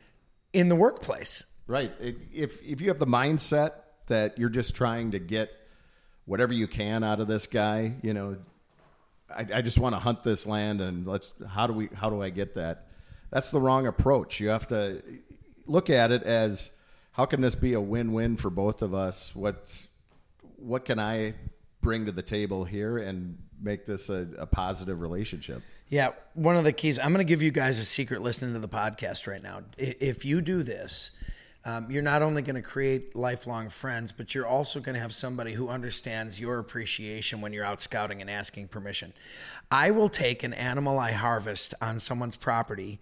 in 0.54 0.70
the 0.70 0.76
workplace. 0.76 1.46
Right. 1.68 1.92
If 2.00 2.62
if 2.64 2.82
you 2.82 2.90
have 2.90 3.00
the 3.00 3.08
mindset 3.08 3.74
that 4.08 4.38
you're 4.38 4.50
just 4.50 4.76
trying 4.76 5.12
to 5.12 5.20
get 5.20 5.50
whatever 6.26 6.54
you 6.54 6.68
can 6.68 7.04
out 7.04 7.20
of 7.20 7.28
this 7.28 7.48
guy, 7.48 7.96
you 8.02 8.14
know, 8.14 8.38
I, 9.34 9.46
I 9.56 9.62
just 9.62 9.78
want 9.78 9.96
to 9.96 10.00
hunt 10.00 10.24
this 10.24 10.46
land 10.46 10.82
and 10.82 11.08
let's 11.08 11.32
how 11.48 11.68
do 11.68 11.74
we 11.74 11.90
how 11.94 12.10
do 12.10 12.22
I 12.22 12.30
get 12.30 12.56
that? 12.56 12.88
That's 13.32 13.52
the 13.52 13.60
wrong 13.60 13.88
approach. 13.88 14.40
You 14.40 14.50
have 14.50 14.68
to 14.68 15.02
look 15.66 15.90
at 15.90 16.12
it 16.12 16.24
as 16.24 16.70
how 17.14 17.26
can 17.26 17.42
this 17.42 17.56
be 17.56 17.74
a 17.74 17.82
win-win 17.82 18.38
for 18.38 18.50
both 18.50 18.82
of 18.82 18.94
us? 18.94 19.36
What 19.36 19.86
what 20.58 20.86
can 20.86 21.00
I 21.00 21.36
bring 21.84 22.06
to 22.06 22.12
the 22.12 22.24
table 22.24 22.64
here 22.64 22.98
and 22.98 23.38
make 23.62 23.86
this 23.86 24.10
a, 24.10 24.28
a 24.38 24.48
positive 24.48 25.02
relationship. 25.02 25.62
Yeah, 25.90 26.12
one 26.34 26.56
of 26.56 26.64
the 26.64 26.74
keys. 26.74 26.98
I'm 26.98 27.10
going 27.14 27.26
to 27.26 27.30
give 27.30 27.44
you 27.44 27.52
guys 27.52 27.78
a 27.78 27.86
secret 27.86 28.24
listening 28.24 28.54
to 28.54 28.60
the 28.60 28.70
podcast 28.70 29.28
right 29.28 29.44
now. 29.44 29.62
If 29.78 30.26
you 30.26 30.42
do 30.42 30.64
this, 30.64 31.12
um, 31.66 31.90
you're 31.90 32.04
not 32.04 32.22
only 32.22 32.42
going 32.42 32.56
to 32.56 32.62
create 32.62 33.16
lifelong 33.16 33.70
friends, 33.70 34.12
but 34.12 34.36
you're 34.36 34.46
also 34.46 34.80
going 34.82 34.96
to 34.96 35.02
have 35.02 35.14
somebody 35.14 35.54
who 35.54 35.70
understands 35.70 36.40
your 36.40 36.60
appreciation 36.60 37.40
when 37.40 37.54
you're 37.54 37.64
out 37.64 37.82
scouting 37.82 38.20
and 38.20 38.30
asking 38.30 38.68
permission. 38.68 39.14
I 39.72 39.92
will 39.92 40.10
take 40.10 40.44
an 40.44 40.54
animal 40.54 41.00
I 41.00 41.12
harvest 41.12 41.74
on 41.82 42.00
someone's 42.00 42.36
property, 42.36 43.00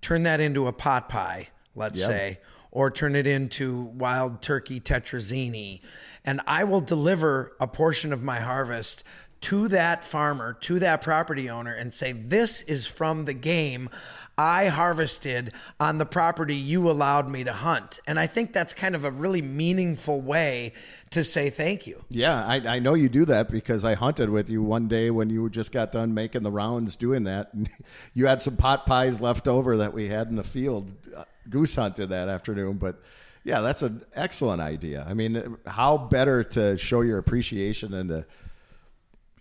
turn 0.00 0.24
that 0.24 0.40
into 0.40 0.66
a 0.66 0.72
pot 0.72 1.08
pie, 1.08 1.48
let's 1.76 2.00
Yeah. 2.00 2.06
say, 2.06 2.40
or 2.72 2.90
turn 2.90 3.14
it 3.14 3.26
into 3.26 3.82
wild 3.82 4.42
turkey 4.42 4.80
tetrazzini, 4.80 5.80
and 6.24 6.40
I 6.46 6.64
will 6.64 6.80
deliver 6.80 7.52
a 7.60 7.68
portion 7.68 8.12
of 8.12 8.22
my 8.22 8.40
harvest 8.40 9.04
to 9.42 9.68
that 9.68 10.04
farmer, 10.04 10.54
to 10.54 10.78
that 10.78 11.02
property 11.02 11.48
owner, 11.48 11.72
and 11.72 11.92
say, 11.92 12.12
This 12.12 12.62
is 12.62 12.86
from 12.86 13.24
the 13.24 13.34
game 13.34 13.90
I 14.38 14.68
harvested 14.68 15.52
on 15.78 15.98
the 15.98 16.06
property 16.06 16.54
you 16.54 16.90
allowed 16.90 17.28
me 17.28 17.44
to 17.44 17.52
hunt. 17.52 18.00
And 18.06 18.18
I 18.18 18.26
think 18.26 18.52
that's 18.52 18.72
kind 18.72 18.94
of 18.94 19.04
a 19.04 19.10
really 19.10 19.42
meaningful 19.42 20.22
way 20.22 20.72
to 21.10 21.22
say 21.22 21.50
thank 21.50 21.86
you. 21.86 22.02
Yeah, 22.08 22.44
I, 22.46 22.76
I 22.76 22.78
know 22.78 22.94
you 22.94 23.08
do 23.08 23.24
that 23.26 23.50
because 23.50 23.84
I 23.84 23.94
hunted 23.94 24.30
with 24.30 24.48
you 24.48 24.62
one 24.62 24.88
day 24.88 25.10
when 25.10 25.28
you 25.28 25.50
just 25.50 25.70
got 25.70 25.92
done 25.92 26.14
making 26.14 26.42
the 26.42 26.50
rounds 26.50 26.96
doing 26.96 27.24
that. 27.24 27.52
And 27.52 27.68
you 28.14 28.26
had 28.26 28.40
some 28.40 28.56
pot 28.56 28.86
pies 28.86 29.20
left 29.20 29.48
over 29.48 29.76
that 29.78 29.92
we 29.92 30.08
had 30.08 30.28
in 30.28 30.36
the 30.36 30.44
field. 30.44 30.90
Uh, 31.14 31.24
Goose 31.50 31.74
hunted 31.74 32.08
that 32.08 32.28
afternoon, 32.28 32.78
but 32.78 33.02
yeah, 33.44 33.60
that's 33.60 33.82
an 33.82 34.04
excellent 34.14 34.62
idea. 34.62 35.04
I 35.08 35.14
mean, 35.14 35.56
how 35.66 35.98
better 35.98 36.44
to 36.44 36.78
show 36.78 37.00
your 37.00 37.18
appreciation 37.18 37.90
than 37.90 38.08
to, 38.08 38.24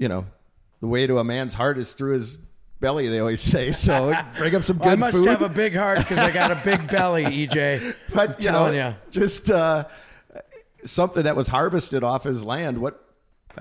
you 0.01 0.07
know, 0.07 0.25
the 0.79 0.87
way 0.87 1.05
to 1.05 1.19
a 1.19 1.23
man's 1.23 1.53
heart 1.53 1.77
is 1.77 1.93
through 1.93 2.13
his 2.13 2.37
belly. 2.79 3.07
They 3.07 3.19
always 3.19 3.39
say. 3.39 3.71
So 3.87 4.11
bring 4.35 4.51
him 4.51 4.63
some 4.63 4.79
good 4.79 4.87
I 4.87 4.95
must 4.95 5.17
food. 5.17 5.27
have 5.27 5.43
a 5.43 5.47
big 5.49 5.75
heart 5.75 5.99
because 5.99 6.17
I 6.17 6.31
got 6.31 6.51
a 6.51 6.59
big 6.65 6.89
belly, 6.89 7.23
EJ. 7.47 7.95
but 8.13 8.29
I'm 8.29 8.35
you 8.39 8.45
know, 8.45 8.51
telling 8.51 8.75
you. 8.75 8.95
just 9.11 9.51
uh, 9.51 9.85
something 10.83 11.23
that 11.23 11.35
was 11.35 11.47
harvested 11.47 12.03
off 12.03 12.23
his 12.23 12.43
land. 12.43 12.79
What 12.79 12.99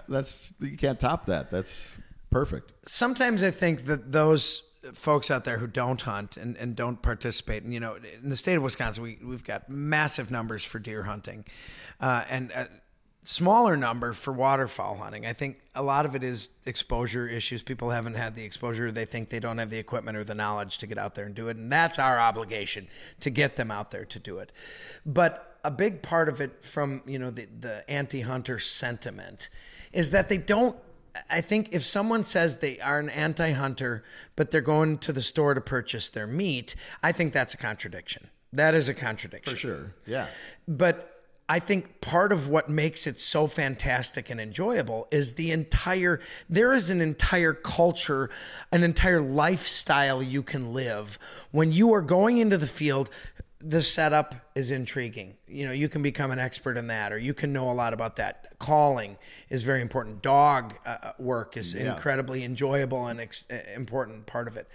that's 0.09 0.55
you 0.61 0.79
can't 0.79 0.99
top 0.99 1.27
that. 1.27 1.51
That's 1.51 1.95
perfect. 2.31 2.73
sometimes 2.87 3.43
I 3.43 3.51
think 3.51 3.85
that 3.85 4.11
those 4.11 4.63
folks 4.95 5.31
out 5.31 5.45
there 5.45 5.59
who 5.59 5.67
don't 5.67 6.01
hunt 6.01 6.39
and, 6.39 6.57
and 6.57 6.75
don't 6.75 7.03
participate, 7.03 7.65
and 7.65 7.75
you 7.75 7.81
know, 7.81 7.99
in 8.23 8.31
the 8.31 8.37
state 8.37 8.55
of 8.55 8.63
Wisconsin, 8.63 9.03
we 9.03 9.19
we've 9.23 9.45
got 9.45 9.69
massive 9.69 10.31
numbers 10.31 10.65
for 10.65 10.79
deer 10.79 11.03
hunting, 11.03 11.45
uh, 12.01 12.25
and 12.31 12.51
a 12.53 12.69
smaller 13.31 13.77
number 13.77 14.13
for 14.13 14.33
waterfowl 14.33 14.97
hunting. 14.97 15.25
I 15.25 15.33
think 15.33 15.61
a 15.75 15.83
lot 15.83 16.05
of 16.05 16.15
it 16.17 16.25
is 16.25 16.49
exposure 16.67 17.29
issues. 17.29 17.63
People 17.63 17.91
haven't 17.91 18.15
had 18.15 18.35
the 18.35 18.43
exposure. 18.43 18.91
They 18.91 19.05
think 19.05 19.29
they 19.29 19.39
don't 19.39 19.59
have 19.59 19.71
the 19.71 19.79
equipment 19.79 20.17
or 20.17 20.25
the 20.25 20.35
knowledge 20.35 20.79
to 20.79 20.87
get 20.87 20.99
out 20.99 21.15
there 21.15 21.27
and 21.27 21.35
do 21.35 21.49
it, 21.49 21.57
and 21.57 21.71
that's 21.71 21.99
our 21.99 22.19
obligation 22.19 22.89
to 23.21 23.31
get 23.31 23.55
them 23.57 23.71
out 23.71 23.93
there 23.93 24.05
to 24.05 24.19
do 24.19 24.39
it. 24.39 24.51
But 25.07 25.59
a 25.63 25.71
big 25.71 26.03
part 26.03 26.29
of 26.29 26.41
it 26.41 26.65
from 26.65 27.03
you 27.07 27.19
know 27.19 27.31
the 27.31 27.47
the 27.59 27.89
anti-hunter 27.89 28.59
sentiment 28.59 29.49
is 29.93 30.11
that 30.11 30.29
they 30.29 30.39
don't 30.39 30.77
I 31.29 31.41
think 31.41 31.69
if 31.73 31.85
someone 31.85 32.25
says 32.25 32.59
they 32.59 32.81
are 32.81 32.99
an 32.99 33.11
anti 33.11 33.53
hunter, 33.53 34.05
but 34.37 34.51
they're 34.51 34.61
going 34.61 34.99
to 34.99 35.13
the 35.13 35.23
store 35.23 35.55
to 35.55 35.61
purchase 35.61 36.09
their 36.09 36.27
meat, 36.27 36.75
I 37.03 37.13
think 37.13 37.33
that's 37.33 37.55
a 37.55 37.57
contradiction. 37.57 38.29
That 38.53 38.75
is 38.75 38.89
a 38.89 38.95
contradiction. 38.95 39.53
For 39.53 39.59
sure. 39.59 39.95
Yeah. 40.07 40.27
But 40.67 41.20
I 41.51 41.59
think 41.59 42.01
part 42.01 42.31
of 42.31 42.49
what 42.49 42.71
makes 42.71 43.09
it 43.09 43.19
so 43.19 43.49
fantastic 43.49 44.31
and 44.31 44.41
enjoyable 44.41 45.09
is 45.11 45.35
the 45.35 45.51
entire, 45.51 46.21
there 46.49 46.73
is 46.73 46.91
an 46.91 47.01
entire 47.01 47.55
culture, 47.55 48.31
an 48.71 48.85
entire 48.85 49.21
lifestyle 49.21 50.23
you 50.23 50.45
can 50.45 50.73
live 50.73 51.19
when 51.51 51.73
you 51.73 51.93
are 51.93 52.03
going 52.03 52.37
into 52.37 52.57
the 52.57 52.69
field. 52.69 53.11
The 53.63 53.83
setup 53.83 54.35
is 54.55 54.71
intriguing. 54.71 55.37
You 55.47 55.67
know, 55.67 55.73
you 55.73 55.89
can 55.89 56.03
become 56.03 56.31
an 56.31 56.39
expert 56.39 56.79
in 56.79 56.87
that, 56.87 57.13
or 57.13 57.19
you 57.19 57.35
can 57.35 57.53
know 57.53 57.71
a 57.71 57.75
lot 57.75 57.93
about 57.93 58.17
that. 58.17 58.59
Calling 58.59 59.19
is 59.51 59.63
very 59.63 59.83
important. 59.83 60.23
Dog 60.23 60.75
uh, 60.87 61.13
work 61.19 61.57
is 61.57 61.75
incredibly 61.75 62.43
enjoyable 62.43 63.07
and 63.07 63.21
ex- 63.21 63.45
uh, 63.51 63.59
important 63.77 64.25
part 64.27 64.49
of 64.49 64.57
it. 64.57 64.67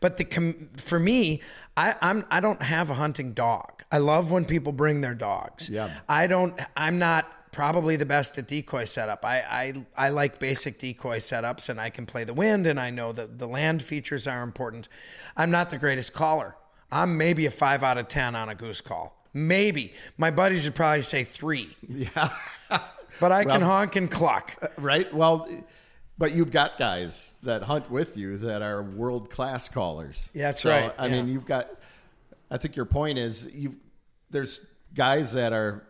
But 0.00 0.18
the 0.18 0.24
com- 0.24 0.68
for 0.76 0.98
me, 0.98 1.40
I, 1.76 1.94
I'm 2.02 2.26
I 2.30 2.40
don't 2.40 2.60
have 2.60 2.90
a 2.90 2.94
hunting 2.94 3.32
dog. 3.32 3.84
I 3.90 3.98
love 3.98 4.30
when 4.30 4.44
people 4.44 4.72
bring 4.72 5.00
their 5.00 5.14
dogs. 5.14 5.70
Yeah. 5.70 5.90
I 6.08 6.26
don't. 6.26 6.60
I'm 6.76 6.98
not 6.98 7.52
probably 7.52 7.96
the 7.96 8.04
best 8.04 8.36
at 8.36 8.46
decoy 8.46 8.84
setup. 8.84 9.24
I, 9.24 9.38
I 9.96 10.06
I 10.06 10.08
like 10.10 10.38
basic 10.38 10.78
decoy 10.78 11.18
setups, 11.18 11.70
and 11.70 11.80
I 11.80 11.88
can 11.88 12.04
play 12.04 12.24
the 12.24 12.34
wind, 12.34 12.66
and 12.66 12.78
I 12.78 12.90
know 12.90 13.12
that 13.12 13.38
the 13.38 13.48
land 13.48 13.82
features 13.82 14.26
are 14.26 14.42
important. 14.42 14.90
I'm 15.38 15.50
not 15.50 15.70
the 15.70 15.78
greatest 15.78 16.12
caller. 16.12 16.56
I'm 16.90 17.16
maybe 17.18 17.46
a 17.46 17.50
five 17.50 17.82
out 17.82 17.98
of 17.98 18.08
ten 18.08 18.34
on 18.34 18.48
a 18.48 18.54
goose 18.54 18.80
call. 18.80 19.16
Maybe 19.34 19.92
my 20.16 20.30
buddies 20.30 20.64
would 20.64 20.74
probably 20.74 21.02
say 21.02 21.24
three, 21.24 21.76
Yeah. 21.88 22.30
but 23.20 23.32
I 23.32 23.44
can 23.44 23.60
honk 23.60 23.96
and 23.96 24.10
cluck. 24.10 24.56
right. 24.78 25.12
Well, 25.12 25.48
but 26.18 26.32
you've 26.32 26.50
got 26.50 26.78
guys 26.78 27.32
that 27.42 27.62
hunt 27.62 27.90
with 27.90 28.16
you 28.16 28.38
that 28.38 28.62
are 28.62 28.82
world 28.82 29.28
class 29.30 29.68
callers. 29.68 30.30
Yeah, 30.32 30.46
that's 30.48 30.62
So, 30.62 30.70
right. 30.70 30.92
I 30.98 31.08
mean, 31.08 31.28
you've 31.28 31.44
got. 31.46 31.68
I 32.50 32.56
think 32.56 32.76
your 32.76 32.86
point 32.86 33.18
is 33.18 33.52
you. 33.54 33.76
There's 34.30 34.66
guys 34.94 35.32
that 35.32 35.52
are 35.52 35.82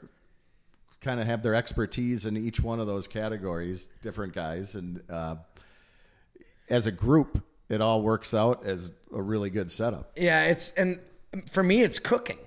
kind 1.00 1.20
of 1.20 1.26
have 1.26 1.42
their 1.44 1.54
expertise 1.54 2.26
in 2.26 2.36
each 2.36 2.58
one 2.60 2.80
of 2.80 2.88
those 2.88 3.06
categories, 3.06 3.84
different 4.02 4.32
guys, 4.34 4.74
and 4.74 5.00
uh, 5.08 5.36
as 6.68 6.86
a 6.86 6.92
group, 6.92 7.40
it 7.68 7.80
all 7.80 8.02
works 8.02 8.34
out 8.34 8.64
as 8.64 8.92
a 9.12 9.20
really 9.22 9.50
good 9.50 9.70
setup. 9.70 10.12
Yeah, 10.16 10.44
it's 10.44 10.70
and 10.72 11.00
for 11.50 11.62
me, 11.62 11.82
it's 11.82 11.98
cooking. 11.98 12.38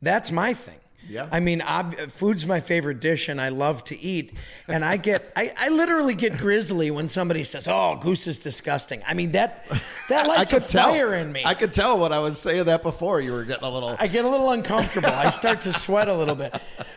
That's 0.00 0.30
my 0.30 0.54
thing. 0.54 0.80
Yeah. 1.08 1.28
I 1.30 1.40
mean, 1.40 1.62
ob- 1.62 1.96
food's 2.10 2.46
my 2.46 2.60
favorite 2.60 3.00
dish, 3.00 3.28
and 3.28 3.40
I 3.40 3.50
love 3.50 3.84
to 3.84 4.00
eat. 4.00 4.32
And 4.68 4.84
I 4.84 4.96
get, 4.96 5.32
I, 5.36 5.52
I 5.56 5.68
literally 5.68 6.14
get 6.14 6.38
grizzly 6.38 6.90
when 6.90 7.08
somebody 7.08 7.44
says, 7.44 7.68
"Oh, 7.68 7.96
goose 8.00 8.26
is 8.26 8.38
disgusting." 8.38 9.02
I 9.06 9.14
mean 9.14 9.32
that 9.32 9.66
that 10.08 10.26
lights 10.28 10.52
a 10.52 10.60
fire 10.60 11.14
in 11.14 11.32
me. 11.32 11.42
I 11.44 11.54
could 11.54 11.72
tell 11.72 11.98
when 11.98 12.12
I 12.12 12.18
was 12.18 12.38
saying 12.38 12.64
that 12.64 12.82
before. 12.82 13.20
You 13.20 13.32
were 13.32 13.44
getting 13.44 13.64
a 13.64 13.70
little. 13.70 13.96
I 13.98 14.06
get 14.06 14.24
a 14.24 14.28
little 14.28 14.50
uncomfortable. 14.50 15.10
I 15.10 15.28
start 15.28 15.60
to 15.62 15.72
sweat 15.84 16.08
a 16.08 16.14
little 16.14 16.34
bit 16.36 16.54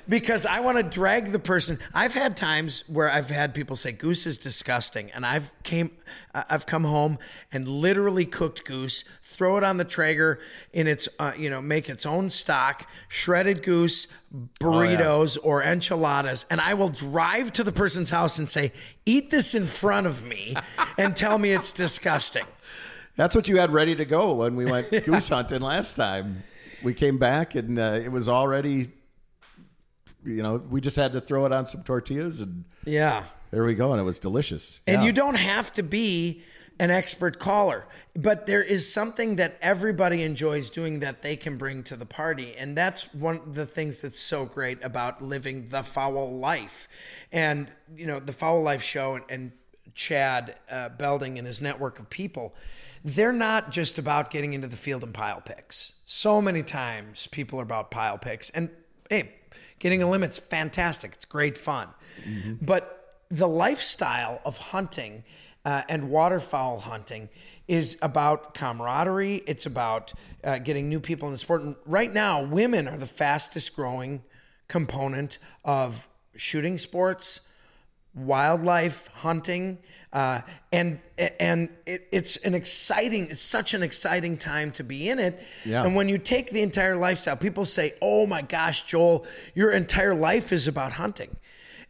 because 0.07 0.45
I 0.45 0.59
want 0.59 0.77
to 0.77 0.83
drag 0.83 1.31
the 1.31 1.39
person. 1.39 1.79
I've 1.93 2.13
had 2.13 2.37
times 2.37 2.83
where 2.87 3.11
I've 3.11 3.29
had 3.29 3.53
people 3.53 3.75
say 3.75 3.91
goose 3.91 4.25
is 4.25 4.37
disgusting, 4.37 5.11
and 5.11 5.25
I've 5.25 5.51
came, 5.63 5.91
I've 6.33 6.65
come 6.65 6.83
home 6.83 7.17
and 7.51 7.67
literally 7.67 8.25
cooked 8.25 8.63
goose, 8.65 9.03
throw 9.21 9.57
it 9.57 9.63
on 9.63 9.77
the 9.77 9.85
Traeger 9.85 10.39
in 10.71 10.87
its, 10.87 11.09
uh, 11.19 11.33
you 11.37 11.49
know, 11.49 11.61
make 11.61 11.89
its 11.89 12.05
own 12.05 12.29
stock, 12.29 12.89
shredded 13.07 13.63
goose, 13.63 13.96
burritos 14.59 15.37
or 15.41 15.63
enchiladas, 15.63 16.45
and 16.49 16.59
I 16.61 16.73
will 16.73 16.89
drive 16.89 17.51
to 17.53 17.63
the 17.63 17.71
person's 17.71 18.09
house 18.09 18.37
and 18.39 18.47
say, 18.49 18.71
"Eat 19.05 19.29
this 19.29 19.55
in 19.55 19.65
front 19.67 20.05
of 20.07 20.23
me," 20.25 20.55
and 20.97 21.15
tell 21.15 21.37
me 21.37 21.51
it's 21.51 21.71
disgusting. 21.71 22.45
That's 23.15 23.35
what 23.35 23.47
you 23.47 23.57
had 23.57 23.71
ready 23.71 23.95
to 23.95 24.05
go 24.05 24.33
when 24.33 24.55
we 24.55 24.65
went 24.65 24.91
goose 25.05 25.29
hunting 25.29 25.61
last 25.61 25.95
time. 25.95 26.43
We 26.83 26.93
came 26.93 27.17
back 27.17 27.55
and 27.55 27.79
uh, 27.79 27.99
it 28.03 28.11
was 28.11 28.29
already, 28.29 28.89
you 30.23 30.43
know, 30.43 30.57
we 30.69 30.81
just 30.81 30.95
had 30.95 31.13
to 31.13 31.21
throw 31.21 31.45
it 31.45 31.51
on 31.51 31.65
some 31.65 31.81
tortillas 31.83 32.41
and 32.41 32.63
Yeah. 32.85 33.23
there 33.49 33.63
we 33.63 33.73
go, 33.73 33.91
and 33.93 33.99
it 33.99 34.03
was 34.03 34.19
delicious. 34.19 34.81
And 34.85 35.01
Yeah. 35.01 35.05
you 35.07 35.11
don't 35.13 35.37
have 35.37 35.73
to 35.73 35.81
be 35.83 36.43
an 36.79 36.91
expert 36.91 37.39
caller, 37.39 37.87
but 38.15 38.45
there 38.45 38.63
is 38.63 38.91
something 38.91 39.35
that 39.37 39.57
everybody 39.61 40.21
enjoys 40.23 40.69
doing 40.69 40.99
that 40.99 41.21
they 41.21 41.35
can 41.35 41.57
bring 41.57 41.83
to 41.83 41.95
the 41.95 42.05
party. 42.05 42.55
And 42.55 42.77
that's 42.77 43.13
one 43.13 43.37
of 43.37 43.55
the 43.55 43.65
things 43.65 44.01
that's 44.01 44.19
so 44.19 44.45
great 44.45 44.83
about 44.83 45.21
living 45.21 45.67
the 45.69 45.83
Fowl 45.83 46.37
Life. 46.37 46.87
And, 47.31 47.71
you 47.95 48.05
know, 48.05 48.19
the 48.19 48.33
Fowl 48.33 48.61
Life 48.61 48.83
show 48.83 49.15
and, 49.15 49.25
and 49.29 49.51
Chad 49.95 50.55
uh, 50.69 50.89
Belding 50.89 51.37
and 51.37 51.47
his 51.47 51.61
network 51.61 51.97
of 51.97 52.09
people, 52.09 52.53
they're 53.03 53.33
not 53.33 53.71
just 53.71 53.97
about 53.97 54.29
getting 54.29 54.53
into 54.53 54.67
the 54.67 54.75
field 54.75 55.03
and 55.03 55.13
pile 55.13 55.41
pics. 55.41 55.93
So 56.05 56.41
many 56.41 56.61
times 56.61 57.27
people 57.27 57.59
are 57.59 57.63
about 57.63 57.89
pile 57.89 58.19
pics. 58.19 58.51
And 58.51 58.69
hey, 59.09 59.33
getting 59.79 60.03
a 60.03 60.09
limit's 60.09 60.37
fantastic. 60.37 61.13
It's 61.13 61.25
great 61.25 61.57
fun. 61.57 61.87
But 62.61 62.93
the 63.29 63.47
lifestyle 63.47 64.41
of 64.45 64.57
hunting 64.57 65.23
uh, 65.67 65.81
and 65.89 66.09
waterfowl 66.09 66.79
hunting 66.79 67.27
is 67.67 67.97
about 68.01 68.53
camaraderie. 68.53 69.43
It's 69.45 69.65
about 69.65 70.13
uh, 70.41 70.59
getting 70.59 70.87
new 70.87 71.01
people 71.01 71.27
in 71.27 71.33
the 71.33 71.37
sport. 71.37 71.61
And 71.61 71.75
right 71.85 72.11
now, 72.13 72.41
women 72.41 72.87
are 72.87 72.95
the 72.95 73.05
fastest 73.05 73.75
growing 73.75 74.23
component 74.69 75.39
of 75.65 76.07
shooting 76.37 76.77
sports, 76.77 77.41
wildlife 78.15 79.07
hunting, 79.07 79.79
uh, 80.13 80.39
and 80.71 81.01
and 81.17 81.67
it, 81.85 82.07
it's 82.13 82.37
an 82.37 82.55
exciting. 82.55 83.27
It's 83.29 83.41
such 83.41 83.73
an 83.73 83.83
exciting 83.83 84.37
time 84.37 84.71
to 84.71 84.85
be 84.85 85.09
in 85.09 85.19
it. 85.19 85.43
Yeah. 85.65 85.83
And 85.83 85.97
when 85.97 86.07
you 86.07 86.17
take 86.17 86.51
the 86.51 86.61
entire 86.61 86.95
lifestyle, 86.95 87.35
people 87.35 87.65
say, 87.65 87.93
"Oh 88.01 88.25
my 88.25 88.41
gosh, 88.41 88.85
Joel, 88.85 89.25
your 89.53 89.71
entire 89.71 90.15
life 90.15 90.53
is 90.53 90.65
about 90.65 90.93
hunting." 90.93 91.35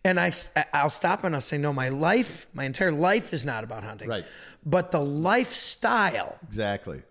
And 0.03 0.19
I, 0.19 0.31
I'll 0.73 0.89
stop 0.89 1.23
and 1.23 1.35
I'll 1.35 1.41
say, 1.41 1.57
no, 1.57 1.73
my 1.73 1.89
life, 1.89 2.47
my 2.53 2.63
entire 2.63 2.91
life 2.91 3.33
is 3.33 3.43
not 3.43 3.63
about 3.63 3.83
hunting. 3.83 4.07
Right. 4.07 4.25
But 4.65 4.91
the 4.91 5.01
lifestyle 5.01 6.37
Exactly. 6.47 7.01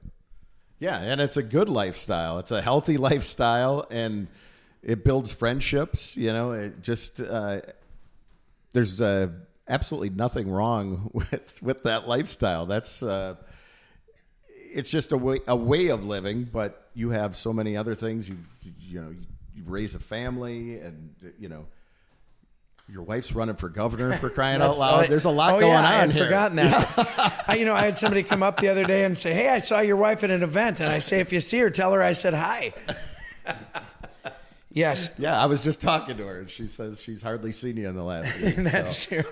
Yeah, 0.79 1.01
and 1.01 1.21
it's 1.21 1.37
a 1.37 1.43
good 1.43 1.69
lifestyle. 1.69 2.39
It's 2.39 2.51
a 2.51 2.61
healthy 2.61 2.97
lifestyle, 2.99 3.87
and 3.91 4.29
it 4.83 5.05
builds 5.05 5.33
friendships. 5.33 6.17
You 6.17 6.33
know, 6.33 6.53
it 6.53 6.83
just 6.83 7.21
uh, 7.21 7.61
there's 8.73 9.01
uh, 9.01 9.29
absolutely 9.69 10.11
nothing 10.11 10.51
wrong 10.51 11.11
with 11.15 11.63
with 11.63 11.83
that 11.85 12.07
lifestyle. 12.07 12.67
That's 12.67 13.03
uh, 13.03 13.37
it's 14.49 14.91
just 14.91 15.13
a 15.13 15.17
way 15.17 15.41
a 15.47 15.57
way 15.57 15.89
of 15.89 16.05
living, 16.05 16.45
but 16.45 16.91
you 16.95 17.11
have 17.11 17.37
so 17.37 17.53
many 17.53 17.77
other 17.77 17.95
things. 17.95 18.29
You 18.29 18.37
you 18.81 19.01
know 19.01 19.15
you 19.55 19.63
raise 19.65 19.95
a 19.95 20.01
family, 20.01 20.79
and 20.79 21.15
you 21.39 21.49
know. 21.49 21.67
Your 22.89 23.03
wife's 23.03 23.35
running 23.35 23.57
for 23.57 23.69
governor 23.69 24.17
for 24.17 24.31
crying 24.39 24.63
out 24.63 24.79
loud. 24.79 25.05
oh, 25.05 25.09
There's 25.09 25.25
a 25.25 25.31
lot 25.31 25.55
oh, 25.55 25.61
going 25.61 25.73
yeah, 25.73 25.79
on 25.79 25.85
I 25.85 25.93
had 25.95 26.13
here. 26.13 26.25
forgotten 26.25 26.57
that. 26.57 27.45
I, 27.49 27.57
you 27.57 27.65
know, 27.65 27.75
I 27.75 27.85
had 27.85 27.97
somebody 27.97 28.23
come 28.23 28.43
up 28.45 28.59
the 28.61 28.69
other 28.69 28.85
day 28.85 29.03
and 29.05 29.19
say, 29.19 29.35
"Hey, 29.35 29.49
I 29.49 29.59
saw 29.59 29.81
your 29.81 29.97
wife 29.97 30.23
at 30.23 30.31
an 30.31 30.43
event," 30.45 30.79
and 30.81 30.89
I 30.89 31.01
say, 31.01 31.19
"If 31.21 31.33
you 31.33 31.41
see 31.41 31.59
her, 31.59 31.71
tell 31.71 31.93
her 31.93 32.03
I 32.03 32.13
said 32.13 32.35
hi." 32.35 32.73
yes, 34.71 35.11
Yeah, 35.19 35.41
I 35.41 35.47
was 35.47 35.65
just 35.65 35.81
talking 35.81 36.17
to 36.17 36.27
her, 36.27 36.41
and 36.41 36.51
she 36.51 36.67
says 36.69 37.03
she's 37.03 37.23
hardly 37.23 37.51
seen 37.53 37.77
you 37.77 37.89
in 37.89 37.97
the 37.97 38.05
last 38.05 38.41
week. 38.41 38.55
that's 38.57 39.05
true. 39.07 39.25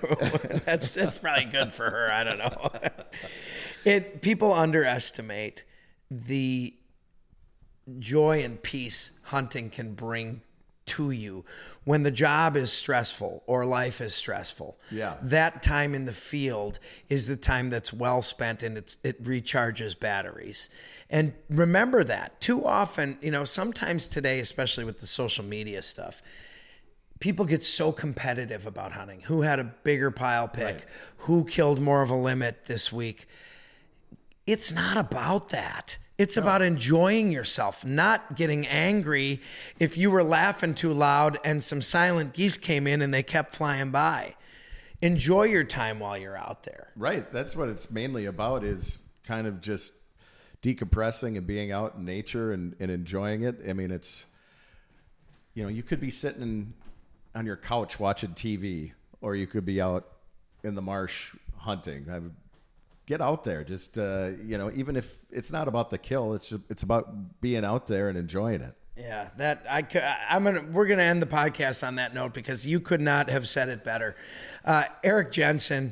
that's 0.65 0.93
that's 0.93 1.17
probably 1.17 1.45
good 1.45 1.71
for 1.71 1.89
her. 1.89 2.11
I 2.11 2.23
don't 2.23 2.37
know. 2.37 2.71
It 3.85 4.21
people 4.21 4.51
underestimate 4.53 5.63
the 6.11 6.73
joy 7.99 8.43
and 8.43 8.61
peace 8.61 9.11
hunting 9.23 9.69
can 9.69 9.93
bring 9.93 10.41
to 10.85 11.11
you 11.11 11.45
when 11.83 12.03
the 12.03 12.11
job 12.11 12.55
is 12.55 12.71
stressful 12.71 13.43
or 13.47 13.65
life 13.65 14.01
is 14.01 14.13
stressful. 14.13 14.77
Yeah. 14.91 15.15
That 15.21 15.63
time 15.63 15.95
in 15.95 16.05
the 16.05 16.13
field 16.13 16.79
is 17.09 17.27
the 17.27 17.35
time 17.35 17.69
that's 17.69 17.91
well 17.91 18.21
spent 18.21 18.63
and 18.63 18.77
it's 18.77 18.97
it 19.03 19.23
recharges 19.23 19.99
batteries. 19.99 20.69
And 21.09 21.33
remember 21.49 22.03
that. 22.03 22.39
Too 22.39 22.65
often, 22.65 23.17
you 23.21 23.31
know, 23.31 23.45
sometimes 23.45 24.07
today, 24.07 24.39
especially 24.39 24.83
with 24.83 24.99
the 24.99 25.07
social 25.07 25.43
media 25.43 25.81
stuff, 25.81 26.21
people 27.19 27.45
get 27.45 27.63
so 27.63 27.91
competitive 27.91 28.65
about 28.67 28.91
hunting. 28.91 29.21
Who 29.21 29.41
had 29.41 29.59
a 29.59 29.63
bigger 29.63 30.11
pile 30.11 30.47
pic? 30.47 30.65
Right. 30.65 30.85
Who 31.19 31.45
killed 31.45 31.81
more 31.81 32.01
of 32.01 32.09
a 32.09 32.15
limit 32.15 32.65
this 32.65 32.91
week? 32.93 33.27
It's 34.45 34.71
not 34.71 34.97
about 34.97 35.49
that. 35.49 35.97
It's 36.17 36.37
about 36.37 36.61
enjoying 36.61 37.31
yourself, 37.31 37.83
not 37.83 38.35
getting 38.35 38.65
angry 38.67 39.41
if 39.79 39.97
you 39.97 40.09
were 40.09 40.23
laughing 40.23 40.73
too 40.73 40.93
loud 40.93 41.37
and 41.43 41.61
some 41.61 41.81
silent 41.81 42.33
geese 42.33 42.55
came 42.55 42.87
in 42.87 43.01
and 43.01 43.13
they 43.13 43.23
kept 43.23 43.53
flying 43.53 43.91
by. 43.91 44.35
Enjoy 45.01 45.43
your 45.43 45.65
time 45.65 45.99
while 45.99 46.17
you're 46.17 46.37
out 46.37 46.63
there. 46.63 46.93
Right. 46.95 47.29
That's 47.31 47.53
what 47.53 47.67
it's 47.67 47.91
mainly 47.91 48.27
about 48.27 48.63
is 48.63 49.01
kind 49.25 49.45
of 49.45 49.59
just 49.59 49.93
decompressing 50.63 51.37
and 51.37 51.45
being 51.45 51.73
out 51.73 51.95
in 51.95 52.05
nature 52.05 52.53
and, 52.53 52.75
and 52.79 52.89
enjoying 52.89 53.43
it. 53.43 53.57
I 53.67 53.73
mean, 53.73 53.91
it's, 53.91 54.25
you 55.53 55.63
know, 55.63 55.69
you 55.69 55.83
could 55.83 55.99
be 55.99 56.09
sitting 56.09 56.73
on 57.35 57.45
your 57.45 57.57
couch 57.57 57.99
watching 57.99 58.31
TV 58.31 58.93
or 59.19 59.35
you 59.35 59.47
could 59.47 59.65
be 59.65 59.81
out 59.81 60.07
in 60.63 60.75
the 60.75 60.81
marsh 60.81 61.35
hunting. 61.57 62.05
I 62.09 62.19
would 62.19 62.35
get 63.05 63.21
out 63.21 63.43
there. 63.43 63.63
Just, 63.63 63.97
uh, 63.97 64.31
you 64.43 64.57
know, 64.57 64.71
even 64.73 64.95
if 64.95 65.19
it's 65.31 65.51
not 65.51 65.67
about 65.67 65.89
the 65.89 65.97
kill, 65.97 66.33
it's 66.33 66.49
just, 66.49 66.61
it's 66.69 66.83
about 66.83 67.41
being 67.41 67.65
out 67.65 67.87
there 67.87 68.09
and 68.09 68.17
enjoying 68.17 68.61
it. 68.61 68.75
Yeah, 68.97 69.29
that 69.35 69.65
I. 69.69 69.85
I'm 70.29 70.45
gonna. 70.45 70.63
We're 70.71 70.87
gonna 70.87 71.03
end 71.03 71.21
the 71.21 71.27
podcast 71.27 71.85
on 71.85 71.95
that 71.95 72.13
note 72.13 72.33
because 72.33 72.65
you 72.65 72.79
could 72.79 73.01
not 73.01 73.29
have 73.29 73.45
said 73.45 73.67
it 73.67 73.83
better. 73.83 74.15
Uh, 74.63 74.85
Eric 75.03 75.33
Jensen, 75.33 75.91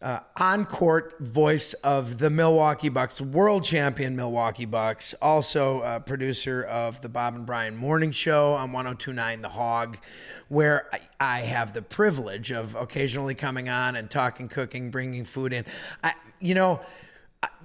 uh, 0.00 0.20
on 0.36 0.64
court 0.64 1.16
voice 1.18 1.72
of 1.74 2.18
the 2.18 2.30
Milwaukee 2.30 2.88
Bucks, 2.88 3.20
world 3.20 3.64
champion 3.64 4.14
Milwaukee 4.14 4.64
Bucks, 4.64 5.12
also 5.20 5.80
uh, 5.80 5.98
producer 5.98 6.62
of 6.62 7.00
the 7.00 7.08
Bob 7.08 7.34
and 7.34 7.46
Brian 7.46 7.76
Morning 7.76 8.12
Show 8.12 8.52
on 8.52 8.70
1029 8.72 9.40
The 9.40 9.48
Hog, 9.48 9.98
where 10.48 10.88
I, 10.92 11.00
I 11.18 11.38
have 11.40 11.72
the 11.72 11.82
privilege 11.82 12.52
of 12.52 12.76
occasionally 12.76 13.34
coming 13.34 13.68
on 13.68 13.96
and 13.96 14.10
talking 14.10 14.48
cooking, 14.48 14.90
bringing 14.92 15.24
food 15.24 15.52
in. 15.52 15.64
I, 16.04 16.12
you 16.40 16.54
know 16.54 16.80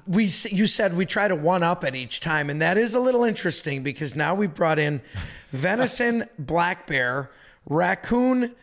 we 0.07 0.23
you 0.49 0.65
said 0.65 0.95
we 0.97 1.05
try 1.05 1.27
to 1.27 1.35
one 1.35 1.63
up 1.63 1.83
at 1.83 1.95
each 1.95 2.19
time 2.19 2.49
and 2.49 2.61
that 2.61 2.77
is 2.77 2.95
a 2.95 2.99
little 2.99 3.23
interesting 3.23 3.83
because 3.83 4.15
now 4.15 4.33
we've 4.33 4.53
brought 4.53 4.79
in 4.79 5.01
venison 5.51 6.27
black 6.39 6.87
bear 6.87 7.29
raccoon 7.69 8.55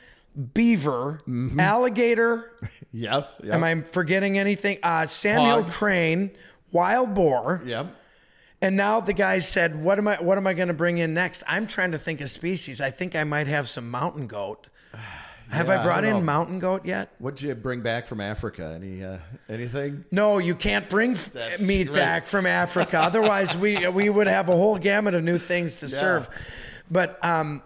beaver 0.54 1.20
alligator 1.58 2.52
Yes. 2.92 3.36
Yep. 3.44 3.54
am 3.54 3.64
i 3.64 3.74
forgetting 3.82 4.38
anything 4.38 4.78
uh, 4.82 5.06
samuel 5.06 5.62
Hog. 5.62 5.70
crane 5.72 6.30
wild 6.72 7.14
boar 7.14 7.62
Yep. 7.66 7.86
and 8.62 8.76
now 8.76 9.00
the 9.00 9.12
guy 9.12 9.38
said 9.40 9.80
what 9.82 9.98
am 9.98 10.08
i 10.08 10.16
what 10.16 10.38
am 10.38 10.46
i 10.46 10.54
going 10.54 10.68
to 10.68 10.74
bring 10.74 10.98
in 10.98 11.12
next 11.14 11.42
i'm 11.46 11.66
trying 11.66 11.92
to 11.92 11.98
think 11.98 12.20
of 12.20 12.30
species 12.30 12.80
i 12.80 12.90
think 12.90 13.14
i 13.14 13.24
might 13.24 13.46
have 13.46 13.68
some 13.68 13.90
mountain 13.90 14.26
goat 14.26 14.66
have 15.50 15.68
Yeah, 15.68 15.74
i 15.74 15.80
I 15.80 15.84
brought 15.84 16.00
don't 16.02 16.10
in 16.10 16.16
know. 16.18 16.22
mountain 16.22 16.58
goat 16.58 16.84
yet 16.84 17.12
What'd 17.18 17.42
you 17.42 17.54
bring 17.54 17.80
back 17.80 18.06
from 18.06 18.20
Africa? 18.20 18.72
Any, 18.74 19.02
uh, 19.04 19.18
anything? 19.48 20.04
No, 20.10 20.38
you 20.38 20.54
can't 20.54 20.88
bring 20.88 21.14
That's 21.14 21.60
meat 21.60 21.88
right. 21.88 21.94
back 21.96 22.26
from 22.26 22.46
Africa. 22.46 22.98
Otherwise, 23.02 23.56
we 23.56 23.86
we 23.88 24.08
would 24.10 24.26
have 24.26 24.48
a 24.48 24.56
whole 24.56 24.78
gamut 24.78 25.14
of 25.14 25.24
new 25.24 25.38
things 25.38 25.76
to 25.76 25.88
serve. 25.88 26.28
But 26.90 27.22
um, 27.24 27.62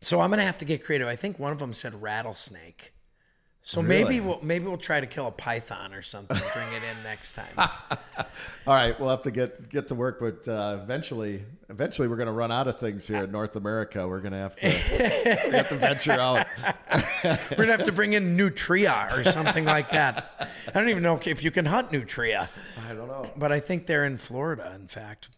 so 0.00 0.20
I'm 0.20 0.30
gonna 0.30 0.44
have 0.44 0.58
to 0.58 0.64
get 0.64 0.84
creative. 0.84 1.08
I 1.08 1.16
think 1.16 1.38
one 1.38 1.52
of 1.52 1.58
them 1.58 1.72
said 1.72 2.00
rattlesnake. 2.00 2.92
So 3.70 3.82
maybe 3.82 4.18
we'll 4.18 4.40
maybe 4.42 4.66
we'll 4.66 4.76
try 4.76 4.98
to 4.98 5.06
kill 5.06 5.28
a 5.28 5.30
python 5.30 5.94
or 5.94 6.02
something. 6.02 6.36
Bring 6.54 6.72
it 6.72 6.82
in 6.82 7.02
next 7.04 7.34
time. 7.34 7.54
All 7.56 8.74
right, 8.74 8.98
we'll 8.98 9.10
have 9.10 9.22
to 9.22 9.30
get 9.30 9.68
get 9.68 9.86
to 9.88 9.94
work, 9.94 10.18
but 10.18 10.48
uh, 10.48 10.78
eventually, 10.82 11.44
eventually, 11.68 12.08
we're 12.08 12.16
going 12.16 12.26
to 12.26 12.32
run 12.32 12.50
out 12.50 12.66
of 12.66 12.80
things 12.80 13.06
here 13.06 13.22
in 13.22 13.30
North 13.30 13.54
America. 13.54 14.08
We're 14.08 14.18
going 14.18 14.32
to 14.32 14.38
have 14.38 14.56
to 14.56 14.66
we 14.66 15.54
have 15.56 15.68
to 15.68 15.76
venture 15.76 16.12
out. 16.12 16.48
We're 17.22 17.56
gonna 17.56 17.72
have 17.72 17.84
to 17.84 17.92
bring 17.92 18.14
in 18.14 18.34
nutria 18.36 19.10
or 19.12 19.22
something 19.24 19.64
like 19.66 19.90
that. 19.90 20.50
I 20.66 20.72
don't 20.72 20.88
even 20.88 21.02
know 21.02 21.20
if 21.24 21.44
you 21.44 21.50
can 21.50 21.66
hunt 21.66 21.92
nutria. 21.92 22.48
I 22.88 22.94
don't 22.94 23.06
know. 23.06 23.30
But 23.36 23.52
I 23.52 23.60
think 23.60 23.86
they're 23.86 24.06
in 24.06 24.16
Florida, 24.16 24.72
in 24.74 24.88
fact. 24.88 25.28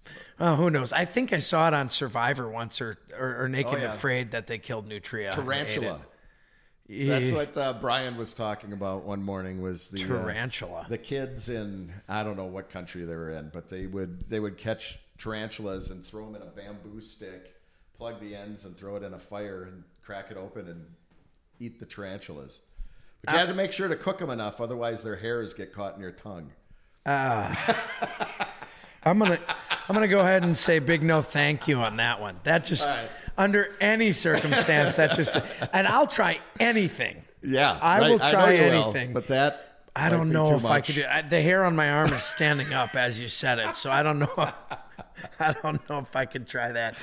Oh, 0.40 0.54
who 0.54 0.70
knows? 0.70 0.92
I 0.92 1.04
think 1.04 1.32
I 1.32 1.38
saw 1.38 1.68
it 1.68 1.74
on 1.74 1.90
Survivor 1.90 2.48
once 2.48 2.80
or, 2.80 2.98
or, 3.18 3.42
or 3.42 3.48
Naked 3.48 3.72
Oh, 3.72 3.74
and 3.74 3.82
yeah. 3.82 3.88
Afraid 3.88 4.30
that 4.30 4.46
they 4.46 4.58
killed 4.58 4.86
Nutria. 4.86 5.32
and 5.32 5.34
Tarantula. 5.34 6.00
That's 6.92 7.32
what 7.32 7.56
uh, 7.56 7.74
Brian 7.80 8.16
was 8.16 8.34
talking 8.34 8.72
about 8.72 9.04
one 9.04 9.22
morning. 9.22 9.62
Was 9.62 9.88
the 9.88 10.02
uh, 10.02 10.06
Tarantula. 10.06 10.86
the 10.88 10.98
kids 10.98 11.48
in 11.48 11.92
I 12.08 12.22
don't 12.22 12.36
know 12.36 12.46
what 12.46 12.70
country 12.70 13.04
they 13.04 13.14
were 13.14 13.32
in, 13.32 13.50
but 13.52 13.68
they 13.70 13.86
would 13.86 14.28
they 14.28 14.40
would 14.40 14.56
catch 14.58 14.98
tarantulas 15.18 15.90
and 15.90 16.04
throw 16.04 16.26
them 16.26 16.36
in 16.36 16.42
a 16.42 16.50
bamboo 16.50 17.00
stick, 17.00 17.54
plug 17.96 18.20
the 18.20 18.34
ends, 18.36 18.64
and 18.64 18.76
throw 18.76 18.96
it 18.96 19.02
in 19.02 19.14
a 19.14 19.18
fire 19.18 19.64
and 19.64 19.84
crack 20.02 20.30
it 20.30 20.36
open 20.36 20.68
and 20.68 20.84
eat 21.60 21.78
the 21.78 21.86
tarantulas. 21.86 22.60
But 23.24 23.32
you 23.32 23.38
had 23.38 23.48
to 23.48 23.54
make 23.54 23.72
sure 23.72 23.88
to 23.88 23.96
cook 23.96 24.18
them 24.18 24.30
enough, 24.30 24.60
otherwise 24.60 25.02
their 25.02 25.16
hairs 25.16 25.54
get 25.54 25.72
caught 25.72 25.94
in 25.94 26.00
your 26.00 26.12
tongue. 26.12 26.50
Ah. 27.06 28.48
I'm 29.04 29.18
gonna 29.18 29.38
I'm 29.88 29.94
gonna 29.94 30.08
go 30.08 30.20
ahead 30.20 30.44
and 30.44 30.56
say 30.56 30.78
big 30.78 31.02
no 31.02 31.22
thank 31.22 31.66
you 31.66 31.78
on 31.78 31.96
that 31.96 32.20
one. 32.20 32.38
That 32.44 32.64
just 32.64 32.88
right. 32.88 33.08
Under 33.36 33.74
any 33.80 34.12
circumstance 34.12 34.96
that 34.96 35.12
just 35.12 35.36
and 35.72 35.86
I'll 35.86 36.06
try 36.06 36.40
anything. 36.60 37.22
Yeah, 37.42 37.78
I 37.80 37.98
right. 37.98 38.10
will 38.10 38.18
try 38.18 38.52
will, 38.52 38.84
anything. 38.84 39.12
but 39.12 39.28
that 39.28 39.80
I 39.96 40.10
don't 40.10 40.30
know 40.30 40.54
if 40.54 40.64
I 40.64 40.80
could 40.80 40.94
do 40.94 41.04
I, 41.08 41.22
the 41.22 41.40
hair 41.40 41.64
on 41.64 41.74
my 41.74 41.90
arm 41.90 42.12
is 42.12 42.22
standing 42.22 42.72
up 42.72 42.94
as 42.94 43.20
you 43.20 43.28
said 43.28 43.58
it, 43.58 43.74
so 43.74 43.90
I 43.90 44.02
don't 44.02 44.18
know 44.18 44.28
I 45.40 45.52
don't 45.62 45.88
know 45.88 45.98
if 45.98 46.14
I 46.14 46.24
could 46.24 46.46
try 46.46 46.72
that. 46.72 46.94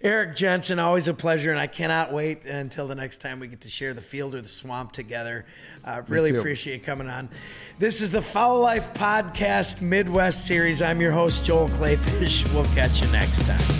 Eric 0.00 0.36
Jensen, 0.36 0.78
always 0.78 1.08
a 1.08 1.14
pleasure, 1.14 1.50
and 1.50 1.58
I 1.58 1.66
cannot 1.66 2.12
wait 2.12 2.46
until 2.46 2.86
the 2.86 2.94
next 2.94 3.16
time 3.16 3.40
we 3.40 3.48
get 3.48 3.62
to 3.62 3.68
share 3.68 3.94
the 3.94 4.00
field 4.00 4.34
or 4.34 4.40
the 4.40 4.48
swamp 4.48 4.92
together. 4.92 5.44
Uh, 5.84 6.02
really 6.06 6.36
appreciate 6.36 6.84
coming 6.84 7.08
on. 7.08 7.28
This 7.80 8.00
is 8.00 8.12
the 8.12 8.22
Fowl 8.22 8.60
Life 8.60 8.94
Podcast 8.94 9.82
Midwest 9.82 10.46
Series. 10.46 10.82
I'm 10.82 11.00
your 11.00 11.12
host, 11.12 11.44
Joel 11.44 11.68
Kleefisch. 11.70 12.52
We'll 12.54 12.64
catch 12.66 13.04
you 13.04 13.10
next 13.10 13.44
time. 13.44 13.77